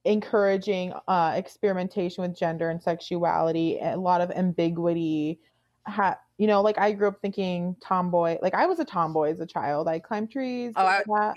encouraging 0.06 0.94
uh 1.08 1.34
experimentation 1.36 2.22
with 2.22 2.38
gender 2.38 2.70
and 2.70 2.82
sexuality 2.82 3.80
a 3.82 3.96
lot 3.96 4.22
of 4.22 4.30
ambiguity. 4.32 5.40
Ha- 5.88 6.20
you 6.38 6.48
know 6.48 6.62
like 6.62 6.78
i 6.78 6.92
grew 6.92 7.08
up 7.08 7.20
thinking 7.22 7.76
tomboy 7.82 8.38
like 8.42 8.54
i 8.54 8.66
was 8.66 8.80
a 8.80 8.86
tomboy 8.86 9.32
as 9.32 9.40
a 9.40 9.46
child. 9.46 9.88
I 9.88 10.00
climbed 10.00 10.32
trees 10.32 10.74
Oh, 10.76 10.86
I- 10.86 11.04
that, 11.08 11.36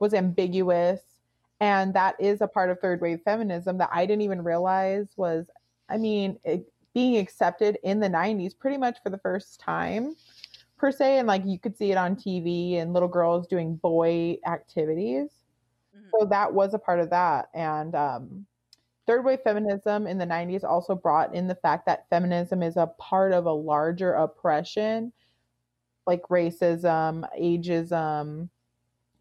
was 0.00 0.14
ambiguous 0.14 1.00
and 1.64 1.94
that 1.94 2.14
is 2.20 2.42
a 2.42 2.46
part 2.46 2.68
of 2.68 2.78
third 2.78 3.00
wave 3.00 3.20
feminism 3.24 3.78
that 3.78 3.88
i 3.92 4.04
didn't 4.04 4.22
even 4.22 4.44
realize 4.44 5.08
was 5.16 5.46
i 5.88 5.96
mean 5.96 6.38
it, 6.44 6.70
being 6.92 7.16
accepted 7.16 7.78
in 7.82 8.00
the 8.00 8.08
90s 8.08 8.56
pretty 8.56 8.76
much 8.76 8.98
for 9.02 9.10
the 9.10 9.18
first 9.18 9.58
time 9.60 10.14
per 10.76 10.92
se 10.92 11.18
and 11.18 11.26
like 11.26 11.42
you 11.46 11.58
could 11.58 11.76
see 11.76 11.90
it 11.90 11.96
on 11.96 12.14
tv 12.14 12.76
and 12.76 12.92
little 12.92 13.08
girls 13.08 13.46
doing 13.46 13.76
boy 13.76 14.36
activities 14.46 15.30
Mhm. 15.96 16.10
so 16.10 16.26
that 16.26 16.52
was 16.52 16.74
a 16.74 16.78
part 16.78 17.00
of 17.00 17.10
that 17.10 17.48
and 17.54 17.94
um 17.94 18.46
third 19.06 19.24
wave 19.24 19.40
feminism 19.42 20.06
in 20.06 20.18
the 20.18 20.26
90s 20.26 20.64
also 20.64 20.94
brought 20.94 21.34
in 21.34 21.46
the 21.46 21.54
fact 21.54 21.86
that 21.86 22.08
feminism 22.10 22.62
is 22.62 22.76
a 22.76 22.92
part 22.98 23.32
of 23.32 23.46
a 23.46 23.52
larger 23.52 24.12
oppression 24.14 25.12
like 26.06 26.22
racism 26.24 27.24
ageism 27.40 28.48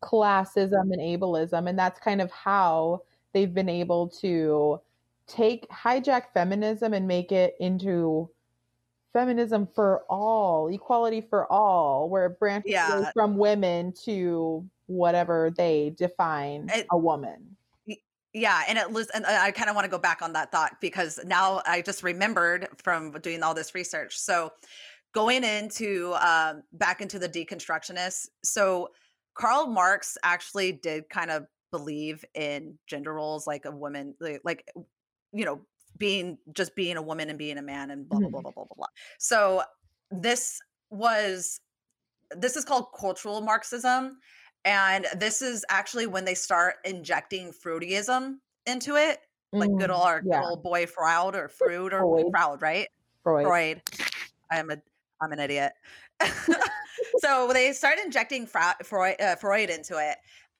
classism 0.03 0.91
and 0.91 0.99
ableism 0.99 1.69
and 1.69 1.79
that's 1.79 1.99
kind 1.99 2.21
of 2.21 2.29
how 2.31 3.01
they've 3.33 3.53
been 3.53 3.69
able 3.69 4.07
to 4.07 4.79
take 5.27 5.67
hijack 5.69 6.23
feminism 6.33 6.93
and 6.93 7.07
make 7.07 7.31
it 7.31 7.55
into 7.59 8.29
feminism 9.13 9.67
for 9.73 10.03
all 10.09 10.67
equality 10.67 11.21
for 11.21 11.49
all 11.51 12.09
where 12.09 12.25
it 12.25 12.39
branches 12.39 12.71
Yeah. 12.71 13.11
from 13.13 13.37
women 13.37 13.93
to 14.03 14.67
whatever 14.87 15.51
they 15.55 15.93
define 15.97 16.69
It- 16.73 16.87
a 16.91 16.97
woman 16.97 17.55
Yeah, 18.35 18.63
and 18.67 18.79
it 18.79 18.91
was, 18.91 19.11
and 19.11 19.27
I 19.27 19.51
kind 19.51 19.69
of 19.69 19.75
want 19.75 19.85
to 19.85 19.91
go 19.91 19.99
back 19.99 20.23
on 20.23 20.33
that 20.33 20.51
thought 20.51 20.81
because 20.81 21.19
now 21.23 21.61
I 21.67 21.83
just 21.83 22.01
remembered 22.01 22.67
from 22.83 23.11
doing 23.21 23.43
all 23.43 23.53
this 23.53 23.75
research. 23.75 24.17
So, 24.17 24.51
going 25.11 25.43
into 25.43 26.15
um, 26.19 26.63
back 26.73 26.99
into 26.99 27.19
the 27.19 27.29
deconstructionists, 27.29 28.29
so 28.41 28.89
Karl 29.35 29.67
Marx 29.67 30.17
actually 30.23 30.71
did 30.71 31.09
kind 31.09 31.31
of 31.31 31.45
believe 31.71 32.23
in 32.35 32.77
gender 32.87 33.13
roles, 33.13 33.47
like 33.47 33.65
a 33.65 33.71
woman, 33.71 34.15
like, 34.43 34.69
you 35.31 35.45
know, 35.45 35.61
being 35.97 36.37
just 36.53 36.75
being 36.75 36.97
a 36.97 37.01
woman 37.01 37.29
and 37.29 37.37
being 37.37 37.57
a 37.57 37.61
man, 37.61 37.91
and 37.91 38.07
blah 38.09 38.19
blah 38.19 38.29
blah 38.29 38.41
blah 38.41 38.51
blah 38.51 38.63
blah 38.65 38.75
blah. 38.75 38.87
So 39.19 39.63
this 40.11 40.59
was 40.89 41.59
this 42.35 42.55
is 42.55 42.65
called 42.65 42.87
cultural 42.99 43.41
Marxism. 43.41 44.17
And 44.65 45.05
this 45.17 45.41
is 45.41 45.65
actually 45.69 46.07
when 46.07 46.25
they 46.25 46.35
start 46.35 46.75
injecting 46.85 47.51
Freudism 47.51 48.37
into 48.65 48.95
it, 48.95 49.19
like 49.51 49.69
good 49.77 49.89
Mm, 49.89 49.95
old, 49.95 50.03
our 50.07 50.21
yeah. 50.25 50.39
good 50.39 50.47
old 50.47 50.63
boy 50.63 50.85
Freud 50.85 51.35
or 51.35 51.47
Freud 51.59 51.93
or 51.93 51.99
Freud. 51.99 52.31
Freud, 52.33 52.61
right? 52.61 52.87
Freud. 53.23 53.45
Freud. 53.45 53.81
I'm 54.51 54.71
a 54.71 54.77
I'm 55.21 55.31
an 55.31 55.39
idiot. 55.39 55.73
so 57.19 57.51
they 57.53 57.71
started 57.73 58.05
injecting 58.05 58.45
Fra- 58.45 58.75
Freud, 58.83 59.15
uh, 59.21 59.35
Freud 59.35 59.69
into 59.69 59.97
it, 59.97 60.17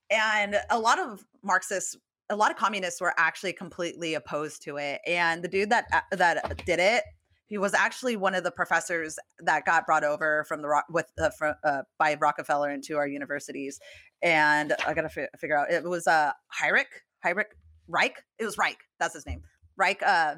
and 0.09 0.59
a 0.69 0.79
lot 0.79 0.99
of 0.99 1.25
Marxists, 1.43 1.97
a 2.29 2.35
lot 2.35 2.51
of 2.51 2.57
communists 2.57 3.01
were 3.01 3.13
actually 3.17 3.53
completely 3.53 4.13
opposed 4.13 4.63
to 4.63 4.77
it. 4.77 5.01
And 5.05 5.43
the 5.43 5.47
dude 5.47 5.69
that 5.69 5.85
uh, 5.91 6.15
that 6.15 6.65
did 6.65 6.79
it, 6.79 7.03
he 7.45 7.57
was 7.57 7.73
actually 7.73 8.15
one 8.15 8.35
of 8.35 8.43
the 8.43 8.51
professors 8.51 9.17
that 9.39 9.65
got 9.65 9.85
brought 9.85 10.03
over 10.03 10.43
from 10.45 10.61
the 10.61 10.83
with 10.89 11.11
uh, 11.19 11.29
fro- 11.37 11.55
uh, 11.63 11.83
by 11.97 12.15
Rockefeller 12.19 12.71
into 12.71 12.97
our 12.97 13.07
universities. 13.07 13.79
And 14.21 14.73
I 14.87 14.93
gotta 14.93 15.09
fi- 15.09 15.27
figure 15.37 15.57
out 15.57 15.71
it 15.71 15.83
was 15.83 16.07
uh 16.07 16.31
Heinrich 16.47 17.03
Heinrich 17.21 17.55
Reich. 17.87 18.23
It 18.39 18.45
was 18.45 18.57
Reich. 18.57 18.79
That's 18.99 19.13
his 19.13 19.25
name. 19.25 19.41
Reich. 19.77 20.01
Uh, 20.01 20.35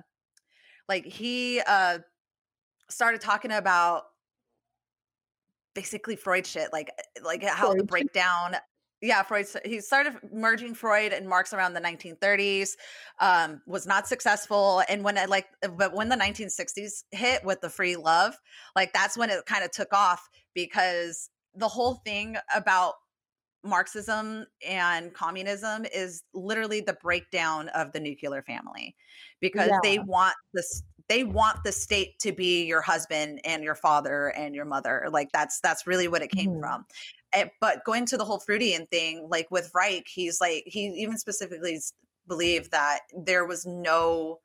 like 0.88 1.06
he 1.06 1.62
uh 1.66 2.00
started 2.90 3.22
talking 3.22 3.52
about 3.52 4.04
basically 5.76 6.16
Freud 6.16 6.48
shit, 6.48 6.74
like 6.74 6.90
eh, 6.98 7.20
like 7.24 7.44
eh, 7.44 7.54
how 7.54 7.74
the 7.74 7.84
breakdown. 7.84 8.56
Yeah, 9.02 9.22
Freud. 9.22 9.46
He 9.64 9.82
started 9.82 10.18
merging 10.34 10.74
Freud 10.74 11.14
and 11.14 11.28
Marx 11.28 11.54
around 11.54 11.74
the 11.74 11.82
1930s. 11.82 12.72
Um, 13.20 13.62
was 13.68 13.86
not 13.86 14.08
successful, 14.08 14.82
and 14.90 15.04
when 15.04 15.18
I 15.18 15.26
like, 15.26 15.48
eh, 15.62 15.68
but 15.68 15.94
when 15.94 16.10
the 16.10 16.16
1960s 16.16 17.04
hit 17.12 17.44
with 17.44 17.62
the 17.62 17.70
free 17.70 17.96
love, 17.96 18.36
like 18.76 18.94
that's 18.94 19.18
when 19.18 19.30
it 19.30 19.46
kind 19.46 19.64
of 19.64 19.72
took 19.72 19.94
off 19.94 20.28
because 20.56 21.30
the 21.54 21.68
whole 21.68 21.96
thing 22.06 22.38
about 22.56 22.96
Marxism 23.64 24.46
and 24.68 25.14
communism 25.14 25.86
is 25.94 26.24
literally 26.34 26.82
the 26.82 26.98
breakdown 27.02 27.70
of 27.70 27.92
the 27.92 28.00
nuclear 28.00 28.42
family 28.44 28.96
because 29.42 29.72
they 29.84 30.00
want 30.00 30.36
this 30.54 30.84
they 31.08 31.24
want 31.24 31.64
the 31.64 31.72
state 31.72 32.18
to 32.20 32.32
be 32.32 32.66
your 32.66 32.82
husband 32.82 33.40
and 33.46 33.64
your 33.64 33.76
father 33.76 34.30
and 34.36 34.56
your 34.56 34.66
mother 34.66 35.08
like 35.12 35.30
that's 35.34 35.60
that's 35.62 35.86
really 35.88 36.08
what 36.08 36.22
it 36.22 36.32
came 36.32 36.52
Mhm. 36.52 36.60
from 36.60 36.86
Eh, 37.34 37.48
but 37.60 37.84
going 37.86 38.06
to 38.06 38.18
the 38.18 38.24
whole 38.26 38.40
Freudian 38.40 38.86
thing 38.88 39.28
like 39.30 39.50
with 39.52 39.72
Reich 39.74 40.08
he's 40.08 40.40
like 40.42 40.64
he 40.66 40.86
even 40.88 41.18
specifically 41.18 41.80
believed 42.28 42.72
that 42.72 43.02
there 43.16 43.46
was 43.46 43.66
no 43.66 44.40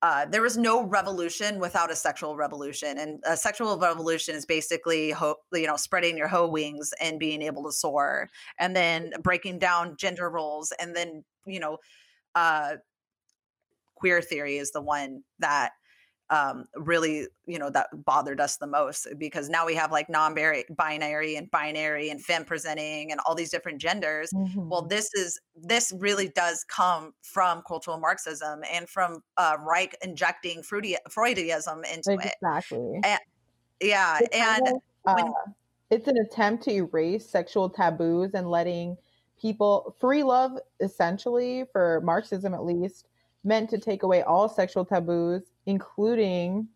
uh, 0.00 0.26
there 0.26 0.42
was 0.42 0.56
no 0.56 0.84
revolution 0.84 1.58
without 1.58 1.90
a 1.90 1.96
sexual 1.96 2.36
revolution, 2.36 2.98
and 2.98 3.20
a 3.26 3.36
sexual 3.36 3.76
revolution 3.78 4.36
is 4.36 4.46
basically, 4.46 5.10
ho- 5.10 5.34
you 5.52 5.66
know, 5.66 5.74
spreading 5.76 6.16
your 6.16 6.28
hoe 6.28 6.46
wings 6.46 6.94
and 7.00 7.18
being 7.18 7.42
able 7.42 7.64
to 7.64 7.72
soar, 7.72 8.28
and 8.60 8.76
then 8.76 9.12
breaking 9.22 9.58
down 9.58 9.96
gender 9.96 10.30
roles, 10.30 10.70
and 10.78 10.94
then 10.94 11.24
you 11.46 11.58
know, 11.58 11.78
uh, 12.36 12.76
queer 13.98 14.22
theory 14.22 14.56
is 14.58 14.70
the 14.72 14.80
one 14.82 15.22
that 15.40 15.72
um, 16.30 16.66
really, 16.76 17.26
you 17.46 17.58
know, 17.58 17.70
that 17.70 17.86
bothered 18.04 18.38
us 18.38 18.58
the 18.58 18.66
most 18.66 19.06
because 19.16 19.48
now 19.48 19.64
we 19.64 19.74
have 19.74 19.90
like 19.90 20.10
non-binary 20.10 21.36
and 21.36 21.50
binary 21.50 22.10
and 22.10 22.22
femme 22.22 22.44
presenting 22.44 23.10
and 23.10 23.18
all 23.24 23.34
these 23.34 23.50
different 23.50 23.80
genders 23.80 24.28
well 24.56 24.82
Mhm. 24.82 24.90
this 24.90 25.14
is 25.14 25.40
this 25.56 25.90
really 25.98 26.28
does 26.28 26.64
come 26.68 27.14
from 27.22 27.62
cultural 27.66 27.98
marxism 27.98 28.60
and 28.70 28.90
from 28.90 29.22
uh 29.38 29.56
reich 29.60 29.96
injecting 30.02 30.60
Freudi- 30.60 30.98
freudism 31.08 31.78
into 31.90 32.12
it 32.22 32.34
exactly. 32.42 33.00
yeah 33.80 34.18
It's 34.20 34.36
and 34.36 34.68
of, 34.68 34.74
when- 35.04 35.24
uh, 35.28 35.32
it's 35.90 36.08
an 36.08 36.18
attempt 36.18 36.62
to 36.64 36.70
erase 36.72 37.26
sexual 37.26 37.70
taboos 37.70 38.34
and 38.34 38.50
letting 38.50 38.98
people 39.40 39.96
free 39.98 40.22
love 40.22 40.58
essentially 40.80 41.64
for 41.72 42.02
marxism 42.04 42.52
at 42.52 42.64
least 42.64 43.06
meant 43.44 43.70
to 43.70 43.78
take 43.78 44.02
away 44.02 44.22
all 44.22 44.48
sexual 44.48 44.84
taboos 44.84 45.42
including 45.68 46.66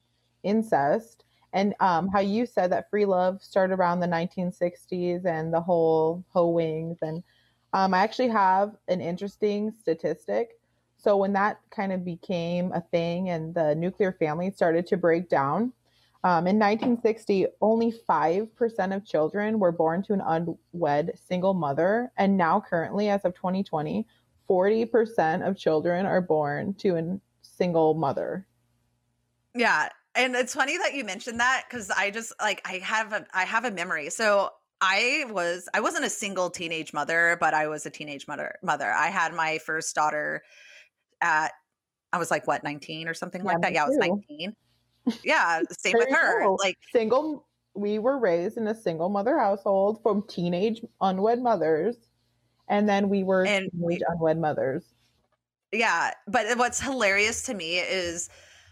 incest. 0.43 1.25
And 1.55 1.75
um, 1.81 2.09
how 2.09 2.21
you 2.21 2.47
said 2.47 2.71
that 2.73 2.89
free 2.91 3.05
love 3.05 3.43
started 3.43 3.75
around 3.75 4.01
the 4.01 4.07
1960s 4.07 5.25
and 5.25 5.53
the 5.53 5.61
whole 5.61 6.25
hoe 6.31 6.49
wings. 6.49 6.99
And 7.03 7.23
um, 7.73 7.95
i 7.95 7.99
actually 8.03 8.29
have 8.29 8.77
an 8.89 9.01
interesting 9.01 9.73
statistic. 9.81 10.59
So 10.99 11.17
when 11.17 11.33
that 11.33 11.59
kind 11.71 11.93
of 11.93 12.05
became 12.05 12.71
a 12.73 12.81
thing 12.81 13.31
and 13.31 13.55
the 13.55 13.75
nuclear 13.75 14.13
family 14.13 14.51
started 14.51 14.87
to 14.89 14.97
break 14.97 15.29
down 15.29 15.73
um, 16.25 16.47
in 16.47 16.57
1960, 16.59 17.47
only 17.61 17.93
5% 18.09 18.97
of 18.97 19.05
children 19.05 19.59
were 19.59 19.73
born 19.73 20.05
to 20.05 20.13
an 20.13 20.21
unwed 20.21 21.19
single 21.27 21.53
mother. 21.53 22.13
And 22.17 22.37
now, 22.37 22.61
currently, 22.61 23.09
as 23.09 23.25
of 23.25 23.35
2020, 23.35 24.07
40% 24.49 25.47
of 25.47 25.57
children 25.57 26.07
are 26.07 26.21
born 26.21 26.75
to 26.75 26.97
a 26.97 27.19
single 27.43 27.95
mother. 27.95 28.47
yeah 29.55 29.89
and 30.15 30.35
it's 30.35 30.55
funny 30.55 30.77
that 30.79 30.95
you 30.95 31.05
mentioned 31.05 31.41
that 31.41 31.65
because 31.69 31.91
i 31.91 32.11
just 32.11 32.33
like 32.41 32.61
i 32.67 32.75
have 32.79 33.13
a 33.13 33.27
i 33.35 33.45
have 33.45 33.65
a 33.65 33.71
memory 33.71 34.11
so 34.11 34.51
I 34.85 35.27
was 35.31 35.69
I 35.73 35.81
wasn't 35.81 36.05
a 36.07 36.11
single 36.11 36.51
teenage 36.51 36.93
mother, 36.93 37.37
but 37.39 37.55
I 37.55 37.69
was 37.69 37.87
a 37.87 37.91
teenage 37.91 38.27
mother. 38.27 38.57
Mother. 38.65 38.91
I 38.91 39.11
had 39.11 39.33
my 39.33 39.59
first 39.59 39.95
daughter 39.95 40.43
at 41.21 41.53
I 42.13 42.19
was 42.19 42.33
like 42.33 42.49
what 42.49 42.65
19 42.65 43.07
or 43.07 43.15
something 43.15 43.43
Yeah, 43.43 43.47
like 43.53 43.61
that. 43.61 43.73
Yeah, 43.75 43.85
I 43.85 43.89
was 43.89 43.97
19. 43.97 44.57
Yeah, 45.23 45.61
same 45.79 45.95
with 45.97 46.11
her. 46.11 46.43
go. 46.43 46.57
Like 46.61 46.77
single 46.93 47.47
we 47.75 48.01
were 48.01 48.19
raised 48.19 48.57
in 48.57 48.67
a 48.67 48.75
single 48.75 49.09
mother 49.09 49.39
household 49.39 50.03
from 50.03 50.25
teenage 50.27 50.83
unwed 51.01 51.41
mothers 51.41 52.09
and 52.73 52.89
then 52.89 53.09
we 53.09 53.23
were 53.25 53.47
And 53.47 53.71
we- 53.79 54.03
unwed 54.09 54.39
mothers 54.39 54.85
Yeah, 55.73 56.13
but 56.27 56.59
what's 56.59 56.81
hilarious 56.81 57.45
to 57.45 57.55
me 57.55 57.79
is 57.79 58.29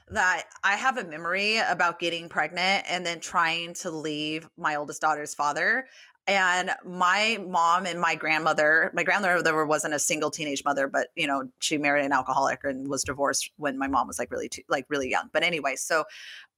that 0.09 0.45
I 0.65 0.77
have 0.77 0.99
a 0.99 1.05
memory 1.05 1.59
about 1.59 1.99
getting 1.99 2.29
pregnant 2.29 2.85
and 2.89 3.07
then 3.07 3.21
trying 3.21 3.75
to 3.75 3.91
leave 3.91 4.49
my 4.57 4.75
oldest 4.77 5.01
daughter's 5.01 5.35
father. 5.35 5.87
And 6.27 6.73
my 6.85 7.39
mom 7.49 7.87
and 7.87 8.01
my 8.01 8.15
grandmother, 8.17 8.91
my 8.95 9.03
grandmother 9.05 9.65
wasn't 9.67 9.95
a 9.95 9.99
single 9.99 10.31
teenage 10.31 10.63
mother, 10.65 10.89
but 10.89 11.09
you 11.17 11.27
know, 11.27 11.49
she 11.61 11.79
married 11.79 12.05
an 12.05 12.13
alcoholic 12.13 12.61
and 12.65 12.89
was 12.89 13.05
divorced 13.05 13.51
when 13.57 13.79
my 13.79 13.89
mom 13.89 14.07
was 14.09 14.19
like 14.19 14.31
really 14.31 14.49
too, 14.49 14.63
like 14.69 14.85
really 14.89 15.11
young. 15.11 15.31
But 15.33 15.43
anyway, 15.43 15.77
so 15.77 16.05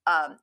um 0.07 0.39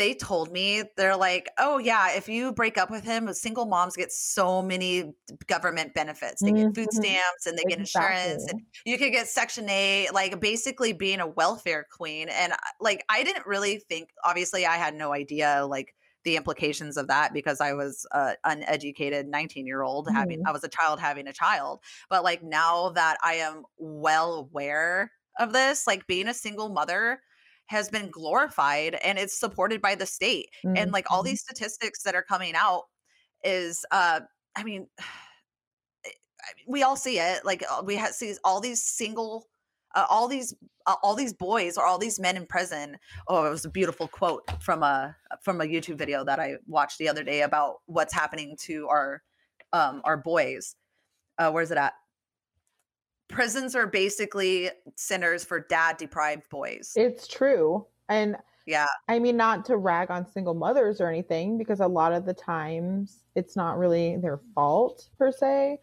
they 0.00 0.14
told 0.14 0.50
me 0.50 0.82
they're 0.96 1.16
like, 1.16 1.48
oh 1.58 1.78
yeah, 1.78 2.12
if 2.16 2.28
you 2.28 2.52
break 2.52 2.78
up 2.78 2.90
with 2.90 3.04
him, 3.04 3.32
single 3.34 3.66
moms 3.66 3.94
get 3.96 4.10
so 4.10 4.62
many 4.62 5.12
government 5.46 5.92
benefits. 5.94 6.42
They 6.42 6.52
get 6.52 6.74
food 6.74 6.92
Mhm. 6.92 6.92
stamps 6.92 7.46
and 7.46 7.58
they 7.58 7.64
get 7.66 7.78
insurance 7.78 8.46
and 8.48 8.58
you 8.86 8.96
could 8.98 9.12
get 9.12 9.28
section 9.28 9.68
8 9.68 10.12
like 10.14 10.40
basically 10.40 10.92
being 10.94 11.20
a 11.20 11.26
welfare 11.26 11.86
queen 11.90 12.28
and 12.30 12.52
like 12.80 13.04
i 13.10 13.22
didn't 13.22 13.46
really 13.46 13.78
think 13.88 14.08
obviously 14.24 14.64
i 14.66 14.76
had 14.76 14.94
no 14.94 15.12
idea 15.12 15.66
like 15.68 15.94
the 16.24 16.36
implications 16.36 16.96
of 16.96 17.08
that 17.08 17.32
because 17.32 17.60
i 17.60 17.72
was 17.72 18.06
a 18.12 18.36
uneducated 18.44 19.26
19 19.28 19.66
year 19.66 19.82
old 19.82 20.08
having 20.10 20.38
Mhm. 20.38 20.44
i 20.46 20.52
was 20.52 20.64
a 20.64 20.68
child 20.68 21.00
having 21.00 21.26
a 21.26 21.32
child 21.32 21.80
but 22.08 22.24
like 22.24 22.42
now 22.42 22.90
that 22.90 23.16
i 23.22 23.34
am 23.34 23.64
well 23.78 24.34
aware 24.34 25.12
of 25.38 25.52
this 25.52 25.86
like 25.86 26.06
being 26.06 26.28
a 26.28 26.34
single 26.34 26.68
mother 26.70 27.20
has 27.70 27.88
been 27.88 28.10
glorified 28.10 28.96
and 29.04 29.16
it's 29.18 29.38
supported 29.38 29.80
by 29.80 29.94
the 29.94 30.06
state 30.06 30.48
and 30.76 30.90
like 30.92 31.06
all 31.10 31.22
Mhm. 31.22 31.26
these 31.26 31.40
statistics 31.40 32.02
that 32.02 32.14
are 32.16 32.22
coming 32.24 32.54
out 32.56 32.84
is 33.44 33.84
uh 33.92 34.20
i 34.56 34.62
mean 34.64 34.88
we 36.66 36.82
all 36.82 36.96
see 36.96 37.18
it. 37.18 37.44
Like 37.44 37.62
uh, 37.70 37.82
we 37.84 37.96
have 37.96 38.12
see 38.12 38.34
all 38.44 38.60
these 38.60 38.82
single, 38.82 39.46
uh, 39.94 40.06
all 40.08 40.26
these, 40.28 40.54
uh, 40.86 40.94
all 41.02 41.14
these 41.14 41.32
boys 41.32 41.76
or 41.76 41.84
all 41.86 41.98
these 41.98 42.18
men 42.18 42.36
in 42.36 42.46
prison. 42.46 42.96
Oh, 43.28 43.44
it 43.44 43.50
was 43.50 43.64
a 43.64 43.70
beautiful 43.70 44.08
quote 44.08 44.42
from 44.62 44.82
a 44.82 45.14
from 45.42 45.60
a 45.60 45.64
YouTube 45.64 45.98
video 45.98 46.24
that 46.24 46.40
I 46.40 46.56
watched 46.66 46.98
the 46.98 47.08
other 47.08 47.22
day 47.24 47.42
about 47.42 47.76
what's 47.86 48.14
happening 48.14 48.56
to 48.62 48.88
our 48.88 49.22
um 49.72 50.00
our 50.04 50.16
boys. 50.16 50.74
Uh, 51.38 51.50
where's 51.50 51.70
it 51.70 51.78
at? 51.78 51.94
Prisons 53.30 53.74
are 53.74 53.86
basically 53.86 54.70
centers 54.96 55.44
for 55.44 55.60
dad 55.60 55.96
deprived 55.96 56.48
boys. 56.50 56.92
it's 56.96 57.26
true 57.26 57.86
and 58.08 58.36
yeah, 58.66 58.86
I 59.08 59.18
mean, 59.18 59.36
not 59.36 59.64
to 59.64 59.78
rag 59.78 60.10
on 60.12 60.24
single 60.26 60.54
mothers 60.54 61.00
or 61.00 61.08
anything, 61.08 61.58
because 61.58 61.80
a 61.80 61.86
lot 61.88 62.12
of 62.12 62.24
the 62.24 62.34
times 62.34 63.24
it's 63.34 63.56
not 63.56 63.78
really 63.78 64.16
their 64.16 64.38
fault 64.54 65.08
per 65.18 65.32
se, 65.32 65.78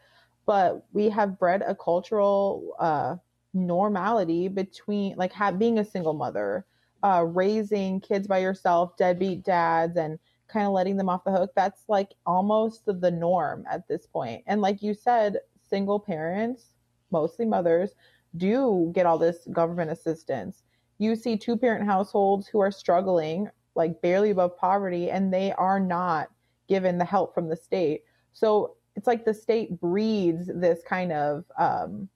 but 0.45 0.86
we 0.93 1.10
have 1.10 1.38
bred 1.38 1.64
a 1.68 1.76
cultural 1.76 2.76
uh, 2.80 3.16
normality 3.54 4.48
between 4.48 5.18
like 5.18 5.34
ha- 5.34 5.52
being 5.52 5.80
a 5.80 5.84
single 5.84 6.14
mother, 6.14 6.66
uh, 7.04 7.26
raising 7.28 8.00
kids 8.00 8.26
by 8.26 8.38
yourself, 8.38 8.95
deadbeat 8.95 9.43
dads, 9.43 9.98
and 9.98 10.18
kind 10.48 10.66
of 10.66 10.72
letting 10.72 10.95
them 10.95 11.10
off 11.10 11.26
the 11.26 11.32
hook. 11.32 11.52
That's 11.56 11.84
like 11.89 12.14
almost 12.26 12.86
the- 12.86 12.93
the 12.93 13.12
norm 13.12 13.66
at 13.70 13.86
this 13.89 14.06
point. 14.06 14.43
And 14.48 14.62
like 14.62 14.82
you 14.82 14.93
said, 14.93 15.39
single 15.68 16.00
parents, 16.00 16.74
mostly 17.12 17.45
mothers, 17.45 17.91
do 18.36 18.91
get 18.93 19.05
all 19.05 19.18
this 19.18 19.47
government 19.51 19.91
assistance. 19.91 20.64
You 20.97 21.16
see 21.16 21.38
two 21.38 21.58
parent 21.58 21.86
households 21.86 22.47
who 22.47 22.60
are 22.60 22.72
struggling 22.72 23.49
like 23.76 24.01
barely 24.01 24.32
above 24.32 24.58
poverty 24.58 25.10
and 25.12 25.32
they 25.34 25.51
are 25.53 25.80
not 25.80 26.30
given 26.68 26.97
the 26.97 27.05
help 27.05 27.34
from 27.34 27.47
the 27.49 27.55
state. 27.55 28.03
So 28.34 28.76
it's 28.95 29.08
like 29.08 29.26
the 29.26 29.34
state 29.34 29.80
breeds 29.80 30.47
this 30.53 30.82
kind 30.88 31.12
of 31.12 31.45
um, 31.60 32.10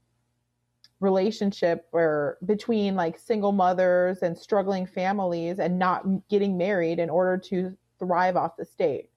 relationship 0.99 1.87
where 1.91 2.37
between 2.45 2.95
like 2.95 3.17
single 3.17 3.51
mothers 3.51 4.21
and 4.21 4.37
struggling 4.37 4.85
families 4.85 5.59
and 5.59 5.79
not 5.79 6.03
getting 6.29 6.57
married 6.57 6.99
in 6.99 7.09
order 7.09 7.37
to 7.37 7.75
thrive 7.99 8.35
off 8.35 8.57
the 8.57 8.65
state. 8.65 9.09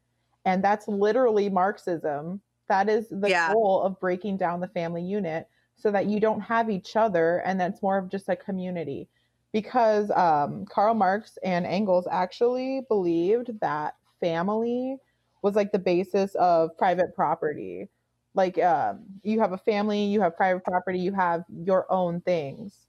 And 0.44 0.62
that's 0.62 0.88
literally 0.88 1.48
marxism. 1.50 2.40
That 2.68 2.88
is 2.88 3.08
the 3.08 3.28
Yeah. 3.30 3.52
goal 3.52 3.82
of 3.82 3.98
breaking 4.00 4.36
down 4.38 4.60
the 4.60 4.68
family 4.68 5.02
unit 5.02 5.48
so 5.76 5.90
that 5.90 6.06
you 6.06 6.20
don't 6.20 6.40
have 6.40 6.70
each 6.70 6.96
other 6.96 7.38
and 7.38 7.60
that's 7.60 7.82
more 7.82 7.98
of 7.98 8.08
just 8.08 8.28
a 8.28 8.36
community 8.36 9.08
because 9.54 10.10
um, 10.10 10.64
Karl 10.66 10.94
Marx 10.94 11.38
and 11.44 11.64
Engels 11.64 12.08
actually 12.10 12.82
believed 12.88 13.50
that 13.60 13.94
family 14.20 14.96
was 15.42 15.54
like 15.54 15.70
the 15.70 15.78
basis 15.78 16.34
of 16.34 16.76
private 16.76 17.14
property. 17.14 17.88
Like 18.34 18.58
um, 18.58 19.04
you 19.22 19.38
have 19.38 19.52
a 19.52 19.58
family, 19.58 20.02
you 20.02 20.20
have 20.22 20.36
private 20.36 20.64
property, 20.64 20.98
you 20.98 21.12
have 21.12 21.44
your 21.64 21.90
own 21.92 22.20
things, 22.22 22.86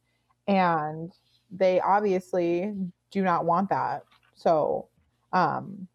and 0.47 1.11
they 1.51 1.79
obviously 1.81 2.73
do 3.11 3.21
not 3.21 3.45
want 3.45 3.69
that. 3.69 4.03
So 4.33 4.87
um, 5.33 5.87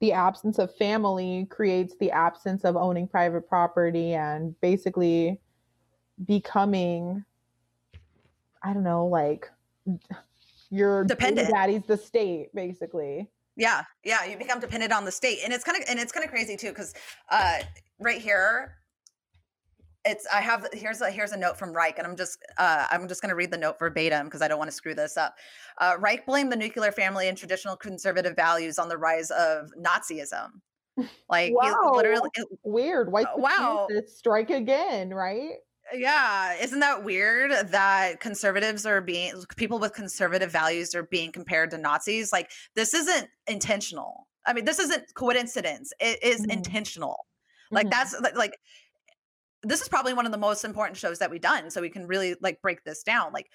the 0.00 0.12
absence 0.12 0.58
of 0.58 0.74
family 0.76 1.46
creates 1.50 1.96
the 2.00 2.10
absence 2.12 2.64
of 2.64 2.76
owning 2.76 3.06
private 3.06 3.46
property 3.46 4.14
and 4.14 4.58
basically 4.62 5.38
becoming 6.26 7.24
I 8.64 8.72
don't 8.72 8.84
know, 8.84 9.06
like 9.06 9.50
your 10.70 11.04
Dependent. 11.04 11.50
daddy's 11.50 11.82
the 11.86 11.96
state, 11.96 12.54
basically. 12.54 13.28
Yeah, 13.56 13.82
yeah, 14.04 14.24
you 14.24 14.38
become 14.38 14.60
dependent 14.60 14.92
on 14.92 15.04
the 15.04 15.10
state, 15.12 15.40
and 15.44 15.52
it's 15.52 15.64
kind 15.64 15.76
of 15.76 15.84
and 15.88 15.98
it's 15.98 16.12
kind 16.12 16.24
of 16.24 16.30
crazy 16.30 16.56
too 16.56 16.68
because 16.68 16.94
uh, 17.30 17.58
right 17.98 18.20
here, 18.20 18.76
it's 20.04 20.26
I 20.32 20.40
have 20.40 20.66
here's 20.72 21.00
a 21.00 21.10
here's 21.10 21.32
a 21.32 21.36
note 21.36 21.58
from 21.58 21.72
Reich, 21.72 21.98
and 21.98 22.06
I'm 22.06 22.16
just 22.16 22.38
uh, 22.56 22.86
I'm 22.90 23.08
just 23.08 23.20
going 23.20 23.30
to 23.30 23.34
read 23.36 23.50
the 23.50 23.58
note 23.58 23.78
verbatim 23.78 24.26
because 24.26 24.40
I 24.42 24.48
don't 24.48 24.58
want 24.58 24.70
to 24.70 24.74
screw 24.76 24.94
this 24.94 25.16
up. 25.16 25.34
Uh, 25.78 25.96
Reich 25.98 26.24
blamed 26.24 26.50
the 26.52 26.56
nuclear 26.56 26.92
family 26.92 27.28
and 27.28 27.36
traditional 27.36 27.76
conservative 27.76 28.36
values 28.36 28.78
on 28.78 28.88
the 28.88 28.96
rise 28.96 29.30
of 29.32 29.70
Nazism. 29.78 30.50
Like 31.28 31.52
Wow. 31.52 31.92
literally, 31.94 32.30
Weird. 32.62 33.10
White 33.10 33.26
Uh, 33.26 33.38
wow. 33.38 33.88
strike 34.06 34.50
again, 34.50 35.10
right? 35.12 35.56
Yeah, 35.94 36.54
isn't 36.54 36.80
that 36.80 37.04
weird 37.04 37.52
that 37.68 38.20
conservatives 38.20 38.86
are 38.86 39.00
being 39.00 39.34
people 39.56 39.78
with 39.78 39.92
conservative 39.94 40.50
values 40.50 40.94
are 40.94 41.04
being 41.04 41.32
compared 41.32 41.70
to 41.72 41.78
Nazis? 41.78 42.32
Like 42.32 42.50
this 42.74 42.94
isn't 42.94 43.28
intentional. 43.46 44.28
I 44.46 44.52
mean, 44.52 44.64
this 44.64 44.78
isn't 44.78 45.14
coincidence. 45.14 45.92
It 46.00 46.22
is 46.22 46.42
Mhm. 46.46 46.52
intentional. 46.52 47.26
Like 47.70 47.86
Mhm. 47.86 47.90
that's 47.90 48.18
li- 48.20 48.32
like 48.34 48.58
this 49.62 49.80
is 49.80 49.88
probably 49.88 50.12
one 50.12 50.26
of 50.26 50.32
the 50.32 50.38
most 50.38 50.64
important 50.64 50.96
shows 50.98 51.18
that 51.20 51.30
we've 51.30 51.40
done, 51.40 51.70
so 51.70 51.80
we 51.80 51.90
can 51.90 52.06
really 52.06 52.34
like 52.40 52.60
break 52.62 52.82
this 52.84 53.02
down. 53.02 53.32
Like 53.32 53.48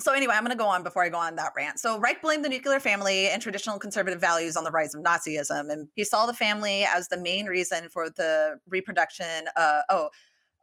so 0.00 0.12
anyway, 0.12 0.34
I'm 0.34 0.42
going 0.42 0.56
to 0.56 0.60
go 0.60 0.66
on 0.66 0.82
before 0.82 1.04
I 1.04 1.10
go 1.10 1.18
on 1.18 1.36
that 1.36 1.52
rant. 1.56 1.78
So 1.78 1.98
Reich 1.98 2.22
blamed 2.22 2.44
the 2.44 2.48
nuclear 2.48 2.80
family 2.80 3.28
and 3.28 3.40
traditional 3.40 3.78
conservative 3.78 4.20
values 4.20 4.56
on 4.56 4.64
the 4.64 4.70
rise 4.70 4.94
of 4.94 5.02
Nazism, 5.02 5.70
and 5.70 5.88
he 5.94 6.02
saw 6.02 6.26
the 6.26 6.34
family 6.34 6.84
as 6.84 7.06
the 7.08 7.18
main 7.18 7.46
reason 7.46 7.88
for 7.88 8.10
the 8.10 8.58
reproduction. 8.66 9.46
Uh, 9.54 9.82
oh, 9.90 10.10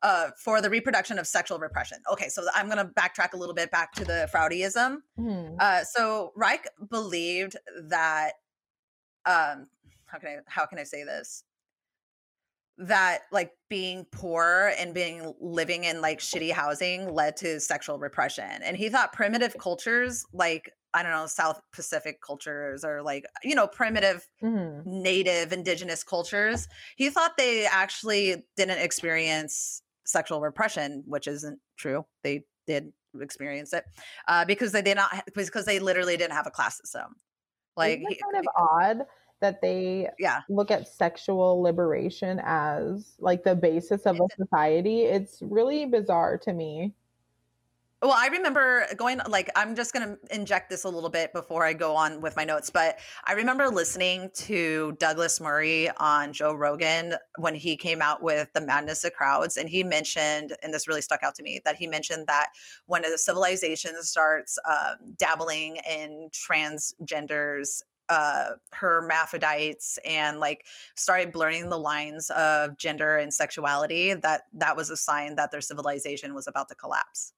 uh, 0.01 0.31
for 0.37 0.61
the 0.61 0.69
reproduction 0.69 1.19
of 1.19 1.27
sexual 1.27 1.59
repression. 1.59 1.97
Okay, 2.11 2.29
so 2.29 2.45
I'm 2.55 2.67
going 2.69 2.77
to 2.77 2.85
backtrack 2.93 3.33
a 3.33 3.37
little 3.37 3.55
bit 3.55 3.69
back 3.71 3.91
to 3.93 4.05
the 4.05 4.29
Fraudeism. 4.33 4.97
Mhm. 5.19 5.55
Uh, 5.59 5.83
so 5.83 6.31
Reich 6.35 6.67
believed 6.89 7.57
that 7.89 8.33
um, 9.25 9.67
how 10.05 10.17
can 10.19 10.29
I 10.29 10.37
how 10.47 10.65
can 10.65 10.79
I 10.79 10.83
say 10.83 11.03
this? 11.03 11.43
That 12.77 13.23
like 13.33 13.51
being 13.69 14.05
poor 14.09 14.71
and 14.79 14.93
being 14.93 15.33
living 15.41 15.83
in 15.83 15.99
like 15.99 16.19
shitty 16.19 16.51
housing 16.53 17.13
led 17.13 17.35
to 17.37 17.59
sexual 17.59 17.99
repression, 17.99 18.45
and 18.63 18.77
he 18.77 18.87
thought 18.87 19.11
primitive 19.11 19.57
cultures 19.59 20.23
like 20.31 20.71
I 20.93 21.03
don't 21.03 21.11
know 21.11 21.27
South 21.27 21.61
Pacific 21.73 22.21
cultures 22.25 22.85
or 22.85 23.03
like 23.03 23.25
you 23.43 23.53
know 23.53 23.67
primitive 23.67 24.25
Mhm. 24.41 24.85
native 24.85 25.51
indigenous 25.51 26.03
cultures 26.05 26.67
he 26.95 27.09
thought 27.09 27.35
they 27.37 27.65
actually 27.67 28.45
didn't 28.55 28.79
experience 28.79 29.81
sexual 30.09 30.41
repression 30.41 31.03
which 31.05 31.27
isn't 31.27 31.59
true 31.77 32.05
they 32.23 32.43
did 32.67 32.91
experience 33.21 33.73
it 33.73 33.83
uh, 34.27 34.45
because 34.45 34.71
they 34.71 34.81
did 34.81 34.95
not 34.95 35.23
because 35.35 35.65
they 35.65 35.79
literally 35.79 36.17
didn't 36.17 36.33
have 36.33 36.47
a 36.47 36.51
class 36.51 36.77
system 36.77 37.15
like 37.75 37.99
Isn't 37.99 38.11
it 38.11 38.13
he- 38.15 38.21
kind 38.21 38.37
of 38.37 38.45
odd 38.55 39.05
that 39.41 39.61
they 39.61 40.09
yeah 40.19 40.41
look 40.49 40.69
at 40.69 40.87
sexual 40.87 41.61
liberation 41.61 42.41
as 42.43 43.15
like 43.19 43.43
the 43.43 43.55
basis 43.55 44.05
of 44.05 44.17
a 44.17 44.27
society? 44.35 45.03
It's 45.03 45.39
really 45.41 45.85
bizarre 45.85 46.37
to 46.39 46.53
me. 46.53 46.93
Well, 48.01 48.13
I 48.15 48.27
remember 48.27 48.85
going 48.95 49.19
like 49.27 49.49
I'm 49.57 49.75
just 49.75 49.91
going 49.91 50.07
to 50.07 50.33
inject 50.33 50.69
this 50.69 50.85
a 50.85 50.89
little 50.89 51.09
bit 51.09 51.33
before 51.33 51.65
I 51.65 51.73
go 51.73 51.97
on 51.97 52.21
with 52.21 52.33
my 52.37 52.45
notes, 52.45 52.69
but 52.69 52.97
I 53.25 53.33
remember 53.33 53.67
listening 53.67 54.29
to 54.35 54.95
Douglas 54.99 55.41
Murray 55.41 55.89
on 55.97 56.31
Joe 56.31 56.53
Rogan 56.53 57.15
when 57.39 57.55
he 57.55 57.75
came 57.75 58.01
out 58.01 58.23
with 58.23 58.53
The 58.53 58.61
Madness 58.61 59.03
of 59.03 59.11
Crowds 59.11 59.57
and 59.57 59.67
he 59.67 59.83
mentioned 59.83 60.55
and 60.63 60.73
this 60.73 60.87
really 60.87 61.01
stuck 61.01 61.23
out 61.23 61.35
to 61.35 61.43
me 61.43 61.59
that 61.65 61.75
he 61.75 61.87
mentioned 61.87 62.27
that 62.27 62.51
when 62.85 63.03
a 63.03 63.17
civilization 63.17 63.91
starts 64.01 64.57
uh, 64.63 64.93
dabbling 65.17 65.77
in 65.89 66.29
transgenders 66.31 67.81
uh 68.07 68.51
hermaphrodites 68.71 69.99
and 70.03 70.39
like 70.39 70.65
started 70.95 71.31
blurring 71.31 71.69
the 71.69 71.77
lines 71.77 72.31
of 72.31 72.75
gender 72.77 73.17
and 73.17 73.31
sexuality 73.31 74.15
that 74.15 74.43
that 74.53 74.75
was 74.75 74.89
a 74.89 74.97
sign 74.97 75.35
that 75.35 75.51
their 75.51 75.61
civilization 75.61 76.33
was 76.33 76.47
about 76.47 76.67
to 76.67 76.73
collapse 76.73 77.33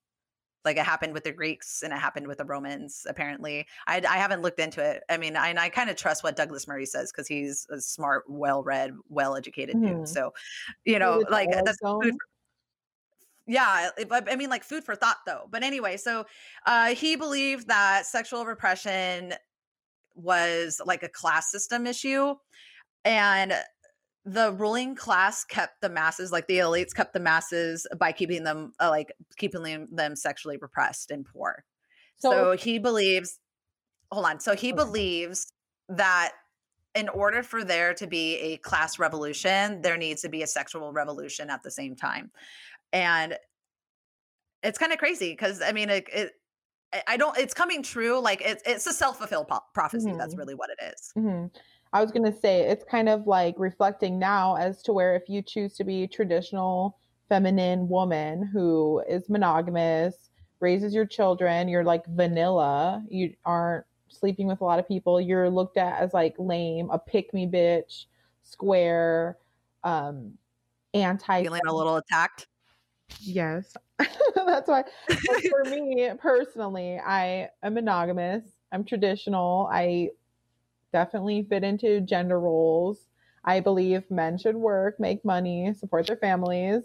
like 0.63 0.77
it 0.77 0.85
happened 0.85 1.13
with 1.13 1.23
the 1.23 1.31
Greeks 1.31 1.81
and 1.83 1.93
it 1.93 1.97
happened 1.97 2.27
with 2.27 2.37
the 2.37 2.45
Romans. 2.45 3.05
Apparently, 3.09 3.65
I, 3.87 4.01
I 4.07 4.17
haven't 4.17 4.41
looked 4.41 4.59
into 4.59 4.83
it. 4.83 5.03
I 5.09 5.17
mean, 5.17 5.35
I, 5.35 5.49
and 5.49 5.59
I 5.59 5.69
kind 5.69 5.89
of 5.89 5.95
trust 5.95 6.23
what 6.23 6.35
Douglas 6.35 6.67
Murray 6.67 6.85
says 6.85 7.11
because 7.11 7.27
he's 7.27 7.65
a 7.71 7.81
smart, 7.81 8.23
well-read, 8.27 8.93
well-educated 9.09 9.75
Mhm. 9.75 9.99
dude. 9.99 10.07
So, 10.07 10.33
you 10.85 10.99
know, 10.99 11.23
like 11.29 11.49
that's 11.51 11.79
food 11.79 12.15
yeah. 13.47 13.89
I 14.11 14.35
mean, 14.35 14.49
like 14.49 14.63
food 14.63 14.83
for 14.83 14.95
thought, 14.95 15.17
though. 15.25 15.47
But 15.49 15.63
anyway, 15.63 15.97
so 15.97 16.25
uh, 16.65 16.93
he 16.95 17.15
believed 17.15 17.67
that 17.67 18.05
sexual 18.05 18.45
repression 18.45 19.33
was 20.15 20.81
like 20.85 21.03
a 21.03 21.09
class 21.09 21.51
system 21.51 21.87
issue, 21.87 22.35
and 23.03 23.53
the 24.25 24.51
ruling 24.53 24.95
class 24.95 25.43
kept 25.43 25.81
the 25.81 25.89
masses 25.89 26.31
like 26.31 26.45
the 26.47 26.59
elites 26.59 26.93
kept 26.93 27.13
the 27.13 27.19
masses 27.19 27.87
by 27.97 28.11
keeping 28.11 28.43
them 28.43 28.71
uh, 28.79 28.89
like 28.89 29.11
keeping 29.37 29.63
them, 29.63 29.87
them 29.91 30.15
sexually 30.15 30.57
repressed 30.57 31.09
and 31.11 31.25
poor 31.25 31.63
so, 32.17 32.29
So, 32.31 32.51
he 32.57 32.77
believes 32.77 33.39
hold 34.11 34.25
on 34.25 34.39
so 34.39 34.55
he 34.55 34.69
Okay. 34.73 34.83
believes 34.83 35.51
that 35.89 36.33
in 36.93 37.09
order 37.09 37.41
for 37.41 37.63
there 37.63 37.93
to 37.95 38.05
be 38.05 38.35
a 38.37 38.57
class 38.57 38.99
revolution 38.99 39.81
there 39.81 39.97
needs 39.97 40.21
to 40.21 40.29
be 40.29 40.43
a 40.43 40.47
sexual 40.47 40.91
revolution 40.93 41.49
at 41.49 41.63
the 41.63 41.71
same 41.71 41.95
time 41.95 42.31
and 42.93 43.37
it's 44.61 44.77
kind 44.77 44.91
of 44.93 44.99
crazy 44.99 45.31
because 45.31 45.61
i 45.61 45.71
mean 45.71 45.89
it, 45.89 46.07
it 46.13 46.31
I- 47.07 47.15
don't. 47.15 47.37
It's 47.37 47.53
coming 47.53 47.83
true. 47.83 48.19
Like 48.19 48.41
it's 48.43 48.61
it's 48.65 48.85
a 48.85 48.91
self 48.91 49.17
fulfilled 49.17 49.49
prophecy. 49.73 50.11
That's 50.11 50.35
Mhm. 50.35 50.39
really 50.39 50.55
what 50.55 50.69
it 50.71 50.93
is. 50.93 51.13
mhm. 51.17 51.49
I 51.93 52.01
was 52.01 52.11
gonna 52.11 52.35
say 52.35 52.61
it's 52.61 52.83
kind 52.83 53.09
of 53.09 53.27
like 53.27 53.55
reflecting 53.57 54.17
now 54.17 54.55
as 54.55 54.81
to 54.83 54.93
where 54.93 55.15
if 55.15 55.27
you 55.27 55.41
choose 55.41 55.75
to 55.75 55.83
be 55.83 56.07
traditional 56.07 56.97
feminine 57.27 57.87
woman 57.87 58.45
who 58.45 59.01
is 59.09 59.29
monogamous, 59.29 60.29
raises 60.59 60.93
your 60.93 61.05
children, 61.05 61.67
you're 61.67 61.83
like 61.83 62.05
vanilla, 62.07 63.03
you 63.09 63.33
aren't 63.45 63.85
sleeping 64.09 64.47
with 64.47 64.61
a 64.61 64.63
lot 64.63 64.79
of 64.79 64.87
people, 64.87 65.19
you're 65.19 65.49
looked 65.49 65.77
at 65.77 66.01
as 66.01 66.13
like 66.13 66.35
lame, 66.37 66.89
a 66.91 66.99
pick 66.99 67.33
me 67.33 67.47
bitch, 67.47 68.05
square, 68.43 69.37
um, 69.83 70.33
anti 70.93 71.43
Feeling 71.43 71.61
a 71.67 71.73
little 71.73 71.97
attacked. 71.97 72.47
Yes. 73.19 73.75
That's 74.35 74.67
why 74.67 74.83
for 75.49 75.69
me 75.69 76.09
personally, 76.17 76.99
I 76.99 77.49
am 77.63 77.73
monogamous. 77.73 78.43
I'm 78.71 78.83
traditional. 78.83 79.69
I 79.71 80.09
definitely 80.91 81.43
fit 81.49 81.63
into 81.63 82.01
gender 82.01 82.39
roles. 82.39 83.07
I 83.43 83.59
believe 83.59 84.09
men 84.11 84.37
should 84.37 84.55
work, 84.55 84.99
make 84.99 85.25
money, 85.25 85.73
support 85.73 86.07
their 86.07 86.17
families. 86.17 86.83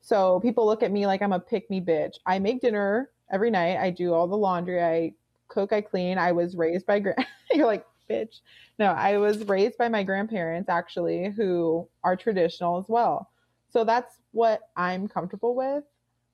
So 0.00 0.40
people 0.40 0.66
look 0.66 0.82
at 0.82 0.92
me 0.92 1.06
like 1.06 1.22
I'm 1.22 1.32
a 1.32 1.40
pick 1.40 1.68
me 1.70 1.80
bitch. 1.80 2.14
I 2.26 2.38
make 2.38 2.62
dinner 2.62 3.10
every 3.30 3.50
night. 3.50 3.76
I 3.76 3.90
do 3.90 4.14
all 4.14 4.26
the 4.26 4.36
laundry. 4.36 4.82
I 4.82 5.12
cook, 5.48 5.72
I 5.72 5.80
clean. 5.80 6.18
I 6.18 6.32
was 6.32 6.56
raised 6.56 6.86
by 6.86 7.02
you're 7.52 7.66
like 7.66 7.84
bitch. 8.08 8.40
No, 8.78 8.86
I 8.86 9.18
was 9.18 9.46
raised 9.46 9.78
by 9.78 9.88
my 9.88 10.02
grandparents 10.02 10.68
actually 10.68 11.30
who 11.36 11.88
are 12.02 12.16
traditional 12.16 12.78
as 12.78 12.86
well. 12.88 13.30
So 13.68 13.84
that's 13.84 14.16
what 14.32 14.62
I'm 14.76 15.06
comfortable 15.06 15.54
with. 15.54 15.84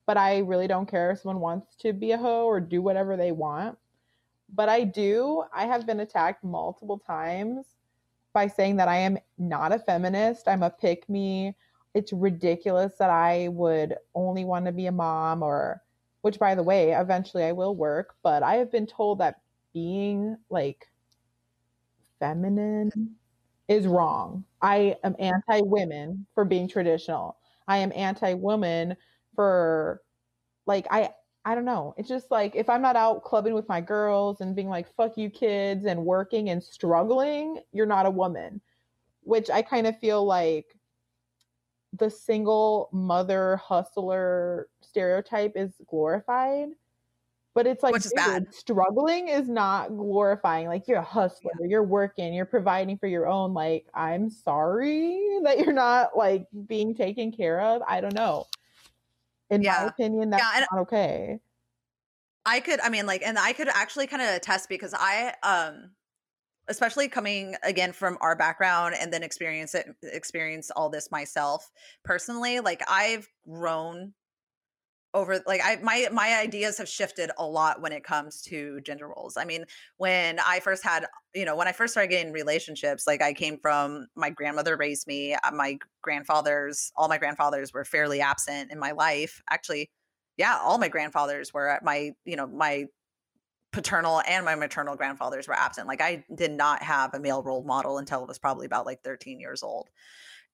But 0.05 0.17
I 0.17 0.39
really 0.39 0.67
don't 0.67 0.89
care 0.89 1.11
if 1.11 1.19
someone 1.19 1.41
wants 1.41 1.75
to 1.81 1.91
be 1.91 2.11
a 2.11 2.17
hoe 2.17 2.45
or 2.45 2.59
do 2.61 2.81
whatever 2.81 3.17
they 3.17 3.33
want. 3.33 3.77
But 4.53 4.69
I 4.69 4.83
do, 4.83 5.43
I 5.53 5.65
have 5.65 5.85
been 5.85 5.99
attacked 5.99 6.43
multiple 6.43 6.99
times 6.99 7.65
by 8.33 8.47
saying 8.47 8.77
that 8.77 8.87
I 8.87 8.97
am 8.97 9.17
not 9.37 9.71
a 9.71 9.79
feminist. 9.79 10.47
I'm 10.47 10.63
a 10.63 10.69
pick 10.69 11.07
me. 11.09 11.55
It's 11.93 12.13
ridiculous 12.13 12.93
that 12.99 13.09
I 13.09 13.49
would 13.49 13.95
only 14.15 14.45
want 14.45 14.65
to 14.65 14.71
be 14.71 14.85
a 14.85 14.91
mom 14.91 15.43
or, 15.43 15.81
which 16.21 16.39
by 16.39 16.55
the 16.55 16.63
way, 16.63 16.91
eventually 16.91 17.43
I 17.43 17.51
will 17.51 17.75
work. 17.75 18.15
But 18.23 18.43
I 18.43 18.55
have 18.55 18.71
been 18.71 18.87
told 18.87 19.19
that 19.19 19.41
being 19.73 20.37
like 20.49 20.87
feminine 22.19 23.15
is 23.67 23.87
wrong. 23.87 24.43
I 24.61 24.97
am 25.03 25.15
anti 25.19 25.61
women 25.61 26.25
for 26.33 26.45
being 26.45 26.67
traditional. 26.67 27.37
I 27.67 27.77
am 27.77 27.91
anti 27.95 28.33
woman 28.33 28.95
for 29.35 30.01
like 30.65 30.87
I 30.89 31.11
I 31.47 31.55
don't 31.55 31.63
know. 31.63 31.93
It's 31.95 32.09
just 32.09 32.29
like 32.29 32.57
if 32.57 32.69
I'm 32.69 32.81
not 32.81 32.97
out 32.97 33.23
clubbing 33.23 33.53
with 33.53 33.69
my 33.69 33.79
girls 33.79 34.41
and 34.41 34.53
being 34.53 34.67
like 34.67 34.93
fuck 34.95 35.17
you 35.17 35.29
kids 35.29 35.85
and 35.85 36.05
working 36.05 36.49
and 36.49 36.61
struggling, 36.61 37.61
you're 37.71 37.85
not 37.85 38.05
a 38.05 38.11
woman. 38.11 38.59
Which 39.23 39.49
I 39.49 39.61
kind 39.61 39.87
of 39.87 39.97
feel 39.97 40.25
like 40.25 40.75
the 41.93 42.09
single 42.09 42.89
mother 42.91 43.55
hustler 43.63 44.67
stereotype 44.81 45.53
is 45.55 45.71
glorified. 45.87 46.71
But 47.53 47.65
it's 47.65 47.81
like 47.81 47.95
is 47.95 48.11
dude, 48.13 48.53
struggling 48.53 49.29
is 49.29 49.47
not 49.47 49.95
glorifying. 49.95 50.67
Like 50.67 50.85
you're 50.85 50.99
a 50.99 51.01
hustler, 51.01 51.65
you're 51.65 51.81
working, 51.81 52.33
you're 52.33 52.45
providing 52.45 52.97
for 52.97 53.07
your 53.07 53.25
own. 53.25 53.53
Like, 53.53 53.85
I'm 53.93 54.29
sorry 54.29 55.39
that 55.43 55.59
you're 55.59 55.71
not 55.71 56.09
like 56.17 56.45
being 56.67 56.93
taken 56.93 57.31
care 57.31 57.61
of. 57.61 57.81
I 57.87 58.01
don't 58.01 58.13
know. 58.13 58.47
In 59.49 59.65
my 59.65 59.85
opinion, 59.87 60.29
that's 60.29 60.47
Yeah, 60.55 60.65
not 60.71 60.81
okay. 60.81 61.39
I 62.45 62.59
could, 62.59 62.79
I 62.79 62.89
mean, 62.89 63.05
like, 63.05 63.21
and 63.23 63.37
I 63.37 63.53
could 63.53 63.67
actually 63.67 64.07
kind 64.07 64.21
of 64.21 64.29
attest 64.29 64.69
because 64.69 64.93
I, 64.97 65.33
um, 65.43 65.91
especially 66.69 67.09
coming 67.09 67.55
again 67.63 67.93
from 67.93 68.17
our 68.21 68.35
background 68.35 68.95
and 68.99 69.13
then 69.13 69.23
experience 69.23 69.75
it, 69.75 69.87
experience 70.03 70.71
all 70.71 70.89
this 70.89 71.11
myself 71.11 71.71
personally. 72.03 72.61
Like, 72.61 72.83
I've 72.89 73.27
grown 73.49 74.13
over, 75.13 75.41
like, 75.47 75.61
I 75.63 75.77
my 75.77 76.07
my 76.11 76.37
ideas 76.39 76.77
have 76.77 76.89
shifted 76.89 77.31
a 77.37 77.45
lot 77.45 77.81
when 77.81 77.91
it 77.91 78.03
comes 78.03 78.41
to 78.43 78.81
gender 78.81 79.07
roles. 79.07 79.37
I 79.37 79.45
mean, 79.45 79.65
when 79.97 80.39
I 80.39 80.59
first 80.59 80.83
had, 80.83 81.05
you 81.33 81.45
know, 81.45 81.55
when 81.55 81.67
I 81.67 81.71
first 81.71 81.93
started 81.93 82.09
getting 82.11 82.33
relationships, 82.33 83.07
like, 83.07 83.21
I 83.21 83.33
came 83.33 83.57
from 83.59 84.07
my 84.15 84.29
grandmother 84.29 84.77
raised 84.77 85.07
me. 85.07 85.33
uh, 85.33 85.51
My 85.51 85.79
grandfathers, 86.01 86.91
all 86.95 87.07
my 87.07 87.17
grandfathers 87.17 87.73
were 87.73 87.85
fairly 87.85 88.21
absent 88.21 88.71
in 88.71 88.79
my 88.79 88.91
life. 88.91 89.41
Actually, 89.49 89.89
yeah, 90.37 90.57
all 90.61 90.77
my 90.77 90.89
grandfathers 90.89 91.53
were 91.53 91.79
my, 91.83 92.11
you 92.25 92.35
know, 92.35 92.47
my 92.47 92.85
paternal 93.71 94.21
and 94.27 94.45
my 94.45 94.55
maternal 94.55 94.95
grandfathers 94.95 95.47
were 95.47 95.53
absent. 95.53 95.87
Like 95.87 96.01
I 96.01 96.25
did 96.33 96.51
not 96.51 96.81
have 96.83 97.13
a 97.13 97.19
male 97.19 97.43
role 97.43 97.63
model 97.63 97.97
until 97.97 98.21
I 98.21 98.25
was 98.25 98.39
probably 98.39 98.65
about 98.65 98.85
like 98.85 99.03
13 99.03 99.39
years 99.39 99.61
old. 99.61 99.89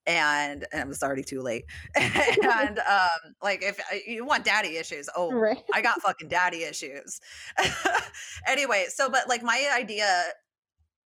And, 0.05 0.65
and 0.71 0.81
it 0.81 0.87
was 0.87 1.01
already 1.01 1.23
too 1.23 1.41
late. 1.41 1.65
and 1.95 2.79
um 2.79 3.35
like 3.41 3.63
if 3.63 3.79
uh, 3.79 3.97
you 4.05 4.25
want 4.25 4.45
daddy 4.45 4.77
issues, 4.77 5.09
oh, 5.15 5.31
Right. 5.31 5.63
I 5.73 5.81
got 5.81 6.01
fucking 6.01 6.27
daddy 6.27 6.63
issues. 6.63 7.19
anyway, 8.47 8.85
so 8.89 9.09
but 9.09 9.27
like 9.29 9.43
my 9.43 9.69
idea 9.75 10.23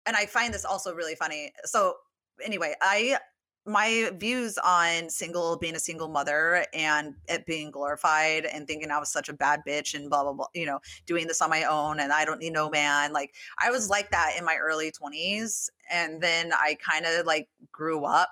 and 0.05 0.15
I 0.15 0.25
find 0.25 0.53
this 0.53 0.65
also 0.65 0.93
really 0.93 1.15
funny. 1.15 1.51
So 1.65 1.95
anyway, 2.43 2.75
I 2.81 3.17
my 3.67 4.11
views 4.19 4.59
on 4.59 5.09
single 5.09 5.57
being 5.57 5.75
a 5.75 5.79
single 5.79 6.07
mother 6.07 6.65
and 6.73 7.15
it 7.27 7.45
being 7.47 7.71
glorified 7.71 8.45
and 8.45 8.67
thinking 8.67 8.91
I 8.91 8.99
was 8.99 9.11
such 9.11 9.27
a 9.27 9.33
bad 9.33 9.61
bitch 9.67 9.95
and 9.95 10.09
blah 10.09 10.23
blah 10.23 10.33
blah, 10.33 10.47
you 10.53 10.67
know, 10.67 10.79
doing 11.07 11.25
this 11.25 11.41
on 11.41 11.49
my 11.49 11.63
own 11.63 11.99
and 11.99 12.13
I 12.13 12.25
don't 12.25 12.39
need 12.39 12.53
no 12.53 12.69
man. 12.69 13.11
Like 13.11 13.33
I 13.59 13.71
was 13.71 13.89
like 13.89 14.11
that 14.11 14.35
in 14.37 14.45
my 14.45 14.55
early 14.61 14.91
20s 14.91 15.69
and 15.91 16.21
then 16.21 16.51
I 16.53 16.77
kind 16.87 17.05
of 17.07 17.25
like 17.25 17.49
grew 17.71 18.05
up 18.05 18.29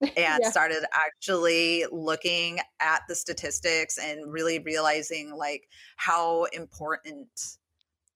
and 0.16 0.40
Yeah. 0.42 0.50
started 0.50 0.84
actually 0.92 1.84
looking 1.92 2.60
at 2.80 3.02
the 3.08 3.14
statistics 3.14 3.98
and 3.98 4.32
really 4.32 4.58
realizing 4.58 5.32
like 5.34 5.68
how 5.96 6.44
important 6.46 7.58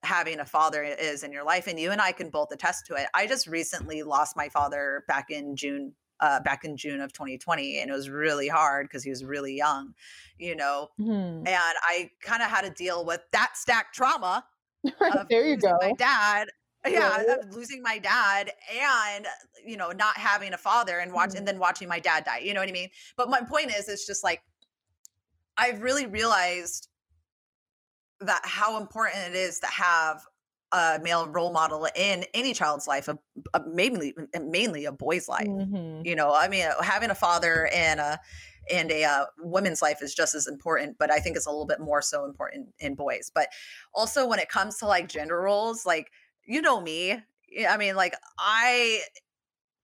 having 0.03 0.41
a 0.41 0.47
father 0.47 0.83
is 0.83 1.23
in 1.23 1.33
your 1.33 1.45
life 1.45 1.67
and 1.67 1.79
you 1.79 1.91
and 1.91 2.01
I 2.01 2.13
can 2.13 2.31
both 2.31 2.53
attest 2.53 2.87
to 2.87 2.95
it. 2.95 3.09
I 3.15 3.27
just 3.27 3.47
recently 3.47 4.03
lost 4.03 4.37
my 4.37 4.49
father 4.49 5.05
back 5.09 5.31
in 5.31 5.57
June 5.57 5.95
uh, 6.21 6.41
back 6.41 6.65
in 6.65 6.77
June 6.77 7.01
of 7.01 7.13
2020 7.13 7.79
and 7.81 7.91
it 7.91 7.95
was 7.95 8.11
really 8.11 8.49
hard 8.49 8.87
because 8.87 9.05
he 9.05 9.11
was 9.11 9.25
really 9.25 9.55
young, 9.57 9.95
you 10.39 10.57
know. 10.57 10.89
Mhm. 10.99 11.47
And 11.47 11.57
I 11.83 12.11
kind 12.23 12.43
of 12.43 12.51
had 12.51 12.63
to 12.63 12.71
deal 12.71 13.05
with 13.07 13.23
that 13.33 13.57
stack 13.57 13.93
trauma 13.93 14.47
of 15.11 15.27
there 15.29 15.47
you 15.47 15.57
go. 15.57 15.77
my 15.81 15.93
dad 15.93 16.49
yeah 16.87 17.23
Right. 17.23 17.51
losing 17.53 17.83
my 17.83 17.99
dad 17.99 18.53
and 18.73 19.27
you 19.65 19.77
know 19.77 19.91
not 19.93 20.17
having 20.17 20.53
a 20.55 20.59
father 20.59 20.99
and 20.99 21.13
watch 21.13 21.31
Mhm. 21.31 21.39
and 21.39 21.49
then 21.49 21.59
watching 21.59 21.89
my 21.89 22.01
dad 22.01 22.25
die 22.25 22.39
you 22.39 22.55
know 22.55 22.61
what 22.61 22.69
i 22.69 22.73
mean 22.73 22.89
but 23.17 23.29
my 23.29 23.43
point 23.43 23.71
is 23.71 23.89
it's 23.89 24.07
just 24.07 24.25
like 24.25 24.43
i've 25.57 25.83
really 25.83 26.07
realized 26.07 26.89
that 28.21 28.41
how 28.45 28.79
important 28.81 29.29
it 29.29 29.35
is 29.35 29.61
to 29.61 29.67
have 29.67 30.23
a 30.73 31.01
male 31.03 31.27
role 31.27 31.53
model 31.53 31.89
in 31.97 32.25
any 32.33 32.53
child's 32.55 32.87
life, 32.87 33.09
a, 33.09 33.19
a 33.55 33.63
mainly 33.67 34.15
mainly 34.41 34.85
a 34.85 34.93
boy's 34.93 35.29
life. 35.29 35.49
Mhm. 35.49 36.05
You 36.05 36.15
know, 36.15 36.33
I 36.35 36.49
mean, 36.49 36.69
having 36.83 37.11
a 37.11 37.15
father 37.15 37.67
and 37.73 37.99
a 37.99 38.21
and 38.71 38.91
a 38.93 39.05
uh, 39.05 39.25
woman's 39.39 39.83
life 39.83 40.01
is 40.03 40.15
just 40.15 40.35
as 40.35 40.47
important, 40.47 40.97
but 40.99 41.11
I 41.11 41.19
think 41.19 41.37
it's 41.37 41.47
a 41.47 41.51
little 41.51 41.67
bit 41.67 41.81
more 41.81 42.03
so 42.03 42.25
important 42.25 42.69
in 42.79 42.95
boys. 42.95 43.31
But 43.35 43.49
also 43.95 44.27
when 44.29 44.39
it 44.39 44.49
comes 44.49 44.77
to 44.79 44.87
like 44.87 45.09
gender 45.09 45.41
roles, 45.41 45.85
like 45.85 46.13
you 46.51 46.61
know 46.63 46.81
me, 46.81 47.13
eh, 47.13 47.67
I 47.69 47.77
mean, 47.77 47.95
like 47.97 48.15
I 48.39 49.01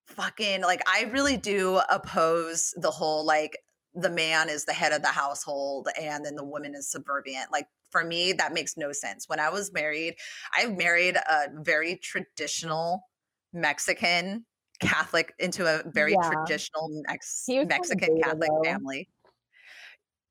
fucking 0.07 0.62
like 0.62 0.83
I 0.89 1.05
really 1.05 1.37
do 1.37 1.81
oppose 1.91 2.73
the 2.77 2.91
whole 2.91 3.25
like 3.25 3.59
the 3.95 4.11
man 4.11 4.49
is 4.49 4.64
the 4.64 4.73
head 4.73 4.93
of 4.93 5.03
the 5.03 5.09
household 5.09 5.89
and 6.01 6.25
then 6.25 6.35
the 6.37 6.45
woman 6.45 6.75
is 6.75 6.91
subservient. 6.91 7.51
Like 7.53 7.69
for 7.91 8.05
me, 8.05 8.33
that 8.35 8.53
makes 8.53 8.77
no 8.77 8.93
sense. 8.93 9.29
When 9.29 9.41
I 9.41 9.49
was 9.49 9.73
married, 9.73 10.17
I 10.55 10.67
married 10.67 11.17
a 11.17 11.49
very 11.62 11.97
traditional 11.97 13.03
Mexican 13.53 14.45
Catholic 14.81 15.33
into 15.39 15.67
a 15.67 15.89
very 15.89 16.12
Yeah. 16.12 16.31
traditional 16.31 16.89
Mex- 17.09 17.45
He 17.47 17.59
was 17.59 17.69
kinda 17.69 17.75
Mexican 17.77 18.21
Catholic 18.23 18.51
though. 18.51 18.64
family. 18.64 19.09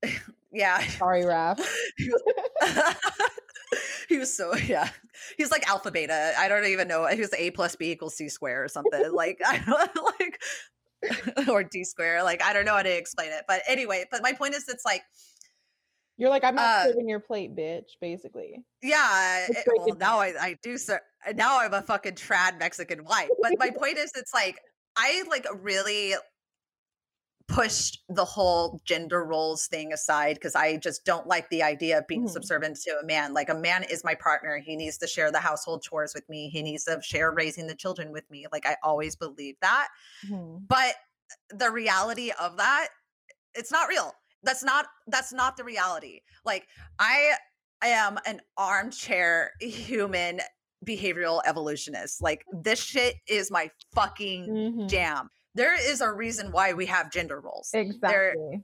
yeah. 0.51 0.79
Sorry, 0.87 1.23
Raph. 1.23 1.59
he 4.09 4.17
was, 4.17 4.35
so 4.35 4.53
yeah. 4.67 4.89
He's 5.37 5.51
like 5.51 5.67
alpha 5.67 5.91
beta. 5.91 6.33
I 6.37 6.47
don't 6.47 6.65
even 6.65 6.87
know. 6.87 7.05
He 7.07 7.19
was 7.21 7.33
A 7.33 7.51
plus 7.51 7.75
B 7.75 7.91
equals 7.91 8.15
C 8.15 8.29
square 8.29 8.63
or 8.63 8.67
something. 8.67 9.11
like 9.13 9.39
I 9.45 9.57
don't 9.59 10.19
like 10.19 11.47
or 11.47 11.63
D 11.63 11.83
square. 11.83 12.23
Like 12.23 12.41
I 12.43 12.53
don't 12.53 12.65
know 12.65 12.75
how 12.75 12.83
to 12.83 12.97
explain 12.97 13.31
it. 13.31 13.43
But 13.47 13.61
anyway, 13.67 14.05
but 14.11 14.21
my 14.21 14.33
point 14.33 14.55
is, 14.55 14.67
it's 14.67 14.85
like 14.85 15.03
You're 16.17 16.29
like, 16.29 16.43
I'm 16.43 16.55
not 16.55 16.63
Uh, 16.63 16.83
serving 16.85 17.09
your 17.09 17.19
plate, 17.19 17.55
bitch. 17.55 17.89
Basically. 18.01 18.63
Yeah, 18.81 19.45
it- 19.49 19.67
well, 19.77 19.95
now 19.97 20.19
I, 20.19 20.33
I 20.39 20.57
do. 20.63 20.77
Sir, 20.77 20.99
now 21.35 21.59
I'm 21.59 21.73
a 21.73 21.81
fucking 21.81 22.13
trad 22.15 22.57
Mexican 22.59 23.03
wife. 23.03 23.29
But 23.41 23.53
my 23.59 23.69
point 23.69 23.97
is, 23.97 24.11
it's 24.15 24.33
like 24.33 24.59
I 24.97 25.23
like 25.29 25.45
really 25.61 26.13
pushed 27.47 28.03
the 28.09 28.25
whole 28.25 28.81
gender 28.85 29.23
roles 29.23 29.67
thing 29.67 29.93
aside 29.93 30.33
because 30.35 30.55
I 30.55 30.77
just 30.77 31.05
don't 31.05 31.27
like 31.27 31.49
the 31.49 31.61
idea 31.63 31.99
of 31.99 32.07
being 32.07 32.25
Mhm. 32.25 32.29
subservient 32.31 32.77
to 32.81 32.97
a 32.99 33.05
man. 33.05 33.33
Like 33.33 33.49
a 33.49 33.53
man 33.55 33.83
is 33.83 34.03
my 34.03 34.15
partner. 34.15 34.57
He 34.57 34.75
needs 34.75 34.97
to 34.99 35.07
share 35.07 35.31
the 35.31 35.39
household 35.39 35.83
chores 35.83 36.13
with 36.15 36.27
me. 36.27 36.49
He 36.49 36.63
needs 36.63 36.85
to 36.85 36.99
share 37.01 37.31
raising 37.31 37.67
the 37.67 37.75
children 37.75 38.11
with 38.11 38.29
me. 38.31 38.45
Like 38.51 38.65
I 38.65 38.77
always 38.83 39.15
believe 39.15 39.55
that. 39.61 39.89
Mhm. 40.27 40.67
But 40.67 40.95
the 41.49 41.69
reality 41.71 42.31
of 42.39 42.57
that, 42.57 42.89
it's 43.53 43.71
not 43.71 43.89
real. 43.89 44.13
That's 44.43 44.63
not 44.63 44.87
that's 45.07 45.31
not 45.33 45.55
the 45.57 45.63
reality. 45.63 46.21
Like 46.45 46.67
I 46.99 47.37
am 47.83 48.19
an 48.25 48.41
armchair 48.57 49.51
human 49.59 50.41
behavioral 50.85 51.41
evolutionist. 51.45 52.21
Like 52.21 52.43
this 52.63 52.79
shit 52.79 53.15
is 53.27 53.49
my 53.51 53.71
fucking 53.93 54.47
Mhm. 54.47 54.89
jam. 54.89 55.29
There 55.55 55.73
is 55.73 56.01
a 56.01 56.11
reason 56.11 56.51
why 56.51 56.73
we 56.73 56.85
have 56.85 57.11
gender 57.11 57.39
roles. 57.39 57.71
Exactly. 57.73 58.61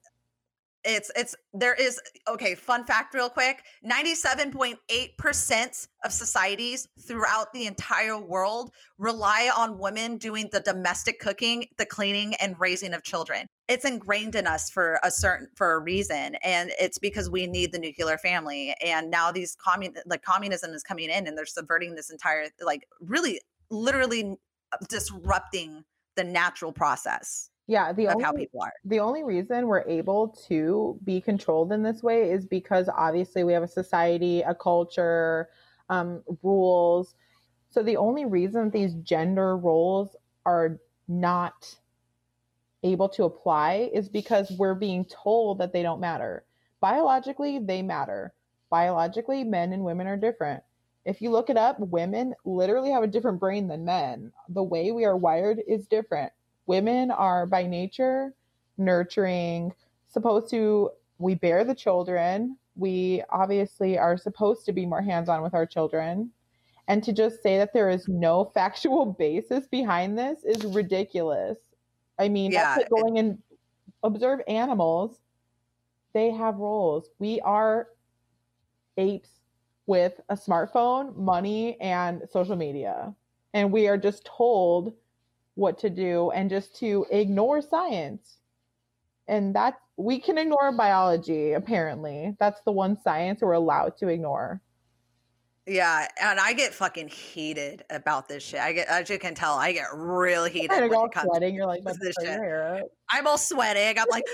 It's 0.84 1.12
it's 1.16 1.36
there 1.54 1.76
is 1.76 2.02
okay, 2.28 2.56
fun 2.56 2.86
fact 2.86 3.14
real 3.14 3.30
quick. 3.30 3.64
97.8% 3.88 5.88
of 6.04 6.12
societies 6.12 6.88
throughout 7.08 7.54
the 7.54 7.68
entire 7.68 8.18
world 8.18 8.72
rely 8.98 9.52
on 9.56 9.78
women 9.78 10.18
doing 10.18 10.50
the 10.52 10.60
domestic 10.60 11.20
cooking, 11.20 11.68
the 11.78 11.86
cleaning 11.86 12.34
and 12.36 12.56
raising 12.60 12.96
of 12.96 13.04
children. 13.04 13.46
It's 13.68 13.86
ingrained 13.86 14.34
in 14.34 14.48
us 14.48 14.72
for 14.72 15.00
a 15.04 15.12
certain 15.12 15.50
for 15.56 15.74
a 15.74 15.80
reason 15.80 16.36
and 16.44 16.72
it's 16.80 16.98
because 16.98 17.30
we 17.30 17.46
need 17.46 17.72
the 17.72 17.80
nuclear 17.80 18.18
family 18.18 18.74
and 18.84 19.12
now 19.12 19.32
these 19.32 19.56
commun 19.64 19.94
like 20.08 20.24
communism 20.24 20.72
is 20.72 20.82
coming 20.82 21.12
in 21.12 21.28
and 21.28 21.38
they're 21.38 21.46
subverting 21.46 21.94
this 21.94 22.10
entire 22.10 22.48
like 22.60 22.88
really 23.02 23.40
literally 23.70 24.36
disrupting 24.90 25.84
the 26.16 26.24
natural 26.24 26.72
process 26.72 27.50
Yeah. 27.68 27.94
The 27.94 28.08
of 28.08 28.16
only 28.16 28.24
how 28.26 28.34
people 28.34 28.62
are. 28.62 28.74
the 28.86 29.00
only 29.00 29.24
reason 29.24 29.68
we're 29.68 29.88
able 29.88 30.30
to 30.50 31.00
be 31.04 31.22
controlled 31.22 31.72
in 31.72 31.84
this 31.84 32.04
way 32.04 32.32
is 32.32 32.46
because 32.46 32.90
obviously 32.90 33.44
we 33.44 33.54
have 33.54 33.64
a 33.64 33.68
society, 33.68 34.42
a 34.42 34.54
culture, 34.56 35.50
um, 35.90 36.24
rules. 36.44 37.16
So 37.70 37.84
the 37.84 37.98
only 37.98 38.26
reason 38.26 38.70
these 38.70 38.94
gender 38.96 39.58
roles 39.58 40.16
are 40.46 40.80
not 41.08 41.78
able 42.84 43.08
to 43.10 43.24
apply 43.26 43.90
is 43.94 44.10
because 44.10 44.52
we're 44.58 44.76
being 44.76 45.06
told 45.06 45.60
that 45.60 45.72
they 45.72 45.84
don't 45.84 46.00
matter. 46.00 46.46
Biologically, 46.80 47.60
they 47.60 47.82
matter. 47.82 48.34
Biologically, 48.70 49.44
men 49.44 49.72
and 49.74 49.84
women 49.84 50.08
are 50.08 50.18
different. 50.18 50.64
If 51.06 51.22
you 51.22 51.32
look 51.32 51.50
it 51.50 51.58
up, 51.58 51.80
women 51.80 52.36
literally 52.46 52.92
have 52.92 53.04
a 53.04 53.08
different 53.08 53.40
brain 53.40 53.68
than 53.68 53.86
men. 53.86 54.32
The 54.50 54.64
way 54.64 54.92
we 54.92 55.06
are 55.06 55.18
wired 55.18 55.62
is 55.68 55.88
different. 55.88 56.32
Women 56.68 57.10
are 57.12 57.46
by 57.46 57.66
nature 57.66 58.34
nurturing, 58.78 59.74
supposed 60.08 60.50
to, 60.52 60.92
we 61.18 61.36
bear 61.36 61.64
the 61.64 61.76
children. 61.76 62.58
We 62.76 63.24
obviously 63.30 63.98
are 63.98 64.18
supposed 64.18 64.66
to 64.66 64.74
be 64.74 64.86
more 64.86 65.02
hands 65.02 65.30
on 65.30 65.42
with 65.42 65.54
our 65.54 65.66
children. 65.66 66.32
And 66.88 67.04
to 67.04 67.14
just 67.14 67.42
say 67.42 67.58
that 67.58 67.74
there 67.74 67.90
is 67.90 68.08
no 68.08 68.46
factual 68.54 69.06
basis 69.06 69.68
behind 69.68 70.18
this 70.18 70.44
is 70.44 70.66
ridiculous. 70.66 71.58
I 72.20 72.30
mean, 72.30 72.52
Yeah, 72.52 72.76
that's 72.76 72.78
like 72.78 72.90
going 72.90 73.18
and 73.18 73.40
observe 74.04 74.42
animals. 74.48 75.20
They 76.14 76.32
have 76.32 76.58
roles. 76.58 77.10
We 77.20 77.40
are 77.42 77.88
apes 78.98 79.41
with 79.88 80.20
a 80.30 80.36
smartphone, 80.36 81.16
money, 81.16 81.80
and 81.82 82.22
social 82.32 82.56
media. 82.56 83.14
And 83.54 83.72
we 83.72 83.88
are 83.88 83.98
just 83.98 84.26
told 84.26 84.94
what 85.56 85.80
to 85.80 85.90
do 85.90 86.32
and 86.32 86.50
just 86.50 86.76
to 86.78 87.06
ignore 87.12 87.62
science. 87.62 88.38
And 89.28 89.56
that 89.56 89.80
we 89.98 90.20
can 90.20 90.38
ignore 90.38 90.72
biology, 90.72 91.54
apparently. 91.54 92.36
That's 92.40 92.62
the 92.62 92.72
one 92.72 93.00
science 93.02 93.42
we're 93.42 93.54
allowed 93.54 93.98
to 93.98 94.08
ignore. 94.08 94.62
Yeah, 95.68 96.08
and 96.20 96.40
I 96.40 96.54
get 96.54 96.74
fucking 96.74 97.10
heated 97.10 97.84
about 97.92 98.28
this 98.28 98.44
shit. 98.44 98.60
I 98.60 98.74
get, 98.74 98.88
as 98.88 99.10
you 99.12 99.20
can 99.20 99.36
tell, 99.36 99.54
I 99.54 99.74
get 99.74 99.88
real 99.94 100.46
heated 100.46 100.72
when 100.72 100.94
all 100.94 101.06
it 101.06 101.12
comes. 101.12 101.28
sweating. 101.28 101.54
You're 101.54 101.68
like, 101.68 101.84
this 101.84 102.16
shit. 102.20 102.30
hair. 102.30 102.82
I'm 103.12 103.28
all 103.28 103.38
sweating. 103.38 104.00
I'm 104.00 104.08
like, 104.10 104.26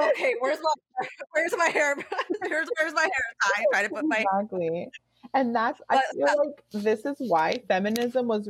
okay, 0.00 0.34
where's 0.40 0.58
my, 0.62 1.06
where's 1.32 1.54
my 1.56 1.66
hair? 1.66 1.96
Where's, 2.48 2.68
where's 2.78 2.94
my 2.94 3.02
hair 3.02 3.10
tie? 3.44 3.64
Trying 3.70 3.88
to 3.88 3.94
put 3.94 4.04
my 4.06 4.24
exactly. 4.32 4.88
And 5.34 5.54
that's 5.54 5.80
I 5.90 6.00
feel 6.12 6.26
like 6.38 6.64
this 6.72 7.04
is 7.04 7.16
why 7.18 7.62
feminism 7.68 8.26
was 8.26 8.48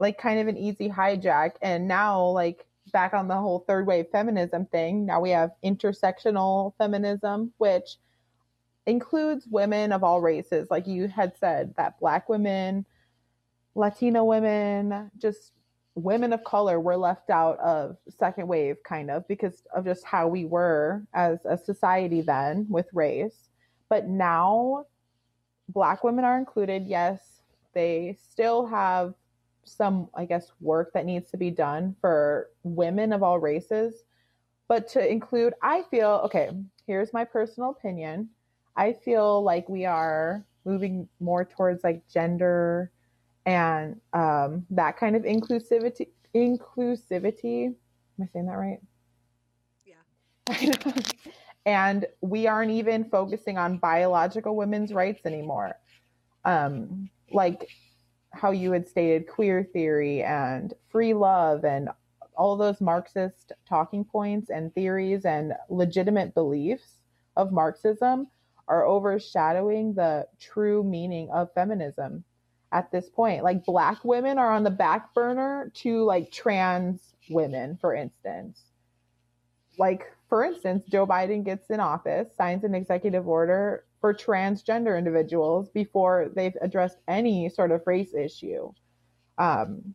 like 0.00 0.18
kind 0.18 0.40
of 0.40 0.48
an 0.48 0.56
easy 0.56 0.88
hijack. 0.88 1.52
And 1.62 1.86
now 1.86 2.24
like 2.26 2.66
back 2.92 3.14
on 3.14 3.28
the 3.28 3.36
whole 3.36 3.60
third 3.60 3.86
wave 3.86 4.06
feminism 4.10 4.66
thing, 4.66 5.06
now 5.06 5.20
we 5.20 5.30
have 5.30 5.52
intersectional 5.64 6.74
feminism, 6.78 7.52
which 7.58 7.96
includes 8.86 9.46
women 9.46 9.92
of 9.92 10.02
all 10.02 10.20
races. 10.20 10.68
Like 10.70 10.86
you 10.86 11.08
had 11.08 11.36
said, 11.38 11.74
that 11.76 11.98
black 12.00 12.28
women, 12.28 12.84
Latino 13.74 14.24
women, 14.24 15.10
just 15.18 15.52
women 15.94 16.32
of 16.32 16.42
color 16.44 16.80
were 16.80 16.96
left 16.96 17.30
out 17.30 17.58
of 17.58 17.96
second 18.08 18.48
wave 18.48 18.76
kind 18.82 19.10
of 19.10 19.26
because 19.28 19.62
of 19.74 19.84
just 19.84 20.04
how 20.04 20.26
we 20.26 20.44
were 20.44 21.02
as 21.12 21.44
a 21.44 21.56
society 21.56 22.22
then 22.22 22.66
with 22.68 22.86
race. 22.92 23.50
But 23.88 24.08
now 24.08 24.86
black 25.68 26.02
women 26.02 26.24
are 26.24 26.38
included. 26.38 26.86
Yes, 26.86 27.42
they 27.74 28.16
still 28.20 28.66
have 28.66 29.14
some, 29.64 30.08
I 30.14 30.24
guess, 30.24 30.50
work 30.60 30.92
that 30.94 31.06
needs 31.06 31.30
to 31.30 31.36
be 31.36 31.50
done 31.50 31.94
for 32.00 32.48
women 32.62 33.12
of 33.12 33.22
all 33.22 33.38
races. 33.38 34.02
But 34.68 34.88
to 34.88 35.06
include, 35.06 35.54
I 35.62 35.82
feel, 35.90 36.22
okay, 36.24 36.50
here's 36.86 37.12
my 37.12 37.24
personal 37.24 37.70
opinion. 37.70 38.30
I 38.76 38.92
feel 38.92 39.42
like 39.42 39.68
we 39.68 39.84
are 39.84 40.44
moving 40.64 41.08
more 41.20 41.44
towards 41.44 41.84
like 41.84 42.06
gender 42.08 42.90
and 43.44 44.00
um, 44.12 44.66
that 44.70 44.96
kind 44.96 45.16
of 45.16 45.22
inclusivity. 45.22 46.08
Inclusivity. 46.34 47.66
Am 47.66 47.74
I 48.22 48.26
saying 48.32 48.46
that 48.46 48.52
right? 48.52 48.80
Yeah. 49.84 51.02
and 51.66 52.06
we 52.20 52.46
aren't 52.46 52.70
even 52.70 53.04
focusing 53.04 53.58
on 53.58 53.78
biological 53.78 54.56
women's 54.56 54.92
rights 54.92 55.26
anymore. 55.26 55.74
Um, 56.44 57.10
like 57.30 57.68
how 58.32 58.50
you 58.50 58.72
had 58.72 58.88
stated 58.88 59.28
queer 59.28 59.62
theory 59.72 60.22
and 60.22 60.72
free 60.88 61.14
love 61.14 61.64
and 61.64 61.90
all 62.36 62.56
those 62.56 62.80
Marxist 62.80 63.52
talking 63.68 64.04
points 64.04 64.48
and 64.50 64.74
theories 64.74 65.24
and 65.24 65.52
legitimate 65.68 66.34
beliefs 66.34 67.02
of 67.36 67.52
Marxism 67.52 68.26
are 68.72 68.86
overshadowing 68.86 69.92
the 69.92 70.26
true 70.40 70.82
meaning 70.82 71.28
of 71.30 71.52
feminism 71.52 72.24
at 72.72 72.90
this 72.90 73.10
point. 73.10 73.44
Like 73.44 73.66
black 73.66 74.02
women 74.02 74.38
are 74.38 74.50
on 74.50 74.64
the 74.64 74.70
back 74.70 75.12
burner 75.12 75.70
to 75.74 76.04
like 76.04 76.32
trans 76.32 77.14
women, 77.28 77.76
for 77.78 77.94
instance. 77.94 78.62
Like, 79.76 80.04
for 80.30 80.42
instance, 80.42 80.86
Joe 80.86 81.06
Biden 81.06 81.44
gets 81.44 81.68
in 81.68 81.80
office, 81.80 82.34
signs 82.34 82.64
an 82.64 82.74
executive 82.74 83.28
order 83.28 83.84
for 84.00 84.14
transgender 84.14 84.96
individuals 84.96 85.68
before 85.68 86.30
they've 86.34 86.56
addressed 86.62 86.96
any 87.06 87.50
sort 87.50 87.72
of 87.72 87.86
race 87.86 88.14
issue. 88.14 88.72
Um, 89.36 89.94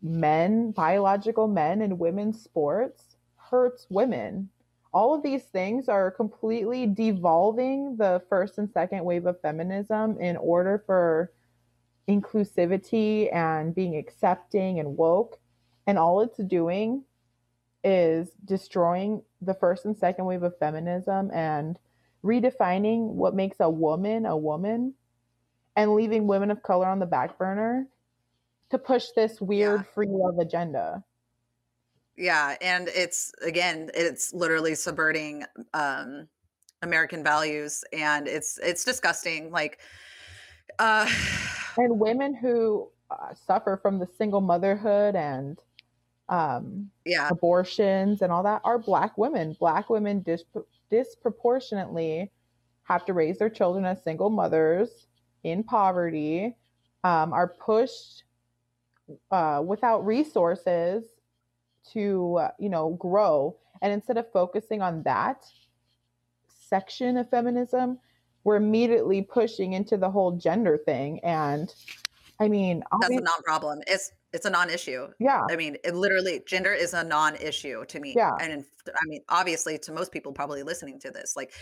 men, 0.00 0.70
biological 0.70 1.48
men 1.48 1.82
in 1.82 1.98
women's 1.98 2.40
sports 2.40 3.16
hurts 3.34 3.88
women. 3.90 4.50
All 4.92 5.14
of 5.14 5.22
these 5.22 5.44
things 5.44 5.88
are 5.88 6.10
completely 6.10 6.86
devolving 6.86 7.96
the 7.96 8.22
first 8.28 8.58
and 8.58 8.70
second 8.70 9.04
wave 9.04 9.26
of 9.26 9.40
feminism 9.40 10.18
in 10.20 10.36
order 10.36 10.82
for 10.86 11.32
inclusivity 12.08 13.32
and 13.34 13.74
being 13.74 13.96
accepting 13.96 14.78
and 14.78 14.96
woke. 14.96 15.38
And 15.86 15.98
all 15.98 16.20
it's 16.20 16.38
doing 16.38 17.04
is 17.84 18.30
destroying 18.44 19.22
the 19.42 19.54
first 19.54 19.84
and 19.84 19.96
second 19.96 20.24
wave 20.24 20.42
of 20.42 20.58
feminism 20.58 21.30
and 21.32 21.78
redefining 22.24 23.08
what 23.12 23.34
makes 23.34 23.58
a 23.60 23.70
woman 23.70 24.26
a 24.26 24.36
woman 24.36 24.94
and 25.76 25.94
leaving 25.94 26.26
women 26.26 26.50
of 26.50 26.62
color 26.62 26.86
on 26.86 26.98
the 26.98 27.06
back 27.06 27.38
burner 27.38 27.86
to 28.70 28.78
push 28.78 29.10
this 29.14 29.40
weird 29.40 29.80
Yeah. 29.80 29.92
free 29.94 30.08
love 30.08 30.38
agenda. 30.38 31.04
Yeah, 32.16 32.56
and 32.60 32.88
it's 32.88 33.32
again, 33.42 33.90
it's 33.94 34.32
literally 34.32 34.74
subverting 34.74 35.44
um 35.74 36.28
American 36.82 37.22
values 37.24 37.84
and 37.92 38.26
it's 38.28 38.58
it's 38.62 38.84
disgusting. 38.84 39.50
Like 39.50 39.80
uh 40.78 41.08
And 41.78 42.00
women 42.00 42.34
who 42.34 42.90
uh, 43.10 43.34
suffer 43.34 43.78
from 43.82 43.98
the 43.98 44.08
single 44.18 44.40
motherhood 44.40 45.14
and 45.14 45.58
um, 46.28 46.90
yeah, 47.04 47.28
abortions 47.30 48.22
and 48.22 48.32
all 48.32 48.42
that 48.44 48.62
are 48.64 48.78
black 48.78 49.18
women. 49.18 49.56
Black 49.60 49.90
women 49.90 50.22
dis- 50.22 50.44
disproportionately 50.90 52.32
have 52.84 53.04
to 53.06 53.12
raise 53.12 53.38
their 53.38 53.50
children 53.50 53.84
as 53.84 54.02
single 54.04 54.30
mothers 54.30 55.06
in 55.44 55.62
poverty, 55.64 56.56
um, 57.04 57.32
are 57.32 57.48
pushed 57.48 58.24
uh, 59.30 59.62
without 59.64 60.04
resources 60.06 61.04
to, 61.92 62.36
uh, 62.36 62.50
you 62.58 62.68
know, 62.68 62.90
grow. 63.00 63.56
And 63.82 63.92
instead 63.92 64.16
of 64.16 64.30
focusing 64.32 64.82
on 64.82 65.02
that 65.02 65.44
section 66.48 67.16
of 67.16 67.28
feminism, 67.30 67.98
we're 68.44 68.56
immediately 68.56 69.22
pushing 69.22 69.72
into 69.72 69.96
the 69.96 70.10
whole 70.10 70.32
gender 70.32 70.78
thing. 70.78 71.20
And 71.24 71.72
I 72.40 72.48
mean, 72.48 72.82
that's 73.00 73.14
a 73.14 73.20
non-problem. 73.20 73.80
It's 73.86 74.12
it's 74.32 74.44
a 74.44 74.50
non-issue. 74.50 75.08
yeah, 75.18 75.42
I 75.50 75.56
mean, 75.56 75.76
it 75.84 75.94
literally 75.94 76.42
gender 76.46 76.72
is 76.72 76.92
a 76.92 77.02
non-issue 77.02 77.86
to 77.86 78.00
me. 78.00 78.14
Yeah. 78.16 78.32
And 78.40 78.52
in, 78.52 78.64
I 78.88 79.06
mean, 79.06 79.22
obviously 79.28 79.78
to 79.78 79.92
most 79.92 80.12
people 80.12 80.32
probably 80.32 80.62
listening 80.62 81.00
to 81.00 81.10
this, 81.10 81.34
like 81.36 81.52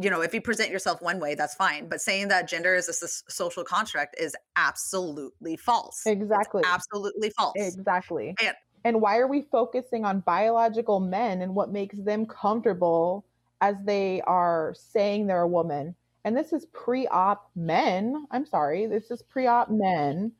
you 0.00 0.10
know, 0.10 0.20
if 0.20 0.34
you 0.34 0.40
present 0.40 0.70
yourself 0.70 1.00
one 1.02 1.18
way, 1.18 1.34
that's 1.34 1.54
fine. 1.54 1.88
But 1.88 2.00
saying 2.00 2.28
that 2.28 2.48
gender 2.48 2.74
is 2.74 2.88
a 2.88 2.92
s- 3.04 3.24
social 3.28 3.64
construct 3.64 4.16
is 4.20 4.36
absolutely 4.56 5.56
false. 5.56 6.02
It's 6.06 6.22
exactly. 6.22 6.62
absolutely 6.64 7.30
false. 7.30 7.54
Exactly. 7.56 8.34
And- 8.42 8.56
And 8.84 9.00
why 9.00 9.18
are 9.18 9.26
we 9.26 9.42
focusing 9.42 10.04
on 10.04 10.20
biological 10.20 11.00
men 11.00 11.42
and 11.42 11.54
what 11.54 11.72
makes 11.72 11.98
them 11.98 12.26
comfortable 12.26 13.24
as 13.60 13.76
they 13.84 14.20
are 14.22 14.74
saying 14.76 15.26
they're 15.26 15.42
a 15.42 15.48
woman? 15.48 15.94
And 16.24 16.36
this 16.36 16.52
is 16.52 16.66
pre 16.66 17.06
op 17.08 17.50
men. 17.56 18.26
I'm 18.30 18.46
sorry. 18.46 18.86
This 18.86 19.10
is 19.10 19.22
pre 19.22 19.46
op 19.46 19.70
men 19.70 20.32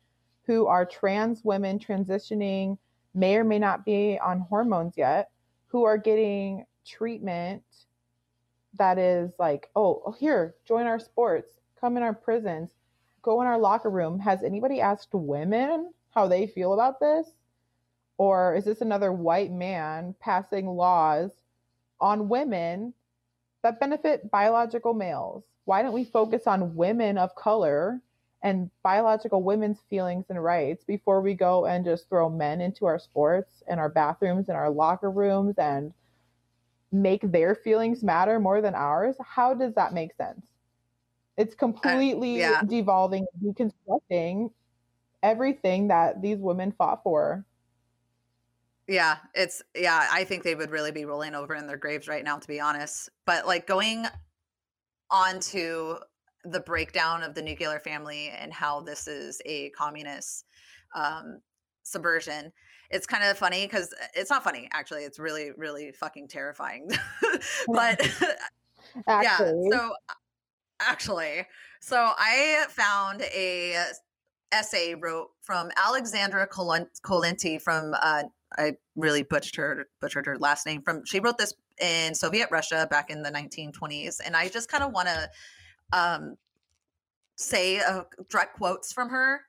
who 0.45 0.67
are 0.67 0.85
trans 0.85 1.43
women 1.43 1.79
transitioning, 1.79 2.77
may 3.13 3.35
or 3.35 3.43
may 3.43 3.59
not 3.59 3.85
be 3.85 4.19
on 4.19 4.39
hormones 4.39 4.95
yet, 4.97 5.29
who 5.67 5.83
are 5.83 5.97
getting 5.97 6.65
treatment 6.85 7.63
that 8.77 8.97
is 8.97 9.31
like, 9.39 9.69
oh, 9.75 10.01
oh, 10.05 10.11
here, 10.11 10.55
join 10.67 10.85
our 10.85 10.99
sports, 10.99 11.59
come 11.79 11.97
in 11.97 12.03
our 12.03 12.13
prisons, 12.13 12.71
go 13.21 13.41
in 13.41 13.47
our 13.47 13.59
locker 13.59 13.89
room. 13.89 14.19
Has 14.19 14.43
anybody 14.43 14.81
asked 14.81 15.09
women 15.13 15.91
how 16.11 16.27
they 16.27 16.47
feel 16.47 16.73
about 16.73 16.99
this? 16.99 17.27
Or 18.19 18.53
is 18.53 18.65
this 18.65 18.81
another 18.81 19.13
white 19.13 19.49
man 19.49 20.13
passing 20.19 20.67
laws 20.67 21.31
on 22.01 22.27
women 22.27 22.93
that 23.63 23.79
benefit 23.79 24.29
biological 24.29 24.93
males? 24.93 25.45
Why 25.63 25.81
don't 25.81 25.93
we 25.93 26.03
focus 26.03 26.45
on 26.45 26.75
women 26.75 27.17
of 27.17 27.33
color 27.35 28.01
and 28.43 28.69
biological 28.83 29.41
women's 29.41 29.79
feelings 29.89 30.25
and 30.27 30.43
rights 30.43 30.83
before 30.83 31.21
we 31.21 31.33
go 31.33 31.65
and 31.65 31.85
just 31.85 32.09
throw 32.09 32.29
men 32.29 32.59
into 32.59 32.85
our 32.85 32.99
sports 32.99 33.63
and 33.67 33.79
our 33.79 33.89
bathrooms 33.89 34.49
and 34.49 34.57
our 34.57 34.69
locker 34.69 35.09
rooms 35.09 35.55
and 35.57 35.93
make 36.91 37.21
their 37.21 37.55
feelings 37.55 38.03
matter 38.03 38.37
more 38.37 38.59
than 38.61 38.75
ours? 38.75 39.15
How 39.25 39.53
does 39.53 39.73
that 39.75 39.93
make 39.93 40.13
sense? 40.15 40.45
It's 41.37 41.53
uh, 41.53 41.57
completely 41.57 42.39
yeah. 42.39 42.63
devolving, 42.63 43.27
deconstructing 43.41 44.51
everything 45.23 45.87
that 45.87 46.21
these 46.21 46.39
women 46.39 46.73
fought 46.77 47.01
for. 47.01 47.45
Yeah, 48.89 49.17
it's 49.35 49.61
yeah, 49.75 50.07
I 50.11 50.23
think 50.23 50.43
they 50.43 50.55
would 50.55 50.71
really 50.71 50.91
be 50.91 51.05
rolling 51.05 51.35
over 51.35 51.53
in 51.53 51.67
their 51.67 51.77
graves 51.77 52.07
right 52.07 52.23
now 52.23 52.39
to 52.39 52.47
be 52.47 52.59
honest. 52.59 53.09
But 53.27 53.45
like 53.45 53.67
going 53.67 54.07
on 55.11 55.39
to 55.39 55.99
the 56.43 56.59
breakdown 56.61 57.21
of 57.21 57.35
the 57.35 57.41
nuclear 57.43 57.79
family 57.79 58.29
and 58.29 58.51
how 58.51 58.81
this 58.81 59.07
is 59.07 59.39
a 59.45 59.69
communist 59.71 60.45
um 60.95 61.39
subversion. 61.83 62.51
It's 62.89 63.05
kind 63.05 63.23
of 63.23 63.37
funny 63.37 63.67
cuz 63.67 63.93
it's 64.15 64.31
not 64.31 64.43
funny 64.43 64.67
actually. 64.73 65.03
It's 65.03 65.19
really 65.19 65.51
really 65.55 65.91
fucking 65.91 66.27
terrifying. 66.27 66.89
but 67.67 68.01
Actually, 69.07 69.69
yeah, 69.69 69.77
so 69.77 69.93
actually, 70.79 71.45
so 71.79 72.11
I 72.17 72.65
found 72.69 73.21
a 73.21 73.83
essay 74.51 74.95
wrote 74.95 75.29
from 75.41 75.69
Alexandra 75.77 76.47
Kolenti 76.47 77.61
from 77.61 77.93
uh, 78.01 78.23
I 78.57 78.73
really 78.95 79.23
butchered 79.23 79.55
her 79.77 79.87
butchered 80.01 80.25
her 80.25 80.37
last 80.37 80.65
name 80.65 80.81
from 80.81 81.05
she 81.05 81.19
wrote 81.19 81.37
this 81.37 81.53
in 81.81 82.15
Soviet 82.15 82.49
Russia 82.51 82.87
back 82.89 83.09
in 83.09 83.21
the 83.21 83.29
1920s 83.31 84.19
and 84.25 84.35
I 84.35 84.49
just 84.49 84.69
kind 84.69 84.83
of 84.83 84.91
want 84.91 85.07
to 85.07 85.29
um 85.93 86.35
say 87.35 87.79
uh, 87.79 88.03
direct 88.29 88.57
quotes 88.57 88.91
from 88.91 89.09
her 89.09 89.41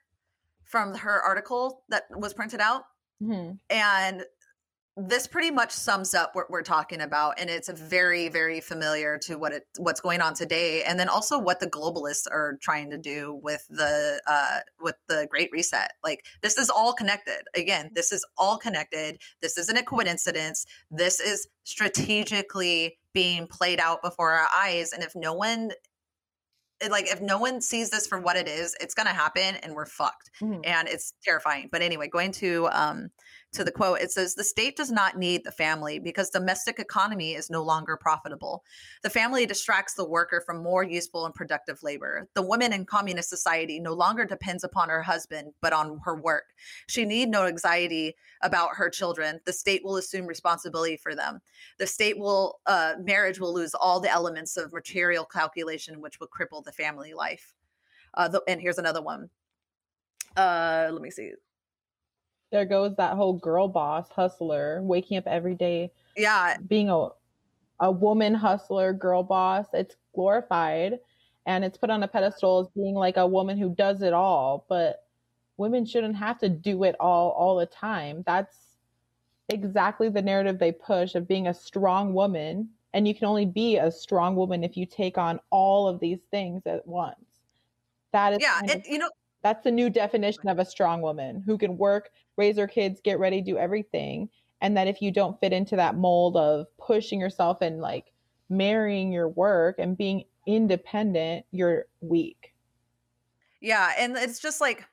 from 0.65 0.95
her 0.95 1.21
article 1.23 1.83
that 1.89 2.05
was 2.11 2.33
printed 2.35 2.61
out 2.61 2.85
Mhm. 3.23 3.59
and 3.69 4.25
this 5.09 5.27
pretty 5.27 5.51
much 5.51 5.71
sums 5.71 6.15
up 6.15 6.35
what 6.35 6.51
we're 6.51 6.63
talking 6.63 7.01
about 7.01 7.39
and 7.41 7.49
it's 7.49 7.69
very 7.71 8.29
very 8.29 8.61
familiar 8.61 9.17
to 9.17 9.37
what 9.37 9.53
it 9.53 9.67
what's 9.79 10.01
going 10.01 10.21
on 10.21 10.35
today 10.35 10.83
and 10.83 10.99
then 11.01 11.09
also 11.09 11.39
what 11.39 11.59
the 11.61 11.67
globalists 11.67 12.27
are 12.31 12.59
trying 12.61 12.91
to 12.91 12.99
do 12.99 13.41
with 13.43 13.67
the 13.71 14.21
uh 14.27 14.61
with 14.81 14.97
the 15.09 15.27
great 15.31 15.51
reset. 15.53 15.93
Like 16.05 16.25
this 16.43 16.59
is 16.59 16.69
all 16.71 16.93
connected. 16.93 17.43
Again 17.55 17.91
this 17.95 18.13
is 18.13 18.25
all 18.37 18.59
connected. 18.59 19.19
This 19.41 19.57
isn't 19.57 19.79
a 19.79 19.83
coincidence. 19.83 20.67
This 20.91 21.19
is 21.21 21.49
strategically 21.65 22.99
being 23.15 23.47
played 23.47 23.81
out 23.81 24.03
before 24.03 24.33
our 24.33 24.49
eyes 24.55 24.93
and 24.93 25.03
if 25.03 25.15
no 25.17 25.33
one 25.33 25.71
like 26.91 27.11
if 27.13 27.21
no 27.21 27.39
one 27.39 27.61
sees 27.61 27.91
this 27.91 28.07
for 28.07 28.19
what 28.19 28.37
it 28.37 28.49
is 28.49 28.75
it's 28.81 28.95
going 28.95 29.07
to 29.07 29.13
happen 29.13 29.57
and 29.63 29.75
we're 29.75 29.87
fucked. 29.87 30.31
Mhm. 30.41 30.61
and 30.65 30.89
it's 30.89 31.13
terrifying. 31.23 31.69
But 31.71 31.83
anyway 31.83 32.09
going 32.09 32.33
to 32.33 32.69
um 32.73 33.11
to 33.53 33.65
the 33.65 33.73
quote 33.73 34.01
it 34.01 34.13
says 34.13 34.35
the 34.35 34.45
state 34.45 34.77
does 34.77 34.93
not 34.93 35.19
need 35.19 35.43
the 35.43 35.51
family 35.51 35.99
because 35.99 36.31
domestic 36.31 36.79
economy 36.79 37.35
is 37.35 37.51
no 37.51 37.63
longer 37.63 37.97
profitable. 37.97 38.63
The 39.03 39.11
family 39.11 39.45
distracts 39.45 39.95
the 39.95 40.09
worker 40.09 40.43
from 40.45 40.63
more 40.63 40.85
useful 40.85 41.27
and 41.27 41.35
productive 41.35 41.83
labor. 41.83 42.29
The 42.35 42.43
woman 42.43 42.73
in 42.73 42.85
communist 42.85 43.29
society 43.29 43.81
no 43.81 43.93
longer 43.93 44.25
depends 44.25 44.63
upon 44.63 44.89
her 44.89 45.03
husband 45.03 45.53
but 45.61 45.73
on 45.73 46.01
her 46.05 46.15
work. 46.15 46.45
She 46.87 47.05
need 47.05 47.29
no 47.29 47.47
anxiety 47.47 48.15
about 48.43 48.71
her 48.75 48.89
children. 48.89 49.41
The 49.45 49.53
state 49.53 49.85
will 49.85 49.97
assume 49.97 50.27
responsibility 50.27 50.97
for 50.97 51.15
them. 51.15 51.41
The 51.79 51.87
state 51.87 52.19
will 52.19 52.61
uh, 52.67 52.95
marriage 53.03 53.41
will 53.41 53.53
lose 53.53 53.75
all 53.75 54.01
the 54.01 54.11
elements 54.11 54.57
of 54.57 54.73
material 54.73 55.25
calculation 55.25 56.01
which 56.01 56.21
will 56.21 56.29
cripple 56.29 56.63
the 56.63 56.73
family 56.73 57.15
life. 57.15 57.55
Uh, 58.15 58.29
the, 58.29 58.43
and 58.47 58.61
here's 58.61 58.79
another 58.79 59.03
one. 59.03 59.29
Uh 60.37 60.89
let 60.93 61.03
me 61.03 61.11
see 61.11 61.33
there 62.51 62.65
goes 62.65 62.97
that 62.97 63.17
whole 63.17 63.35
girl 63.35 63.69
boss 63.69 64.09
hustler 64.11 64.81
waking 64.83 65.17
up 65.17 65.27
every 65.27 65.55
day 65.55 65.91
yeah. 66.17 66.57
being 66.67 66.91
a 66.91 67.09
a 67.83 67.91
woman 67.91 68.35
hustler 68.35 68.93
girl 68.93 69.23
boss. 69.23 69.67
It's 69.73 69.97
glorified 70.15 70.99
and 71.47 71.65
it's 71.65 71.79
put 71.79 71.89
on 71.89 72.03
a 72.03 72.09
pedestal 72.09 72.61
as 72.61 72.69
being 72.75 72.95
like 72.95 73.17
a 73.17 73.27
woman 73.27 73.57
who 73.57 73.75
does 73.75 74.03
it 74.03 74.13
all 74.13 74.67
but 74.69 75.05
women 75.57 75.85
shouldn't 75.85 76.17
have 76.17 76.39
to 76.39 76.49
do 76.49 76.83
it 76.85 76.97
all 76.99 77.31
all 77.31 77.57
the 77.57 77.67
time. 77.67 78.25
That's 78.27 78.57
exactly 79.49 80.09
the 80.09 80.23
narrative 80.23 80.59
they 80.59 80.73
push 80.73 81.15
of 81.15 81.29
being 81.29 81.47
a 81.47 81.55
strong 81.55 82.15
woman. 82.15 82.71
And 82.93 83.07
you 83.07 83.15
can 83.15 83.27
only 83.27 83.47
be 83.47 83.77
a 83.77 83.93
strong 83.93 84.35
woman 84.35 84.65
if 84.65 84.77
you 84.77 84.87
take 84.87 85.17
on 85.17 85.39
all 85.51 85.87
of 85.87 86.01
these 86.01 86.19
things 86.31 86.63
at 86.67 86.87
once. 86.87 87.25
That 88.13 88.33
is 88.33 88.39
yeah 88.41 88.61
and 88.69 88.83
you 88.87 88.99
know 88.99 89.11
that's 89.43 89.65
the 89.65 89.71
new 89.71 89.91
definition 89.91 90.49
of 90.49 90.59
a 90.59 90.65
strong 90.65 91.01
woman 91.01 91.43
who 91.45 91.57
can 91.59 91.79
work, 91.79 92.11
raise 92.37 92.57
her 92.59 92.67
kids, 92.67 93.01
get 93.03 93.19
ready, 93.19 93.41
do 93.41 93.57
everything. 93.57 94.29
And 94.61 94.77
that 94.77 94.89
if 94.89 95.01
you 95.01 95.11
don't 95.11 95.41
fit 95.41 95.53
into 95.53 95.77
that 95.77 95.97
mold 95.97 96.37
of 96.37 96.67
pushing 96.77 97.19
yourself 97.19 97.63
and 97.63 97.81
like 97.81 98.13
marrying 98.51 99.13
your 99.13 99.29
work 99.29 99.77
and 99.79 99.97
being 99.97 100.25
independent, 100.47 101.47
you're 101.51 101.87
weak. 102.01 102.55
Yeah, 103.61 103.93
and 103.99 104.17
it's 104.17 104.41
just 104.41 104.61
like 104.61 104.87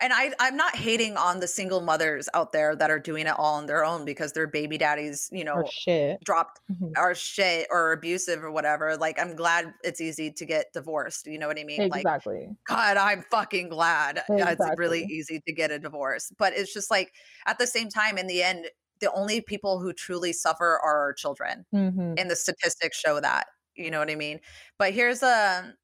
and 0.00 0.12
I 0.12 0.32
I'm 0.40 0.56
not 0.56 0.76
hating 0.76 1.16
on 1.16 1.40
the 1.40 1.48
single 1.48 1.80
mothers 1.80 2.28
out 2.34 2.52
there 2.52 2.76
that 2.76 2.90
are 2.90 2.98
doing 3.00 3.26
it 3.26 3.38
all 3.38 3.54
on 3.56 3.66
their 3.66 3.84
own 3.84 4.04
because 4.04 4.32
their 4.32 4.46
baby 4.46 4.78
daddies, 4.78 5.28
you 5.32 5.44
know, 5.44 5.54
Or 5.54 5.64
shit. 5.66 6.22
dropped 6.24 6.60
Mhm. 6.70 6.96
are 6.96 7.14
shit 7.14 7.68
or 7.70 7.92
abusive 7.92 8.42
or 8.44 8.50
whatever. 8.50 8.96
Like 8.96 9.18
I'm 9.20 9.36
glad 9.36 9.74
it's 9.84 10.00
easy 10.00 10.32
to 10.32 10.46
get 10.46 10.72
divorced. 10.72 11.26
You 11.26 11.38
know 11.38 11.48
what 11.48 11.58
I 11.58 11.64
mean? 11.64 11.86
Like 11.92 12.08
Exactly. 12.08 12.56
God, 12.68 12.96
I'm 12.98 13.22
fucking 13.22 13.70
glad. 13.70 14.22
Yeah, 14.28 14.52
It's 14.52 14.70
really 14.76 15.04
easy 15.04 15.40
to 15.46 15.52
get 15.54 15.70
a 15.70 15.78
divorce. 15.78 16.32
But 16.38 16.52
it's 16.54 16.72
just 16.72 16.90
like 16.90 17.12
at 17.46 17.58
the 17.58 17.66
same 17.66 17.88
time, 17.88 18.18
in 18.18 18.26
the 18.26 18.42
end, 18.42 18.66
the 19.00 19.12
only 19.12 19.40
people 19.40 19.80
who 19.80 19.92
truly 19.92 20.32
suffer 20.34 20.78
are 20.84 20.98
our 20.98 21.12
children. 21.14 21.66
hmm 21.72 22.18
And 22.18 22.30
the 22.30 22.36
statistics 22.36 22.98
show 22.98 23.20
that. 23.20 23.46
You 23.76 23.90
know 23.90 24.00
what 24.00 24.10
I 24.10 24.16
mean? 24.16 24.40
But 24.78 24.92
here's 24.92 25.22
a 25.22 25.74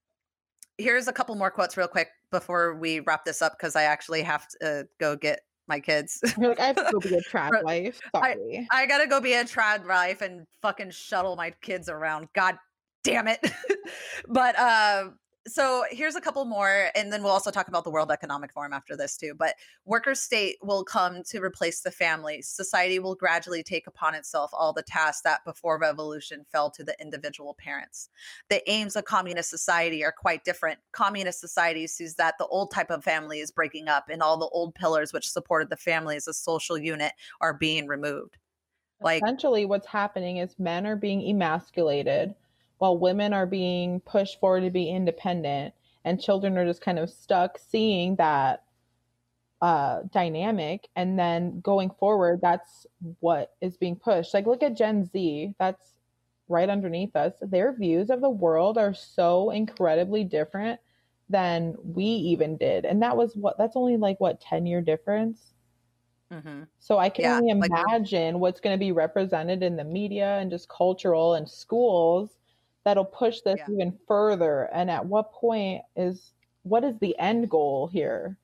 here's 0.78 1.08
a 1.08 1.12
couple 1.12 1.34
more 1.34 1.50
quotes 1.50 1.76
real 1.76 1.88
quick 1.88 2.08
before 2.30 2.74
we 2.74 3.00
wrap 3.00 3.24
this 3.24 3.42
up 3.42 3.56
because 3.58 3.76
I 3.76 3.84
actually 3.84 4.22
have 4.22 4.48
to 4.48 4.80
uh, 4.80 4.82
go 4.98 5.16
get 5.16 5.40
my 5.66 5.80
kids. 5.80 6.20
Like, 6.36 6.60
I 6.60 6.66
have 6.66 6.76
to 6.76 6.88
go 6.92 7.00
be 7.00 7.14
a 7.14 7.20
trad 7.30 7.62
wife. 7.62 8.00
Sorry. 8.14 8.66
I 8.70 8.86
gotta 8.86 9.06
go 9.06 9.20
be 9.20 9.34
a 9.34 9.44
trad 9.44 9.86
wife 9.86 10.20
and 10.20 10.46
fucking 10.60 10.90
shuttle 10.90 11.36
my 11.36 11.50
kids 11.62 11.88
around. 11.88 12.28
God 12.34 12.58
damn 13.02 13.28
it. 13.28 13.40
but 14.28 14.58
uh, 14.58 15.10
so 15.46 15.84
here's 15.90 16.16
a 16.16 16.20
couple 16.20 16.44
more, 16.46 16.88
and 16.94 17.12
then 17.12 17.22
we'll 17.22 17.32
also 17.32 17.50
talk 17.50 17.68
about 17.68 17.84
the 17.84 17.90
World 17.90 18.10
Economic 18.10 18.52
Forum 18.52 18.72
after 18.72 18.96
this 18.96 19.16
too. 19.16 19.34
But 19.34 19.54
worker 19.84 20.14
state 20.14 20.56
will 20.62 20.84
come 20.84 21.22
to 21.24 21.40
replace 21.40 21.80
the 21.80 21.90
family. 21.90 22.40
Society 22.40 22.98
will 22.98 23.14
gradually 23.14 23.62
take 23.62 23.86
upon 23.86 24.14
itself 24.14 24.50
all 24.54 24.72
the 24.72 24.82
tasks 24.82 25.20
that 25.22 25.44
before 25.44 25.78
revolution 25.78 26.44
fell 26.50 26.70
to 26.70 26.82
the 26.84 26.96
individual 27.00 27.54
parents. 27.58 28.08
The 28.48 28.68
aims 28.70 28.96
of 28.96 29.04
communist 29.04 29.50
society 29.50 30.02
are 30.02 30.14
quite 30.16 30.44
different. 30.44 30.78
Communist 30.92 31.40
society 31.40 31.86
sees 31.86 32.14
that 32.14 32.36
the 32.38 32.46
old 32.46 32.70
type 32.70 32.90
of 32.90 33.04
family 33.04 33.40
is 33.40 33.50
breaking 33.50 33.88
up, 33.88 34.08
and 34.08 34.22
all 34.22 34.38
the 34.38 34.48
old 34.48 34.74
pillars 34.74 35.12
which 35.12 35.28
supported 35.28 35.68
the 35.68 35.76
family 35.76 36.16
as 36.16 36.26
a 36.26 36.34
social 36.34 36.78
unit 36.78 37.12
are 37.42 37.54
being 37.54 37.86
removed. 37.86 38.38
Like 39.00 39.22
Essentially, 39.22 39.66
what's 39.66 39.86
happening 39.86 40.38
is 40.38 40.58
men 40.58 40.86
are 40.86 40.96
being 40.96 41.20
emasculated 41.20 42.34
while 42.84 42.98
women 42.98 43.32
are 43.32 43.46
being 43.46 44.00
pushed 44.00 44.38
forward 44.40 44.60
to 44.60 44.70
be 44.70 44.90
independent, 44.90 45.74
and 46.04 46.20
children 46.20 46.58
are 46.58 46.66
just 46.66 46.82
kind 46.82 46.98
of 46.98 47.08
stuck 47.08 47.58
seeing 47.58 48.16
that 48.16 48.62
uh, 49.62 50.02
dynamic. 50.12 50.88
And 50.96 51.18
then 51.18 51.60
going 51.60 51.90
forward, 51.90 52.40
that's 52.42 52.86
what 53.20 53.54
is 53.60 53.76
being 53.78 53.96
pushed. 53.96 54.34
Like, 54.34 54.46
look 54.46 54.62
at 54.62 54.76
Gen 54.76 55.04
Z, 55.06 55.54
that's 55.58 55.94
right 56.48 56.68
underneath 56.68 57.16
us. 57.16 57.32
Their 57.40 57.72
views 57.72 58.10
of 58.10 58.20
the 58.20 58.30
world 58.30 58.76
are 58.76 58.94
so 58.94 59.50
incredibly 59.50 60.24
different 60.24 60.80
than 61.30 61.76
we 61.82 62.04
even 62.04 62.56
did. 62.58 62.84
And 62.84 63.02
that 63.02 63.16
was 63.16 63.34
what, 63.36 63.56
that's 63.58 63.76
only 63.76 63.96
like 63.96 64.20
what, 64.20 64.40
10 64.42 64.66
year 64.66 64.82
difference? 64.82 65.54
mhm. 66.30 66.68
So 66.78 66.98
I 66.98 67.08
can 67.08 67.24
Yeah, 67.24 67.40
only 67.40 67.50
like 67.60 67.72
imagine 67.88 68.40
what's 68.40 68.60
going 68.60 68.74
to 68.74 68.78
be 68.78 68.92
represented 68.92 69.62
in 69.62 69.76
the 69.76 69.84
media 69.84 70.38
and 70.38 70.50
just 70.50 70.68
cultural 70.68 71.34
and 71.34 71.48
schools 71.48 72.38
that'll 72.84 73.04
push 73.04 73.40
this 73.40 73.58
Yeah. 73.58 73.74
even 73.74 73.98
further. 74.06 74.64
And 74.72 74.90
at 74.90 75.04
what 75.04 75.32
point 75.32 75.82
is 75.96 76.32
what 76.62 76.84
is 76.84 76.98
the 76.98 77.18
end 77.18 77.50
goal 77.50 77.86
here? 77.88 78.38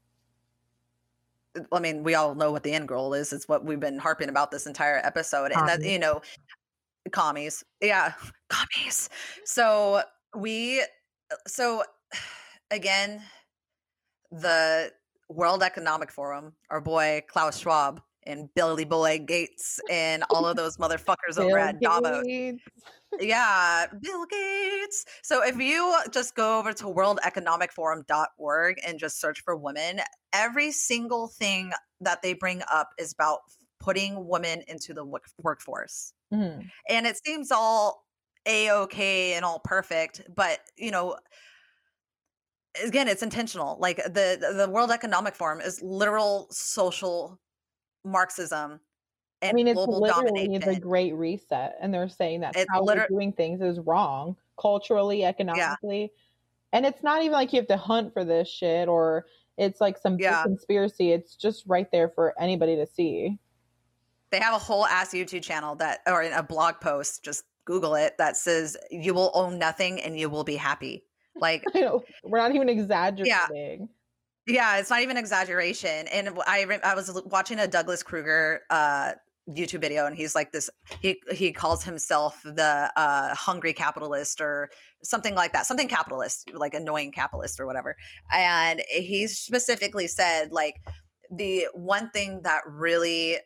I 1.73 1.81
mean, 1.81 2.05
we 2.05 2.15
all 2.15 2.35
know 2.35 2.53
what 2.53 2.63
the 2.63 2.73
end 2.73 2.89
goal 2.89 3.13
is. 3.15 3.33
It's 3.33 3.49
what 3.49 3.65
we've 3.65 3.81
been 3.81 3.99
harping 3.99 4.29
about 4.29 4.51
this 4.51 4.67
entire 4.67 4.99
episode. 4.99 5.53
And 5.53 5.69
that, 5.69 5.83
you 5.83 5.99
know, 5.99 6.23
commies. 7.11 7.65
Yeah, 7.81 8.13
commies. 8.49 9.09
So 9.45 10.03
we, 10.35 10.81
uh, 10.81 11.37
so 11.47 11.83
again, 12.71 13.23
the 14.31 14.93
World 15.29 15.63
Economic 15.63 16.11
Forum, 16.13 16.53
our 16.71 16.81
boy 16.81 17.23
Klaus 17.29 17.59
Schwab 17.59 18.01
and 18.25 18.53
Billy 18.55 18.85
Boy 18.85 19.19
Gates 19.19 19.81
and 19.91 20.23
all 20.31 20.47
of 20.47 20.57
those 20.57 20.77
motherfuckers 20.77 21.39
over 21.39 21.59
at 21.59 21.81
Davos. 21.81 22.25
Yeah, 23.19 23.87
Bill 24.01 24.25
Gates. 24.27 25.05
So 25.23 25.43
if 25.45 25.57
you 25.59 25.97
just 26.13 26.35
go 26.37 26.59
over 26.59 26.73
to 26.75 26.85
worldeconomicforum.org 26.85 28.77
and 28.87 28.99
just 28.99 29.21
search 29.21 29.41
for 29.41 29.57
women, 29.57 30.01
every 30.33 30.71
single 30.71 31.29
thing 31.29 31.73
that 32.01 32.23
they 32.23 32.35
bring 32.35 32.63
up 32.71 32.91
is 32.99 33.13
about 33.13 33.41
putting 33.81 34.27
women 34.29 34.63
into 34.69 34.95
the 34.95 35.05
work- 35.05 35.31
workforce. 35.43 36.13
Mhm. 36.33 36.71
And 36.89 37.07
it 37.07 37.19
seems 37.25 37.51
all 37.51 38.07
a-okay 38.47 39.35
and 39.35 39.45
all 39.45 39.59
perfect, 39.59 40.23
but 40.35 40.61
you 40.77 40.91
know, 40.91 41.19
again, 42.83 43.09
it's 43.09 43.23
intentional. 43.23 43.77
Like 43.81 43.97
the 43.97 44.55
the 44.57 44.69
World 44.71 44.91
Economic 44.91 45.35
Forum 45.35 45.61
is 45.61 45.83
literal 45.83 46.49
social 46.51 47.41
Marxism 48.05 48.81
I 49.43 49.53
mean, 49.53 49.69
it's 49.69 49.79
literally 49.79 50.47
domination. 50.49 50.75
the 50.75 50.81
great 50.81 51.15
reset. 51.15 51.77
And 51.81 51.93
they're 51.95 52.09
saying 52.09 52.41
that 52.41 52.57
It's 52.57 52.67
how 52.71 52.83
liter- 52.83 53.07
we're 53.11 53.17
doing 53.17 53.33
things 53.33 53.61
is 53.63 53.79
wrong 53.81 54.37
culturally, 54.61 55.25
economically. 55.25 56.13
And 56.73 56.85
it's 56.87 57.03
not 57.03 57.21
even 57.23 57.33
like 57.33 57.53
you 57.53 57.59
have 57.61 57.69
to 57.69 57.77
hunt 57.77 58.13
for 58.13 58.25
this 58.25 58.49
shit 58.49 58.89
or 58.89 59.27
it's 59.57 59.81
like 59.81 59.97
some 59.99 60.17
big 60.17 60.25
Yeah. 60.25 60.43
conspiracy. 60.43 61.13
It's 61.13 61.35
just 61.37 61.65
right 61.67 61.91
there 61.91 62.09
for 62.11 62.35
anybody 62.41 62.77
to 62.77 62.87
see. 62.87 63.39
they 64.31 64.39
have 64.39 64.55
a 64.55 64.59
whole 64.59 64.87
ass 64.87 65.11
YouTube 65.13 65.43
channel 65.43 65.75
that, 65.75 66.01
or 66.07 66.23
a 66.23 66.41
blog 66.43 66.77
post, 66.81 67.25
just 67.25 67.43
Google 67.65 67.97
it, 67.97 68.15
that 68.19 68.37
says 68.37 68.77
you 68.89 69.13
will 69.13 69.33
own 69.35 69.59
nothing 69.59 70.01
and 70.01 70.17
you 70.17 70.31
will 70.31 70.45
be 70.45 70.55
happy. 70.55 71.03
Like, 71.35 71.65
we're 72.23 72.39
not 72.39 72.55
even 72.55 72.69
exaggerating. 72.69 73.89
yeah, 74.47 74.77
it's 74.79 74.89
not 74.89 75.01
even 75.03 75.17
exaggeration. 75.17 76.07
And 76.09 76.31
I, 76.47 76.79
I 76.85 76.95
was 76.95 77.21
watching 77.27 77.59
a 77.59 77.67
Douglas 77.67 78.05
Kruger 78.05 78.61
uh, 78.71 79.15
YouTube 79.55 79.81
video, 79.81 80.07
and 80.07 80.17
he's 80.17 80.35
like 80.35 80.53
this. 80.53 80.71
He 81.01 81.21
he 81.33 81.53
calls 81.53 81.85
himself 81.85 82.41
the 82.43 82.91
uh, 82.97 83.35
hungry 83.35 83.73
capitalist 83.73 84.41
or 84.41 84.71
something 85.03 85.35
like 85.35 85.53
that, 85.53 85.67
something 85.67 85.89
capitalist, 85.89 86.51
like 86.55 86.75
annoying 86.75 87.13
capitalist 87.13 87.61
or 87.61 87.67
whatever. 87.67 87.97
And 88.33 88.83
he 88.91 89.27
specifically 89.27 90.07
said 90.07 90.53
like 90.53 90.77
the 91.31 91.67
one 91.75 92.11
thing 92.11 92.41
that 92.43 92.63
really 92.67 93.39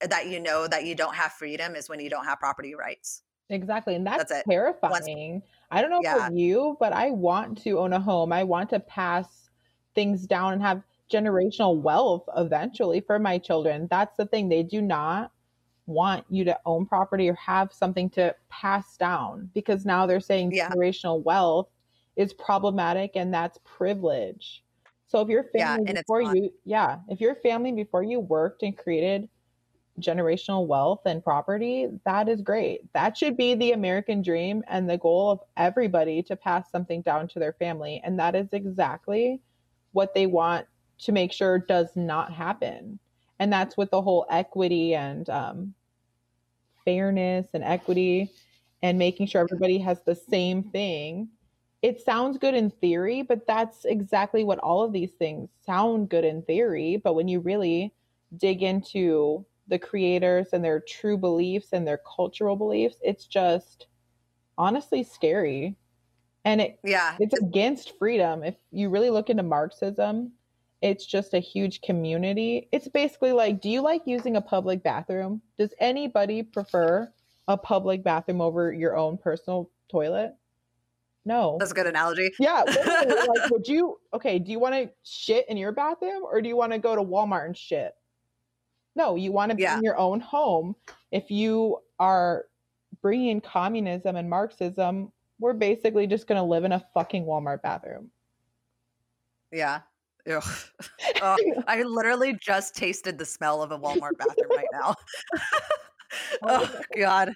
that 0.00 0.28
you 0.28 0.40
know 0.40 0.66
that 0.66 0.84
you 0.84 0.94
don't 0.94 1.14
have 1.14 1.32
freedom 1.32 1.74
is 1.74 1.88
when 1.88 2.00
you 2.00 2.08
don't 2.10 2.24
have 2.24 2.38
property 2.38 2.74
rights. 2.74 3.22
Exactly. 3.50 3.94
And 3.96 4.06
that's, 4.06 4.18
That's 4.18 4.32
it. 4.32 4.44
terrifying. 4.50 5.42
I 5.70 5.80
don't 5.80 5.90
know 5.90 6.00
Yeah. 6.02 6.16
about 6.16 6.34
you, 6.36 6.76
but 6.80 6.92
I 6.92 7.10
want 7.10 7.62
to 7.64 7.78
own 7.80 7.92
a 7.92 8.00
home. 8.00 8.32
I 8.32 8.44
want 8.44 8.70
to 8.70 8.80
pass 8.80 9.50
things 9.94 10.26
down 10.26 10.52
and 10.52 10.62
have 10.62 10.82
generational 11.12 11.76
wealth 11.80 12.22
eventually 12.36 13.00
for 13.00 13.18
my 13.18 13.38
children. 13.38 13.88
That's 13.90 14.16
the 14.16 14.26
thing. 14.26 14.48
They 14.48 14.62
do 14.62 14.80
not 14.80 15.32
want 15.90 16.24
you 16.30 16.44
to 16.44 16.58
own 16.66 16.86
property 16.86 17.28
or 17.28 17.34
have 17.34 17.72
something 17.72 18.10
to 18.10 18.34
pass 18.48 18.96
down 18.96 19.50
because 19.54 19.84
now 19.84 20.06
they're 20.06 20.20
saying 20.20 20.52
Yeah. 20.52 20.68
generational 20.70 21.22
wealth 21.24 21.68
is 22.16 22.32
problematic 22.34 23.12
and 23.16 23.32
that's 23.34 23.58
privilege. 23.64 24.64
So 25.06 25.20
if 25.20 25.28
your 25.28 25.44
family 25.44 25.84
it's 25.86 26.00
before 26.00 26.22
you 26.22 26.52
yeah, 26.64 26.98
if 27.08 27.20
your 27.20 27.34
family 27.36 27.72
before 27.72 28.02
you 28.02 28.20
worked 28.20 28.62
and 28.62 28.76
created 28.76 29.28
generational 30.00 30.66
wealth 30.66 31.02
and 31.06 31.22
property, 31.22 31.88
that 32.04 32.28
is 32.28 32.40
great. 32.42 32.92
That 32.94 33.16
should 33.18 33.36
be 33.36 33.54
the 33.54 33.72
American 33.72 34.22
dream 34.22 34.62
and 34.68 34.88
the 34.88 34.98
goal 34.98 35.30
of 35.30 35.40
everybody 35.56 36.22
to 36.24 36.36
pass 36.36 36.70
something 36.70 37.02
down 37.02 37.28
to 37.28 37.38
their 37.38 37.52
family. 37.54 38.00
And 38.04 38.18
that 38.18 38.34
is 38.34 38.48
exactly 38.52 39.40
what 39.92 40.14
they 40.14 40.26
want 40.26 40.66
to 41.00 41.12
make 41.12 41.32
sure 41.32 41.58
does 41.58 41.96
not 41.96 42.32
happen. 42.32 42.98
And 43.38 43.52
that's 43.52 43.76
what 43.76 43.90
the 43.90 44.02
whole 44.02 44.26
equity 44.30 44.94
and 44.94 45.28
um, 45.30 45.74
fairness 46.84 47.48
and 47.54 47.64
equity 47.64 48.30
and 48.82 48.98
making 48.98 49.26
sure 49.26 49.40
everybody 49.40 49.78
has 49.78 50.02
the 50.02 50.14
same 50.14 50.62
thing. 50.62 51.28
It 51.82 52.00
sounds 52.00 52.38
good 52.38 52.54
in 52.54 52.70
theory, 52.70 53.22
but 53.22 53.46
that's 53.46 53.84
exactly 53.84 54.44
what 54.44 54.58
all 54.58 54.82
of 54.82 54.92
these 54.92 55.12
things 55.12 55.48
sound 55.64 56.08
good 56.10 56.24
in 56.24 56.42
theory. 56.42 56.96
But 57.02 57.14
when 57.14 57.28
you 57.28 57.40
really 57.40 57.94
dig 58.36 58.62
into 58.62 59.44
the 59.68 59.78
creators 59.78 60.48
and 60.52 60.64
their 60.64 60.80
true 60.80 61.16
beliefs 61.16 61.68
and 61.72 61.86
their 61.86 62.00
cultural 62.16 62.56
beliefs, 62.56 62.96
it's 63.02 63.26
just 63.26 63.86
honestly 64.58 65.02
scary. 65.02 65.76
And 66.44 66.60
it 66.60 66.80
Yeah, 66.82 67.16
it's 67.18 67.38
against 67.38 67.98
freedom. 67.98 68.42
If 68.42 68.56
you 68.72 68.88
really 68.90 69.10
look 69.10 69.30
into 69.30 69.42
Marxism, 69.42 70.32
it's 70.82 71.04
just 71.04 71.34
a 71.34 71.38
huge 71.38 71.82
community. 71.82 72.68
It's 72.72 72.88
basically 72.88 73.32
like, 73.32 73.60
do 73.60 73.68
you 73.68 73.80
like 73.82 74.02
using 74.06 74.36
a 74.36 74.40
public 74.40 74.82
bathroom? 74.82 75.42
Does 75.58 75.74
anybody 75.78 76.42
prefer 76.42 77.12
a 77.48 77.56
public 77.56 78.02
bathroom 78.02 78.40
over 78.40 78.72
your 78.72 78.96
own 78.96 79.18
personal 79.18 79.70
toilet? 79.90 80.34
No. 81.26 81.58
that's 81.60 81.72
a 81.72 81.74
good 81.74 81.86
analogy. 81.86 82.30
Yeah, 82.40 82.62
like, 82.66 83.50
would 83.50 83.68
you? 83.68 83.98
Okay, 84.14 84.38
do 84.38 84.50
you 84.50 84.58
want 84.58 84.74
to 84.74 84.90
shit 85.04 85.46
in 85.50 85.58
your 85.58 85.70
bathroom 85.70 86.22
or 86.24 86.40
do 86.40 86.48
you 86.48 86.56
want 86.56 86.72
to 86.72 86.78
go 86.78 86.96
to 86.96 87.02
Walmart 87.02 87.44
and 87.44 87.56
shit? 87.56 87.94
No, 88.96 89.16
you 89.16 89.30
want 89.30 89.50
to 89.50 89.56
be 89.56 89.62
Yeah. 89.64 89.76
in 89.76 89.82
your 89.82 89.98
own 89.98 90.20
home. 90.20 90.74
If 91.12 91.30
you 91.30 91.78
are 91.98 92.46
bringing 93.02 93.40
communism 93.42 94.16
and 94.16 94.30
Marxism, 94.30 95.12
we're 95.38 95.52
basically 95.52 96.06
just 96.06 96.26
going 96.26 96.38
to 96.38 96.42
live 96.42 96.64
in 96.64 96.72
a 96.72 96.84
fucking 96.94 97.24
Walmart 97.24 97.60
bathroom. 97.62 98.10
Yeah. 99.52 99.80
Ugh. 100.28 100.42
Uh, 101.22 101.36
Ugh, 101.38 101.64
I 101.66 101.82
literally 101.82 102.32
just 102.32 102.74
tasted 102.74 103.18
the 103.18 103.26
smell 103.26 103.62
of 103.62 103.72
a 103.72 103.78
Walmart 103.78 104.16
bathroom 104.16 104.52
right 104.56 104.66
now. 104.72 104.94
oh 106.42 106.80
God. 106.96 107.34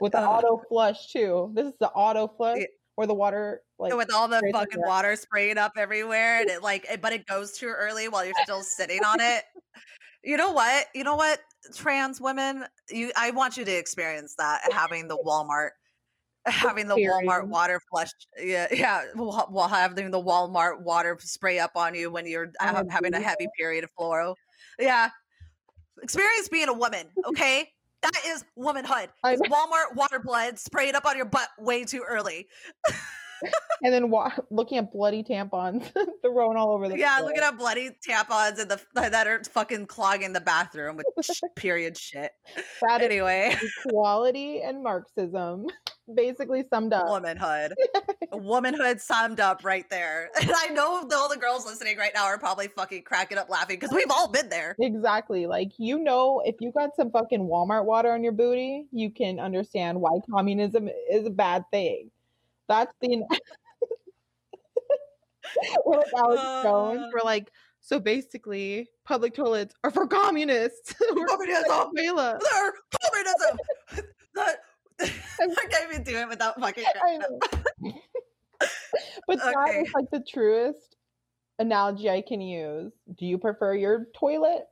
With 0.00 0.12
the 0.12 0.18
Ugh. 0.18 0.44
auto 0.44 0.62
flush 0.68 1.12
too. 1.12 1.52
This 1.54 1.66
is 1.66 1.74
the 1.78 1.88
auto 1.90 2.26
flush 2.26 2.62
or 2.96 3.06
the 3.06 3.14
water 3.14 3.62
like 3.78 3.94
with 3.94 4.12
all 4.12 4.26
the 4.26 4.42
fucking 4.52 4.80
water 4.80 5.14
spraying 5.14 5.56
up 5.56 5.72
everywhere 5.76 6.40
and 6.40 6.50
it 6.50 6.62
like 6.62 6.84
it, 6.90 7.00
but 7.00 7.12
it 7.12 7.24
goes 7.26 7.52
too 7.52 7.68
early 7.68 8.08
while 8.08 8.24
you're 8.24 8.34
still 8.42 8.62
sitting 8.62 9.04
on 9.04 9.20
it 9.20 9.44
you 10.24 10.36
know 10.36 10.50
what 10.50 10.86
you 10.94 11.04
know 11.04 11.14
what 11.14 11.38
trans 11.76 12.20
women 12.20 12.64
you 12.90 13.12
i 13.16 13.30
want 13.30 13.56
you 13.56 13.64
to 13.64 13.70
experience 13.70 14.34
that 14.36 14.60
having 14.72 15.06
the 15.06 15.16
walmart 15.26 15.70
having 16.54 16.88
the 16.88 16.96
walmart 16.96 17.46
water 17.46 17.80
flush 17.90 18.10
yeah 18.40 18.66
yeah 18.72 19.02
while 19.14 19.68
having 19.68 20.10
the 20.10 20.22
walmart 20.22 20.80
water 20.80 21.16
spray 21.20 21.58
up 21.58 21.72
on 21.76 21.94
you 21.94 22.10
when 22.10 22.26
you're 22.26 22.50
On 22.60 22.76
oh, 22.76 22.84
having 22.90 23.14
a 23.14 23.20
heavy 23.20 23.48
period 23.56 23.84
of 23.84 23.90
fluoro. 23.98 24.34
Yeah. 24.78 25.10
Experience 26.02 26.48
being 26.48 26.68
a 26.68 26.72
woman 26.72 27.06
okay? 27.26 27.68
That 28.02 28.20
is 28.26 28.44
womanhood. 28.56 29.10
I 29.24 29.32
It's 29.32 29.42
know. 29.42 29.48
walmart 29.48 29.96
water 29.96 30.20
blood 30.20 30.58
sprayed 30.58 30.94
up 30.94 31.04
on 31.04 31.16
your 31.16 31.26
butt 31.26 31.48
way 31.58 31.84
too 31.84 32.02
early 32.08 32.46
and 33.82 33.92
then 33.92 34.10
wa- 34.10 34.30
looking 34.50 34.78
at 34.78 34.90
bloody 34.92 35.22
tampons 35.22 35.84
thrown 36.22 36.56
all 36.56 36.72
over 36.72 36.88
the 36.88 36.98
Yeah, 36.98 37.16
floor. 37.18 37.28
looking 37.28 37.42
at 37.44 37.56
bloody 37.58 37.90
tampons 38.08 38.58
and 38.60 38.70
the 38.70 38.80
that 38.94 39.26
are 39.26 39.42
fucking 39.44 39.86
clogging 39.86 40.32
the 40.32 40.40
bathroom 40.40 40.96
with 40.96 41.06
sh- 41.24 41.40
period 41.56 41.96
shit. 41.96 42.32
That 42.82 43.02
Anyway, 43.02 43.56
equality 43.84 44.60
and 44.62 44.82
Marxism 44.82 45.66
basically 46.14 46.64
summed 46.72 46.92
up. 46.94 47.06
womanhood, 47.06 47.74
womanhood 48.32 49.00
summed 49.00 49.40
up 49.40 49.62
right 49.64 49.88
there. 49.90 50.30
And 50.40 50.50
I 50.54 50.68
know 50.68 51.06
the- 51.06 51.16
all 51.16 51.28
the 51.28 51.36
girls 51.36 51.66
listening 51.66 51.98
right 51.98 52.12
now 52.14 52.24
are 52.24 52.38
probably 52.38 52.68
fucking 52.68 53.02
cracking 53.02 53.38
up 53.38 53.50
laughing 53.50 53.76
because 53.78 53.94
we've 53.94 54.10
all 54.10 54.28
been 54.28 54.48
there. 54.48 54.74
Exactly. 54.80 55.46
Like, 55.46 55.68
you 55.78 55.98
know, 55.98 56.40
if 56.44 56.56
you 56.60 56.72
got 56.72 56.90
some 56.96 57.10
fucking 57.10 57.40
Walmart 57.40 57.84
water 57.84 58.10
on 58.12 58.22
your 58.22 58.32
booty, 58.32 58.86
you 58.90 59.10
can 59.10 59.38
understand 59.38 60.00
why 60.00 60.10
communism 60.30 60.88
is 61.10 61.26
a 61.26 61.30
bad 61.30 61.64
thing. 61.72 62.10
That's 62.68 62.92
the. 63.00 63.22
like 65.86 66.06
Alex 66.16 66.42
Jones, 66.62 67.00
Uh. 67.00 67.10
we're 67.12 67.24
like, 67.24 67.50
so 67.80 67.98
basically, 67.98 68.86
public 69.04 69.34
toilets 69.34 69.74
are 69.84 69.90
for 69.90 70.06
communists. 70.06 70.94
Communism! 71.28 71.90
Venezuela. 71.94 72.38
There, 72.50 72.72
communism. 73.02 73.58
That- 74.34 74.58
I 75.00 75.66
can't 75.70 75.90
even 75.92 76.02
do 76.02 76.16
it 76.16 76.28
without 76.28 76.60
fucking 76.60 76.84
but 79.28 79.38
that 79.38 79.54
Okay. 79.68 79.78
is 79.80 79.92
like 79.94 80.10
the 80.10 80.24
truest 80.28 80.96
analogy 81.60 82.10
I 82.10 82.20
can 82.20 82.40
use. 82.40 82.92
Do 83.16 83.24
you 83.24 83.38
prefer 83.38 83.74
your 83.74 84.06
toilet 84.16 84.64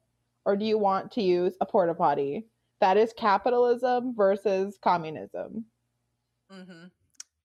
or 0.44 0.56
do 0.56 0.64
you 0.64 0.78
want 0.78 1.12
to 1.12 1.22
use 1.22 1.54
a 1.60 1.66
porta 1.66 1.94
potty? 1.94 2.46
That 2.80 2.96
is 2.96 3.12
capitalism 3.16 4.14
versus 4.16 4.76
communism. 4.82 5.64
hmm 6.50 6.86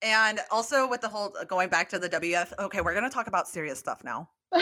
And 0.01 0.39
also 0.49 0.87
with 0.87 1.01
the 1.01 1.09
whole 1.09 1.35
going 1.47 1.69
back 1.69 1.89
to 1.89 1.99
the 1.99 2.09
WF. 2.09 2.53
Okay, 2.59 2.81
we're 2.81 2.93
gonna 2.93 3.09
talk 3.09 3.27
about 3.27 3.47
serious 3.47 3.79
stuff 3.79 4.03
now. 4.03 4.29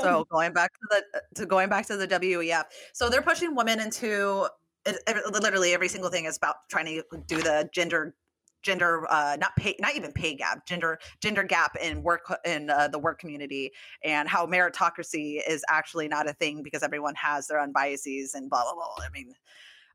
so 0.00 0.26
going 0.30 0.52
back 0.52 0.72
to 0.72 0.80
the 0.90 1.22
to 1.36 1.46
going 1.46 1.68
back 1.68 1.86
to 1.86 1.96
the 1.96 2.06
WEF. 2.06 2.64
So 2.92 3.08
they're 3.08 3.22
pushing 3.22 3.54
women 3.54 3.80
into 3.80 4.48
it, 4.86 4.98
it- 5.06 5.32
literally 5.32 5.72
every 5.72 5.88
single 5.88 6.10
thing 6.10 6.24
is 6.24 6.36
about 6.36 6.56
trying 6.70 6.86
to 6.86 7.02
do 7.26 7.36
the 7.42 7.68
gender 7.72 8.14
gender 8.62 9.06
uh 9.10 9.38
not 9.40 9.56
pay 9.56 9.74
not 9.80 9.96
even 9.96 10.12
pay 10.12 10.34
gap 10.34 10.66
gender 10.66 10.98
gender 11.22 11.42
gap 11.42 11.76
in 11.82 12.02
work 12.02 12.20
in 12.44 12.68
uh, 12.68 12.88
the 12.88 12.98
work 12.98 13.18
community 13.18 13.70
and 14.04 14.28
how 14.28 14.46
meritocracy 14.46 15.40
is 15.48 15.64
actually 15.70 16.08
not 16.08 16.28
a 16.28 16.34
thing 16.34 16.62
because 16.62 16.82
everyone 16.82 17.14
has 17.14 17.46
their 17.46 17.58
own 17.58 17.72
biases 17.72 18.34
and 18.34 18.50
blah 18.50 18.62
blah 18.62 18.74
blah 18.74 18.94
i 19.02 19.08
mean 19.14 19.32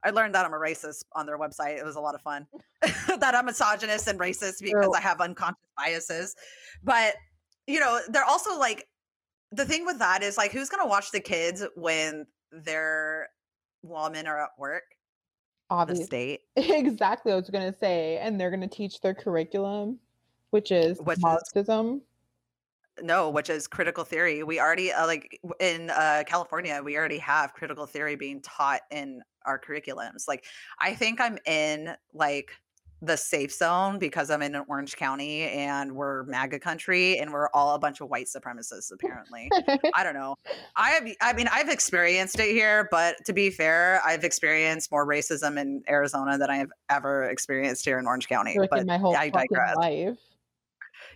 I 0.06 0.12
learned 0.12 0.36
that 0.36 0.46
I'm 0.46 0.54
a 0.54 0.58
racist 0.58 1.04
on 1.14 1.26
their 1.26 1.38
website. 1.40 1.78
It 1.78 1.84
was 1.84 1.96
a 1.96 2.00
lot 2.00 2.14
of 2.16 2.22
fun. 2.22 2.46
that 2.82 3.34
I'm 3.36 3.46
misogynist 3.46 4.08
and 4.08 4.20
racist 4.20 4.62
because. 4.62 4.90
I 4.96 5.00
have 5.02 5.20
unconscious 5.20 5.58
biases. 5.78 6.36
But, 6.84 7.16
you 7.68 7.80
know, 7.80 8.00
they're 8.10 8.24
also 8.24 8.58
like, 8.58 8.88
the 9.52 9.66
thing 9.66 9.86
with 9.86 10.00
that 10.00 10.22
is 10.22 10.38
like, 10.38 10.52
who's 10.52 10.70
going 10.70 10.84
to 10.84 10.88
watch 10.90 11.12
the 11.12 11.20
kids 11.20 11.64
when 11.76 12.26
their 12.52 13.30
women 13.82 14.28
are 14.28 14.44
at 14.44 14.50
work? 14.60 14.84
The 15.70 15.76
Obviously. 15.76 16.06
state. 16.06 16.42
Exactly, 16.56 17.32
I 17.32 17.36
was 17.36 17.50
going 17.50 17.72
to 17.72 17.78
say. 17.78 18.18
And 18.18 18.40
they're 18.40 18.52
going 18.52 18.62
to 18.62 18.68
teach 18.68 19.02
their 19.02 19.16
curriculum, 19.16 19.98
which 20.52 20.72
is 20.72 21.00
Which 21.00 21.18
is- 21.18 21.24
Marxism. 21.24 22.02
No, 23.02 23.30
which 23.30 23.50
is 23.50 23.68
critical 23.68 24.04
theory. 24.04 24.44
We 24.44 24.60
already, 24.60 24.92
uh, 24.92 25.06
like 25.06 25.40
in 25.60 25.90
uh, 25.90 26.24
California, 26.26 26.82
we 26.84 26.98
already 26.98 27.18
have 27.20 27.54
critical 27.54 27.86
theory 27.86 28.16
being 28.16 28.42
taught 28.42 28.82
in 28.92 29.22
our 29.46 29.60
curriculums. 29.60 30.28
Like, 30.28 30.46
I 30.80 30.94
think 30.94 31.20
I'm 31.20 31.38
in 31.46 31.94
like 32.14 32.52
the 33.02 33.18
safe 33.18 33.52
zone 33.52 34.00
because 34.00 34.32
I'm 34.32 34.42
in 34.42 34.56
an 34.56 34.64
Orange 34.68 34.96
County 34.96 35.44
and 35.44 35.92
we're 35.96 36.24
MAGA 36.24 36.60
country 36.60 37.20
and 37.20 37.32
we're 37.32 37.50
all 37.50 37.76
a 37.76 37.80
bunch 37.80 38.02
of 38.02 38.10
white 38.10 38.28
supremacists, 38.28 38.92
apparently. 38.92 39.50
I 39.96 40.04
don't 40.04 40.14
know. 40.14 40.36
I 40.76 40.92
have, 40.92 41.08
I 41.22 41.34
mean, 41.34 41.48
I've 41.52 41.70
experienced 41.70 42.40
it 42.40 42.52
here, 42.52 42.88
but 42.92 43.18
to 43.26 43.34
be 43.34 43.50
fair, 43.50 44.02
I've 44.06 44.24
experienced 44.24 44.92
more 44.92 45.06
racism 45.06 45.60
in 45.60 45.84
Arizona 45.90 46.38
than 46.38 46.50
I 46.50 46.58
have 46.58 46.72
ever 46.90 47.26
experienced 47.26 47.86
here 47.86 48.00
in 48.00 48.08
Orange 48.08 48.28
County. 48.28 48.58
like 48.58 48.70
but 48.70 48.80
in 48.80 48.88
my 48.88 48.98
whole 48.98 49.16
I 49.16 49.30
digress. 49.30 49.76
life. 49.76 50.18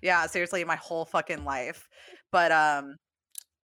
Yeah 0.02 0.26
seriously 0.26 0.64
my 0.64 0.76
whole 0.76 1.06
fucking 1.06 1.44
life 1.46 1.88
but 2.32 2.52
um 2.52 2.96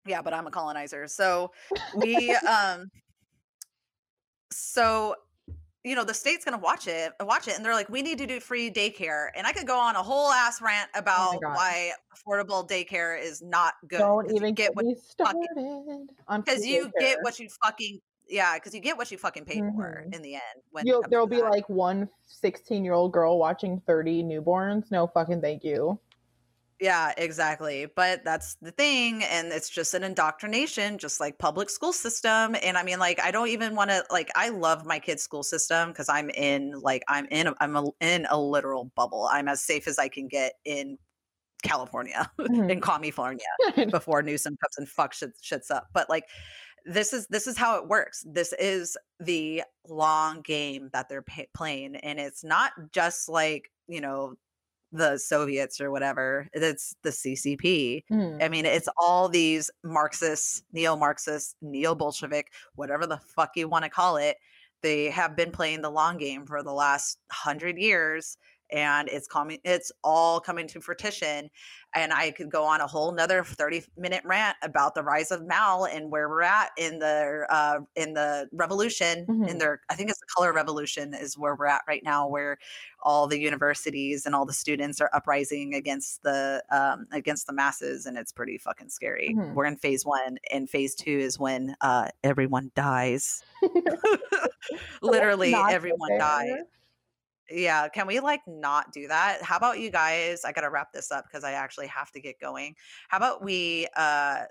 yeah 0.06 0.22
but 0.22 0.34
i'm 0.34 0.48
a 0.48 0.52
colonizer 0.52 1.08
so 1.08 1.52
we 1.98 2.32
um 2.50 2.88
so 4.52 5.16
you 5.84 5.96
know 5.96 6.04
the 6.04 6.14
state's 6.14 6.44
gonna 6.44 6.58
watch 6.58 6.88
it 6.88 7.14
watch 7.22 7.48
it 7.48 7.56
and 7.56 7.64
they're 7.66 7.74
like 7.74 7.90
we 7.90 8.02
need 8.02 8.18
to 8.18 8.26
do 8.26 8.40
free 8.40 8.72
daycare 8.72 9.28
and 9.36 9.46
i 9.46 9.52
could 9.52 9.68
go 9.68 9.78
on 9.80 9.96
a 9.96 10.04
whole 10.04 10.32
ass 10.32 10.62
rant 10.62 10.90
about 10.96 11.42
God. 11.42 11.56
why 11.56 11.92
affordable 12.16 12.68
daycare 12.68 13.22
is 13.22 13.42
not 13.42 13.74
good 13.88 14.00
don't 14.00 14.32
even 14.32 14.54
get 14.54 14.76
what 14.76 14.86
you 14.86 14.96
fucking 15.18 15.42
started 15.58 16.44
because 16.44 16.66
you 16.66 16.92
get 17.00 17.18
what 17.22 17.40
you 17.40 17.48
fucking 17.64 18.00
yeah 18.28 18.56
because 18.56 18.74
you 18.74 18.80
get 18.80 18.98
what 18.98 19.12
you 19.12 19.18
fucking 19.18 19.46
pay 19.46 19.60
for 19.60 20.04
Mhm. 20.08 20.16
in 20.16 20.22
the 20.24 20.34
end 20.34 20.44
when 20.72 20.84
it 20.86 20.88
You'll, 20.88 21.02
comes 21.02 21.06
to 21.06 21.10
there'll 21.12 21.28
be 21.28 21.38
that. 21.42 21.52
like 21.52 21.70
one 21.70 22.10
16 22.26 22.84
year 22.84 22.94
old 22.94 23.12
girl 23.12 23.38
watching 23.38 23.80
30 23.86 24.24
newborns. 24.24 24.90
No 24.90 25.06
fucking 25.06 25.42
thank 25.42 25.64
you. 25.64 26.00
Yeah, 26.80 27.14
exactly. 27.18 27.86
But 27.96 28.26
that's 28.26 28.56
the 28.56 28.72
thing. 28.72 29.24
And 29.24 29.48
it's 29.54 29.70
just 29.70 29.94
an 29.94 30.04
indoctrination, 30.04 30.98
just 30.98 31.22
like 31.22 31.38
public 31.40 31.70
school 31.70 31.94
system. 31.94 32.56
And 32.62 32.78
I 32.78 32.84
mean, 32.84 33.00
like, 33.00 33.20
I 33.22 33.32
don't 33.32 33.48
even 33.48 33.76
want 33.76 33.92
to, 33.92 34.04
like, 34.12 34.30
I 34.36 34.50
love 34.50 34.86
my 34.86 35.00
kid's 35.00 35.24
school 35.24 35.44
system 35.44 35.90
because 35.90 36.10
I'm 36.10 36.30
in, 36.32 36.74
like, 36.82 37.04
I'm 37.08 37.28
in, 37.32 37.48
a, 37.48 37.56
I'm 37.62 37.78
a, 37.78 37.86
in 38.02 38.28
a 38.30 38.38
literal 38.40 38.92
bubble. 38.96 39.30
I'm 39.32 39.48
as 39.48 39.62
safe 39.62 39.88
as 39.88 39.98
I 39.98 40.10
can 40.10 40.28
get 40.28 40.54
in 40.66 40.98
California, 41.64 42.32
Mhm. 42.40 42.70
in 42.72 42.82
California 42.82 43.46
before 43.92 44.22
Newsom 44.24 44.58
comes 44.58 44.78
and 44.78 44.88
fucks 44.88 45.16
shit, 45.16 45.32
shits 45.44 45.72
up. 45.72 45.88
But 45.94 46.10
like, 46.10 46.26
this 46.86 47.14
is 47.14 47.28
this 47.28 47.48
is 47.48 47.58
how 47.58 47.78
it 47.78 47.88
works. 47.88 48.24
This 48.28 48.54
is 48.54 48.96
the 49.20 49.64
long 49.88 50.42
game 50.42 50.90
that 50.94 51.10
they're 51.10 51.24
pa 51.24 51.44
playing, 51.56 51.96
and 51.98 52.20
it's 52.20 52.44
not 52.44 52.72
just 52.92 53.28
like 53.30 53.72
you 53.88 54.02
know 54.02 54.36
the 54.96 55.18
Soviets 55.18 55.80
or 55.82 55.92
whatever. 55.92 56.48
It's 56.54 56.96
the 57.04 57.12
CCP. 57.12 58.04
Mhm. 58.12 58.44
I 58.44 58.50
mean, 58.50 58.66
it's 58.66 58.90
all 58.98 59.30
these 59.30 59.70
Marxists, 59.84 60.64
neo-Marxists, 60.72 61.56
neo-Bolshevik, 61.62 62.52
whatever 62.76 63.06
the 63.06 63.20
fuck 63.36 63.52
you 63.56 63.68
want 63.68 63.84
to 63.86 63.90
call 63.90 64.18
it. 64.18 64.38
They 64.82 65.10
have 65.10 65.36
been 65.36 65.52
playing 65.52 65.82
the 65.82 65.90
long 65.90 66.18
game 66.18 66.46
for 66.46 66.62
the 66.62 66.74
last 66.74 67.20
hundred 67.32 67.78
years, 67.78 68.38
and 68.76 69.08
it's 69.08 69.28
coming. 69.28 69.58
It's 69.64 69.92
all 70.04 70.40
coming 70.42 70.68
to 70.68 70.82
fruition. 70.82 71.50
And 71.94 72.12
I 72.12 72.32
could 72.32 72.52
go 72.52 72.66
on 72.66 72.82
a 72.82 72.88
whole 72.88 73.14
nother 73.14 73.42
thirty-minute 73.42 74.24
rant 74.26 74.58
about 74.62 74.96
the 74.96 75.02
rise 75.04 75.32
of 75.32 75.48
Mao 75.48 75.86
and 75.86 76.12
where 76.12 76.28
we're 76.28 76.42
at 76.42 76.72
in 76.78 77.00
the 77.00 77.46
uh, 77.50 77.80
in 77.96 78.14
the 78.14 78.50
revolution. 78.52 79.20
In 79.30 79.38
Mhm. 79.40 79.60
their, 79.60 79.82
I 79.90 79.96
think 79.96 80.10
it's 80.10 80.20
the 80.20 80.26
color 80.36 80.52
revolution 80.52 81.14
is 81.14 81.38
where 81.38 81.56
we're 81.56 81.68
at 81.68 81.84
right 81.88 82.04
now, 82.04 82.28
where 82.28 82.58
all 83.02 83.28
the 83.28 83.40
universities 83.40 84.26
and 84.26 84.36
all 84.36 84.46
the 84.46 84.52
students 84.52 85.00
are 85.00 85.10
uprising 85.14 85.74
against 85.74 86.22
the 86.24 86.62
um, 86.70 87.08
against 87.14 87.48
the 87.48 87.54
masses, 87.54 88.06
and 88.06 88.18
it's 88.18 88.34
pretty 88.34 88.58
fucking 88.58 88.90
scary. 88.90 89.34
Mhm. 89.34 89.54
We're 89.54 89.66
in 89.66 89.78
phase 89.78 90.06
one, 90.06 90.38
and 90.52 90.70
phase 90.70 90.96
two 90.96 91.18
is 91.18 91.40
when 91.40 91.78
uh, 91.80 92.10
everyone 92.26 92.72
dies. 92.76 93.42
Literally, 95.02 95.54
everyone 95.54 96.18
dies. 96.18 96.52
Yeah, 97.50 97.88
can 97.90 98.08
we 98.08 98.20
like 98.20 98.42
not 98.48 98.92
do 98.92 99.08
that? 99.08 99.42
How 99.44 99.58
about 99.58 99.80
you 99.80 99.92
guys? 99.92 100.44
I 100.44 100.52
gotta 100.52 100.70
wrap 100.70 100.92
this 100.94 101.12
up 101.12 101.26
because 101.26 101.44
I 101.44 101.52
actually 101.52 101.88
have 101.88 102.12
to 102.12 102.22
get 102.22 102.40
going. 102.40 102.76
How 103.10 103.18
about 103.18 103.44
we 103.44 103.88
uh 103.96 104.44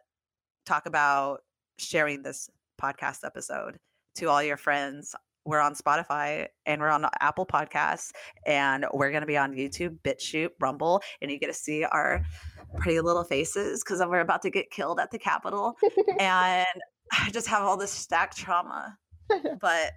talk 0.66 0.86
about 0.86 1.40
sharing 1.78 2.22
this 2.22 2.48
podcast 2.80 3.24
episode 3.24 3.78
to 4.16 4.28
all 4.28 4.42
your 4.42 4.56
friends 4.56 5.14
we're 5.44 5.60
on 5.60 5.74
Spotify 5.74 6.48
and 6.66 6.80
we're 6.80 6.88
on 6.88 7.06
Apple 7.20 7.46
Podcasts 7.46 8.12
and 8.46 8.86
we're 8.92 9.10
going 9.10 9.20
to 9.20 9.26
be 9.26 9.36
on 9.36 9.52
YouTube, 9.52 9.98
BitChute, 10.02 10.50
Rumble, 10.60 11.02
and 11.20 11.30
you 11.30 11.38
get 11.38 11.48
to 11.48 11.52
see 11.52 11.84
our 11.84 12.24
pretty 12.78 13.00
little 13.00 13.24
faces 13.24 13.82
because 13.84 14.00
we're 14.06 14.20
about 14.20 14.42
to 14.42 14.50
get 14.50 14.70
killed 14.70 14.98
at 14.98 15.10
the 15.10 15.18
Capitol. 15.18 15.76
and 16.18 16.66
I 17.12 17.30
just 17.30 17.46
have 17.48 17.62
all 17.62 17.76
this 17.76 17.92
stacked 17.92 18.36
trauma. 18.36 18.98
But 19.60 19.92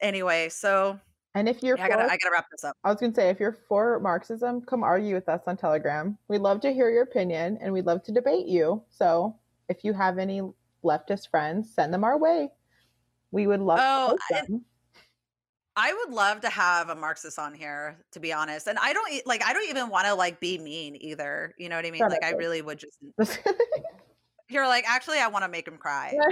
anyway, 0.00 0.48
so 0.48 0.98
And 1.34 1.48
if 1.48 1.62
you're 1.62 1.76
yeah, 1.78 1.84
I 1.84 1.88
gotta, 1.88 2.04
for, 2.04 2.10
I 2.10 2.16
gotta 2.16 2.32
wrap 2.32 2.50
this 2.50 2.64
up. 2.64 2.76
I 2.82 2.90
was 2.90 3.00
gonna 3.00 3.14
say, 3.14 3.28
if 3.30 3.38
you're 3.38 3.56
for 3.68 4.00
Marxism, 4.00 4.62
come 4.62 4.82
argue 4.82 5.14
with 5.14 5.28
us 5.28 5.42
on 5.46 5.56
Telegram. 5.56 6.18
We'd 6.28 6.40
love 6.40 6.60
to 6.62 6.72
hear 6.72 6.90
your 6.90 7.04
opinion 7.04 7.58
and 7.60 7.72
we'd 7.72 7.86
love 7.86 8.02
to 8.04 8.12
debate 8.12 8.46
you. 8.46 8.82
So 8.90 9.36
if 9.68 9.84
you 9.84 9.92
have 9.92 10.18
any 10.18 10.42
leftist 10.82 11.30
friends, 11.30 11.72
send 11.72 11.94
them 11.94 12.02
our 12.02 12.18
way. 12.18 12.50
We 13.30 13.46
would 13.46 13.60
love 13.60 13.78
Oh, 13.80 14.16
to 14.30 14.36
I- 14.36 14.40
them. 14.46 14.64
I 15.76 15.94
would 15.94 16.12
love 16.12 16.40
to 16.42 16.48
have 16.50 16.88
a 16.90 16.96
Marxist 16.96 17.38
on 17.38 17.54
here, 17.54 18.04
to 18.10 18.20
be 18.20 18.32
honest. 18.32 18.66
And 18.66 18.76
I 18.78 18.92
don't 18.92 19.24
like. 19.24 19.42
I 19.44 19.52
don't 19.52 19.68
even 19.70 19.88
want 19.88 20.06
to 20.06 20.14
like 20.14 20.40
be 20.40 20.58
mean 20.58 20.96
either. 21.00 21.54
You 21.58 21.68
know 21.68 21.76
what 21.76 21.86
I 21.86 21.90
mean? 21.92 22.02
Like, 22.02 22.24
I 22.24 22.32
really 22.32 22.60
would 22.60 22.78
just. 22.80 22.98
You're 24.50 24.66
like, 24.66 24.84
actually, 24.86 25.20
I 25.20 25.28
want 25.28 25.44
to 25.44 25.48
make 25.50 25.66
him 25.68 25.76
cry. 25.76 26.16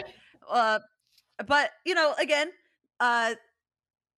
Uh, 0.51 0.79
but 1.47 1.73
you 1.85 1.95
know, 1.95 2.15
again, 2.19 2.49
uh, 3.01 3.35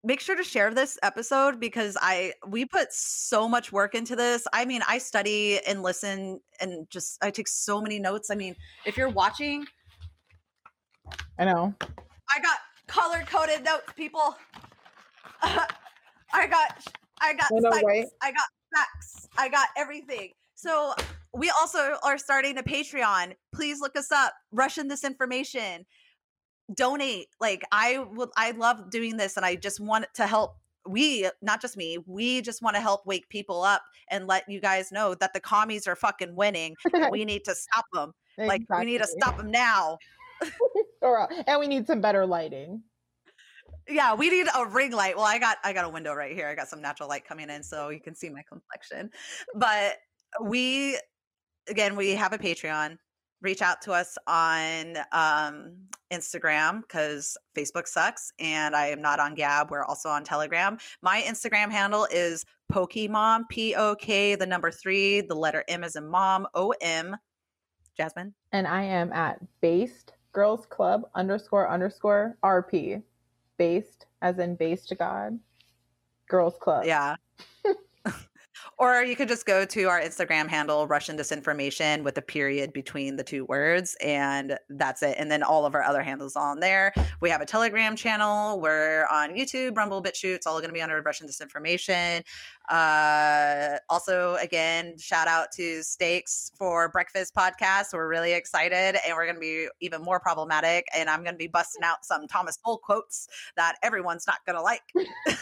make 0.03 0.21
sure 0.21 0.37
to 0.37 0.45
share 0.45 0.73
this 0.73 0.99
episode 1.03 1.61
because 1.61 1.97
I 2.01 2.33
we 2.47 2.65
put 2.65 2.93
so 2.93 3.49
much 3.49 3.73
work 3.73 3.95
into 3.95 4.17
this. 4.17 4.47
I 4.53 4.65
mean, 4.65 4.83
I 4.87 4.99
study 4.99 5.61
and 5.67 5.83
listen 5.83 6.41
and 6.61 6.89
just 6.91 7.23
I 7.23 7.31
take 7.31 7.49
so 7.49 7.81
many 7.81 7.99
notes. 7.99 8.31
I 8.31 8.35
mean, 8.35 8.57
if 8.85 8.97
you're 8.97 9.09
watching, 9.09 9.67
I 11.39 11.45
know. 11.45 11.75
I 11.83 12.41
got 12.41 12.59
color 12.87 13.23
coded 13.27 13.65
notes, 13.65 13.93
people. 13.97 14.37
I 15.43 16.47
got 16.47 16.83
I 17.21 17.35
got 17.35 17.51
I 17.53 17.61
know, 17.61 17.71
sites, 17.71 17.85
right? 17.85 18.07
I 18.23 18.33
got 18.33 18.45
facts, 18.75 19.29
I 19.37 19.49
got 19.49 19.69
everything. 19.77 20.31
So 20.55 20.95
we 21.33 21.51
also 21.51 21.97
are 22.03 22.19
starting 22.19 22.59
a 22.59 22.63
Patreon. 22.63 23.35
Please 23.55 23.81
look 23.81 23.97
us 23.97 24.13
up. 24.13 24.35
Russian 24.53 24.89
disinformation. 24.89 25.85
Donate. 26.75 27.29
Like 27.41 27.63
I 27.73 27.99
would 27.99 28.31
I 28.37 28.53
love 28.53 28.91
doing 28.91 29.17
this 29.17 29.37
and 29.37 29.47
I 29.47 29.57
just 29.57 29.81
want 29.81 30.07
to 30.15 30.27
help 30.27 30.57
we 30.87 31.29
not 31.43 31.61
just 31.61 31.77
me 31.77 31.99
we 32.07 32.41
just 32.41 32.63
want 32.63 32.75
to 32.75 32.81
help 32.81 33.05
wake 33.05 33.29
people 33.29 33.63
up 33.63 33.83
and 34.09 34.27
let 34.27 34.49
you 34.49 34.61
guys 34.61 34.91
know 34.91 35.15
that 35.15 35.35
the 35.35 35.41
commies 35.41 35.87
are 35.87 35.95
fucking 35.95 36.35
winning 36.35 36.75
and 36.95 37.09
we 37.11 37.23
need 37.27 37.45
to 37.45 37.55
stop 37.55 37.85
them 37.93 38.13
like 38.39 38.63
we 38.79 38.87
need 38.87 39.03
to 39.03 39.07
stop 39.07 39.37
them 39.37 39.51
now 39.51 39.99
and 41.03 41.61
we 41.61 41.67
need 41.67 41.87
some 41.87 42.01
better 42.01 42.27
lighting. 42.27 42.83
Yeah, 43.89 44.15
we 44.15 44.31
need 44.31 44.47
a 44.55 44.67
ring 44.67 44.93
light. 44.93 45.17
Well, 45.17 45.25
I 45.25 45.39
got 45.39 45.59
I 45.65 45.73
got 45.73 45.85
a 45.85 45.89
window 45.89 46.15
right 46.15 46.33
here. 46.33 46.49
I 46.49 46.55
got 46.55 46.69
some 46.69 46.81
natural 46.81 47.09
light 47.09 47.27
coming 47.27 47.51
in 47.51 47.63
so 47.63 47.89
you 47.89 48.01
can 48.01 48.15
see 48.15 48.29
my 48.29 48.43
complexion. 48.49 49.11
But 49.55 49.97
we 50.41 50.99
again, 51.69 51.97
we 51.97 52.15
have 52.15 52.33
a 52.33 52.39
Patreon. 52.39 52.99
Reach 53.43 53.63
out 53.63 53.81
to 53.83 53.93
us 53.93 54.19
on 54.27 54.97
um 55.13 55.77
Instagram 56.13 56.87
cuz 56.89 57.37
Facebook 57.55 57.87
sucks 57.87 58.33
and 58.39 58.75
I 58.75 58.87
am 58.87 59.01
not 59.01 59.21
on 59.21 59.35
Gab. 59.35 59.71
We're 59.71 59.85
also 59.85 60.09
on 60.09 60.25
Telegram. 60.25 60.79
My 61.03 61.23
Instagram 61.23 61.71
handle 61.71 62.07
is 62.11 62.45
Pokemon, 62.73 63.49
P 63.49 63.75
O 63.75 63.95
K 63.95 64.35
the 64.35 64.47
number 64.47 64.71
3, 64.71 65.23
the 65.23 65.35
letter 65.35 65.65
M 65.69 65.85
as 65.85 65.97
in 65.97 66.07
mom, 66.07 66.47
O 66.55 66.75
M. 66.81 67.17
Jazzmine. 67.99 68.33
And 68.53 68.67
I 68.67 68.83
am 68.83 69.13
at 69.13 69.41
based 69.61 70.15
girls 70.33 70.67
club 70.67 71.03
underscore 71.15 71.69
underscore 71.69 72.37
RP. 72.43 73.03
Based 73.57 74.07
as 74.23 74.39
in 74.39 74.57
based 74.57 74.89
to 74.89 74.95
God. 74.95 75.39
Girls 76.29 76.57
club. 76.61 76.85
Yeah. 76.87 77.17
or 78.81 79.03
you 79.03 79.15
could 79.15 79.29
just 79.29 79.45
go 79.45 79.67
to 79.67 79.85
our 79.85 80.01
Instagram 80.01 80.49
handle, 80.49 80.87
Russian 80.87 81.15
Disinformation, 81.15 82.03
with 82.03 82.17
a 82.17 82.23
period 82.23 82.73
between 82.73 83.17
the 83.17 83.23
two 83.23 83.45
words, 83.45 83.95
and 84.03 84.59
that's 84.71 85.03
it. 85.03 85.17
And 85.19 85.31
then 85.31 85.43
all 85.43 85.67
of 85.67 85.75
our 85.75 85.83
other 85.83 86.03
handles 86.03 86.35
on 86.35 86.61
there. 86.61 86.95
We 87.21 87.29
have 87.29 87.43
a 87.43 87.45
Telegram 87.45 87.95
channel. 87.95 88.59
We're 88.59 89.07
on 89.13 89.35
YouTube, 89.35 89.77
Rumble, 89.77 90.03
BitChute. 90.03 90.35
It's 90.35 90.47
all 90.47 90.61
going 90.61 90.71
to 90.71 90.75
be 90.75 90.81
under 90.81 90.99
Russian 91.03 91.29
Disinformation. 91.29 92.25
Uh, 92.71 93.77
also, 93.91 94.37
again, 94.37 94.97
shout 94.97 95.29
out 95.29 95.53
to 95.57 95.83
Steaks 95.83 96.51
for 96.57 96.89
Breakfast 96.89 97.35
podcast. 97.35 97.93
We're 97.93 98.09
really 98.09 98.33
excited, 98.33 98.97
and 99.07 99.15
we're 99.15 99.27
going 99.27 99.35
to 99.35 99.41
be 99.43 99.69
even 99.83 100.01
more 100.01 100.19
problematic. 100.19 100.87
And 100.97 101.11
I'm 101.11 101.23
going 101.23 101.35
to 101.35 101.39
be 101.39 101.49
busting 101.49 101.83
out 101.85 102.07
some 102.07 102.27
Thomas 102.27 102.59
Sowell 102.65 102.79
quotes 102.79 103.29
that 103.57 103.77
everyone's 103.83 104.27
not 104.27 104.39
going 104.47 104.57
to 104.57 104.63
like. 104.63 104.85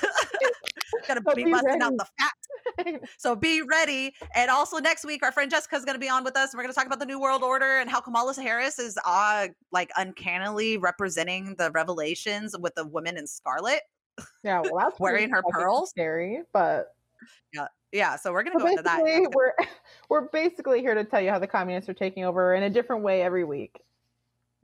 But 1.06 1.24
be 1.36 1.44
be 1.44 1.50
busting 1.52 1.82
out 1.82 1.92
the 1.96 2.06
facts. 2.18 3.04
So 3.18 3.34
be 3.34 3.62
ready. 3.62 4.14
And 4.34 4.50
also 4.50 4.78
next 4.78 5.04
week, 5.04 5.22
our 5.22 5.32
friend 5.32 5.50
Jessica's 5.50 5.84
going 5.84 5.94
to 5.94 6.00
be 6.00 6.08
on 6.08 6.22
with 6.24 6.36
us. 6.36 6.52
And 6.52 6.58
we're 6.58 6.64
going 6.64 6.72
to 6.72 6.76
talk 6.76 6.86
about 6.86 6.98
the 6.98 7.06
New 7.06 7.20
World 7.20 7.42
Order 7.42 7.78
and 7.78 7.88
how 7.90 8.00
Kamala 8.00 8.34
Harris 8.34 8.78
is 8.78 8.98
uh, 9.04 9.48
like 9.72 9.90
uncannily 9.96 10.76
representing 10.76 11.54
the 11.56 11.70
revelations 11.72 12.54
with 12.60 12.74
the 12.74 12.84
woman 12.86 13.16
in 13.16 13.26
scarlet. 13.26 13.80
Yeah, 14.44 14.60
well, 14.60 14.72
that's 14.78 14.98
Wearing 15.00 15.30
her 15.30 15.42
pearls? 15.50 15.90
Scary, 15.90 16.42
but 16.52 16.94
Yeah, 17.54 17.68
yeah. 17.92 18.16
so 18.16 18.32
we're 18.32 18.42
going 18.42 18.58
to 18.58 18.62
But 18.64 18.66
go 18.66 18.70
into 18.72 18.82
that. 18.82 19.30
we're 19.34 19.54
we're 20.08 20.28
basically 20.28 20.80
here 20.80 20.94
to 20.94 21.04
tell 21.04 21.20
you 21.20 21.30
how 21.30 21.38
the 21.38 21.46
communists 21.46 21.88
are 21.88 21.94
taking 21.94 22.24
over 22.24 22.54
in 22.54 22.62
a 22.64 22.70
different 22.70 23.02
way 23.02 23.22
every 23.22 23.44
week. 23.44 23.80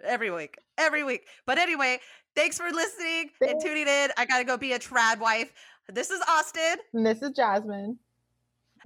every 0.03 0.31
week. 0.31 0.57
Every 0.79 1.05
week. 1.05 1.23
But 1.47 1.59
anyway, 1.59 2.01
thanks 2.37 2.59
for 2.59 2.69
listening 2.71 3.31
and 3.41 3.61
tuning 3.63 3.87
in. 3.89 4.11
I 4.19 4.25
got 4.27 4.39
to 4.39 4.45
go 4.45 4.57
be 4.57 4.73
a 4.73 4.79
trad 4.79 5.19
wife. 5.21 5.53
This 5.89 6.11
is 6.11 6.21
Ostin, 6.23 6.77
And 6.95 7.05
this 7.07 7.21
is 7.23 7.31
Jazzmine. 7.31 7.97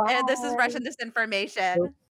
and 0.01 0.29
this 0.29 0.41
is 0.41 0.55
Russian 0.55 0.85
Disinformation. 0.85 1.95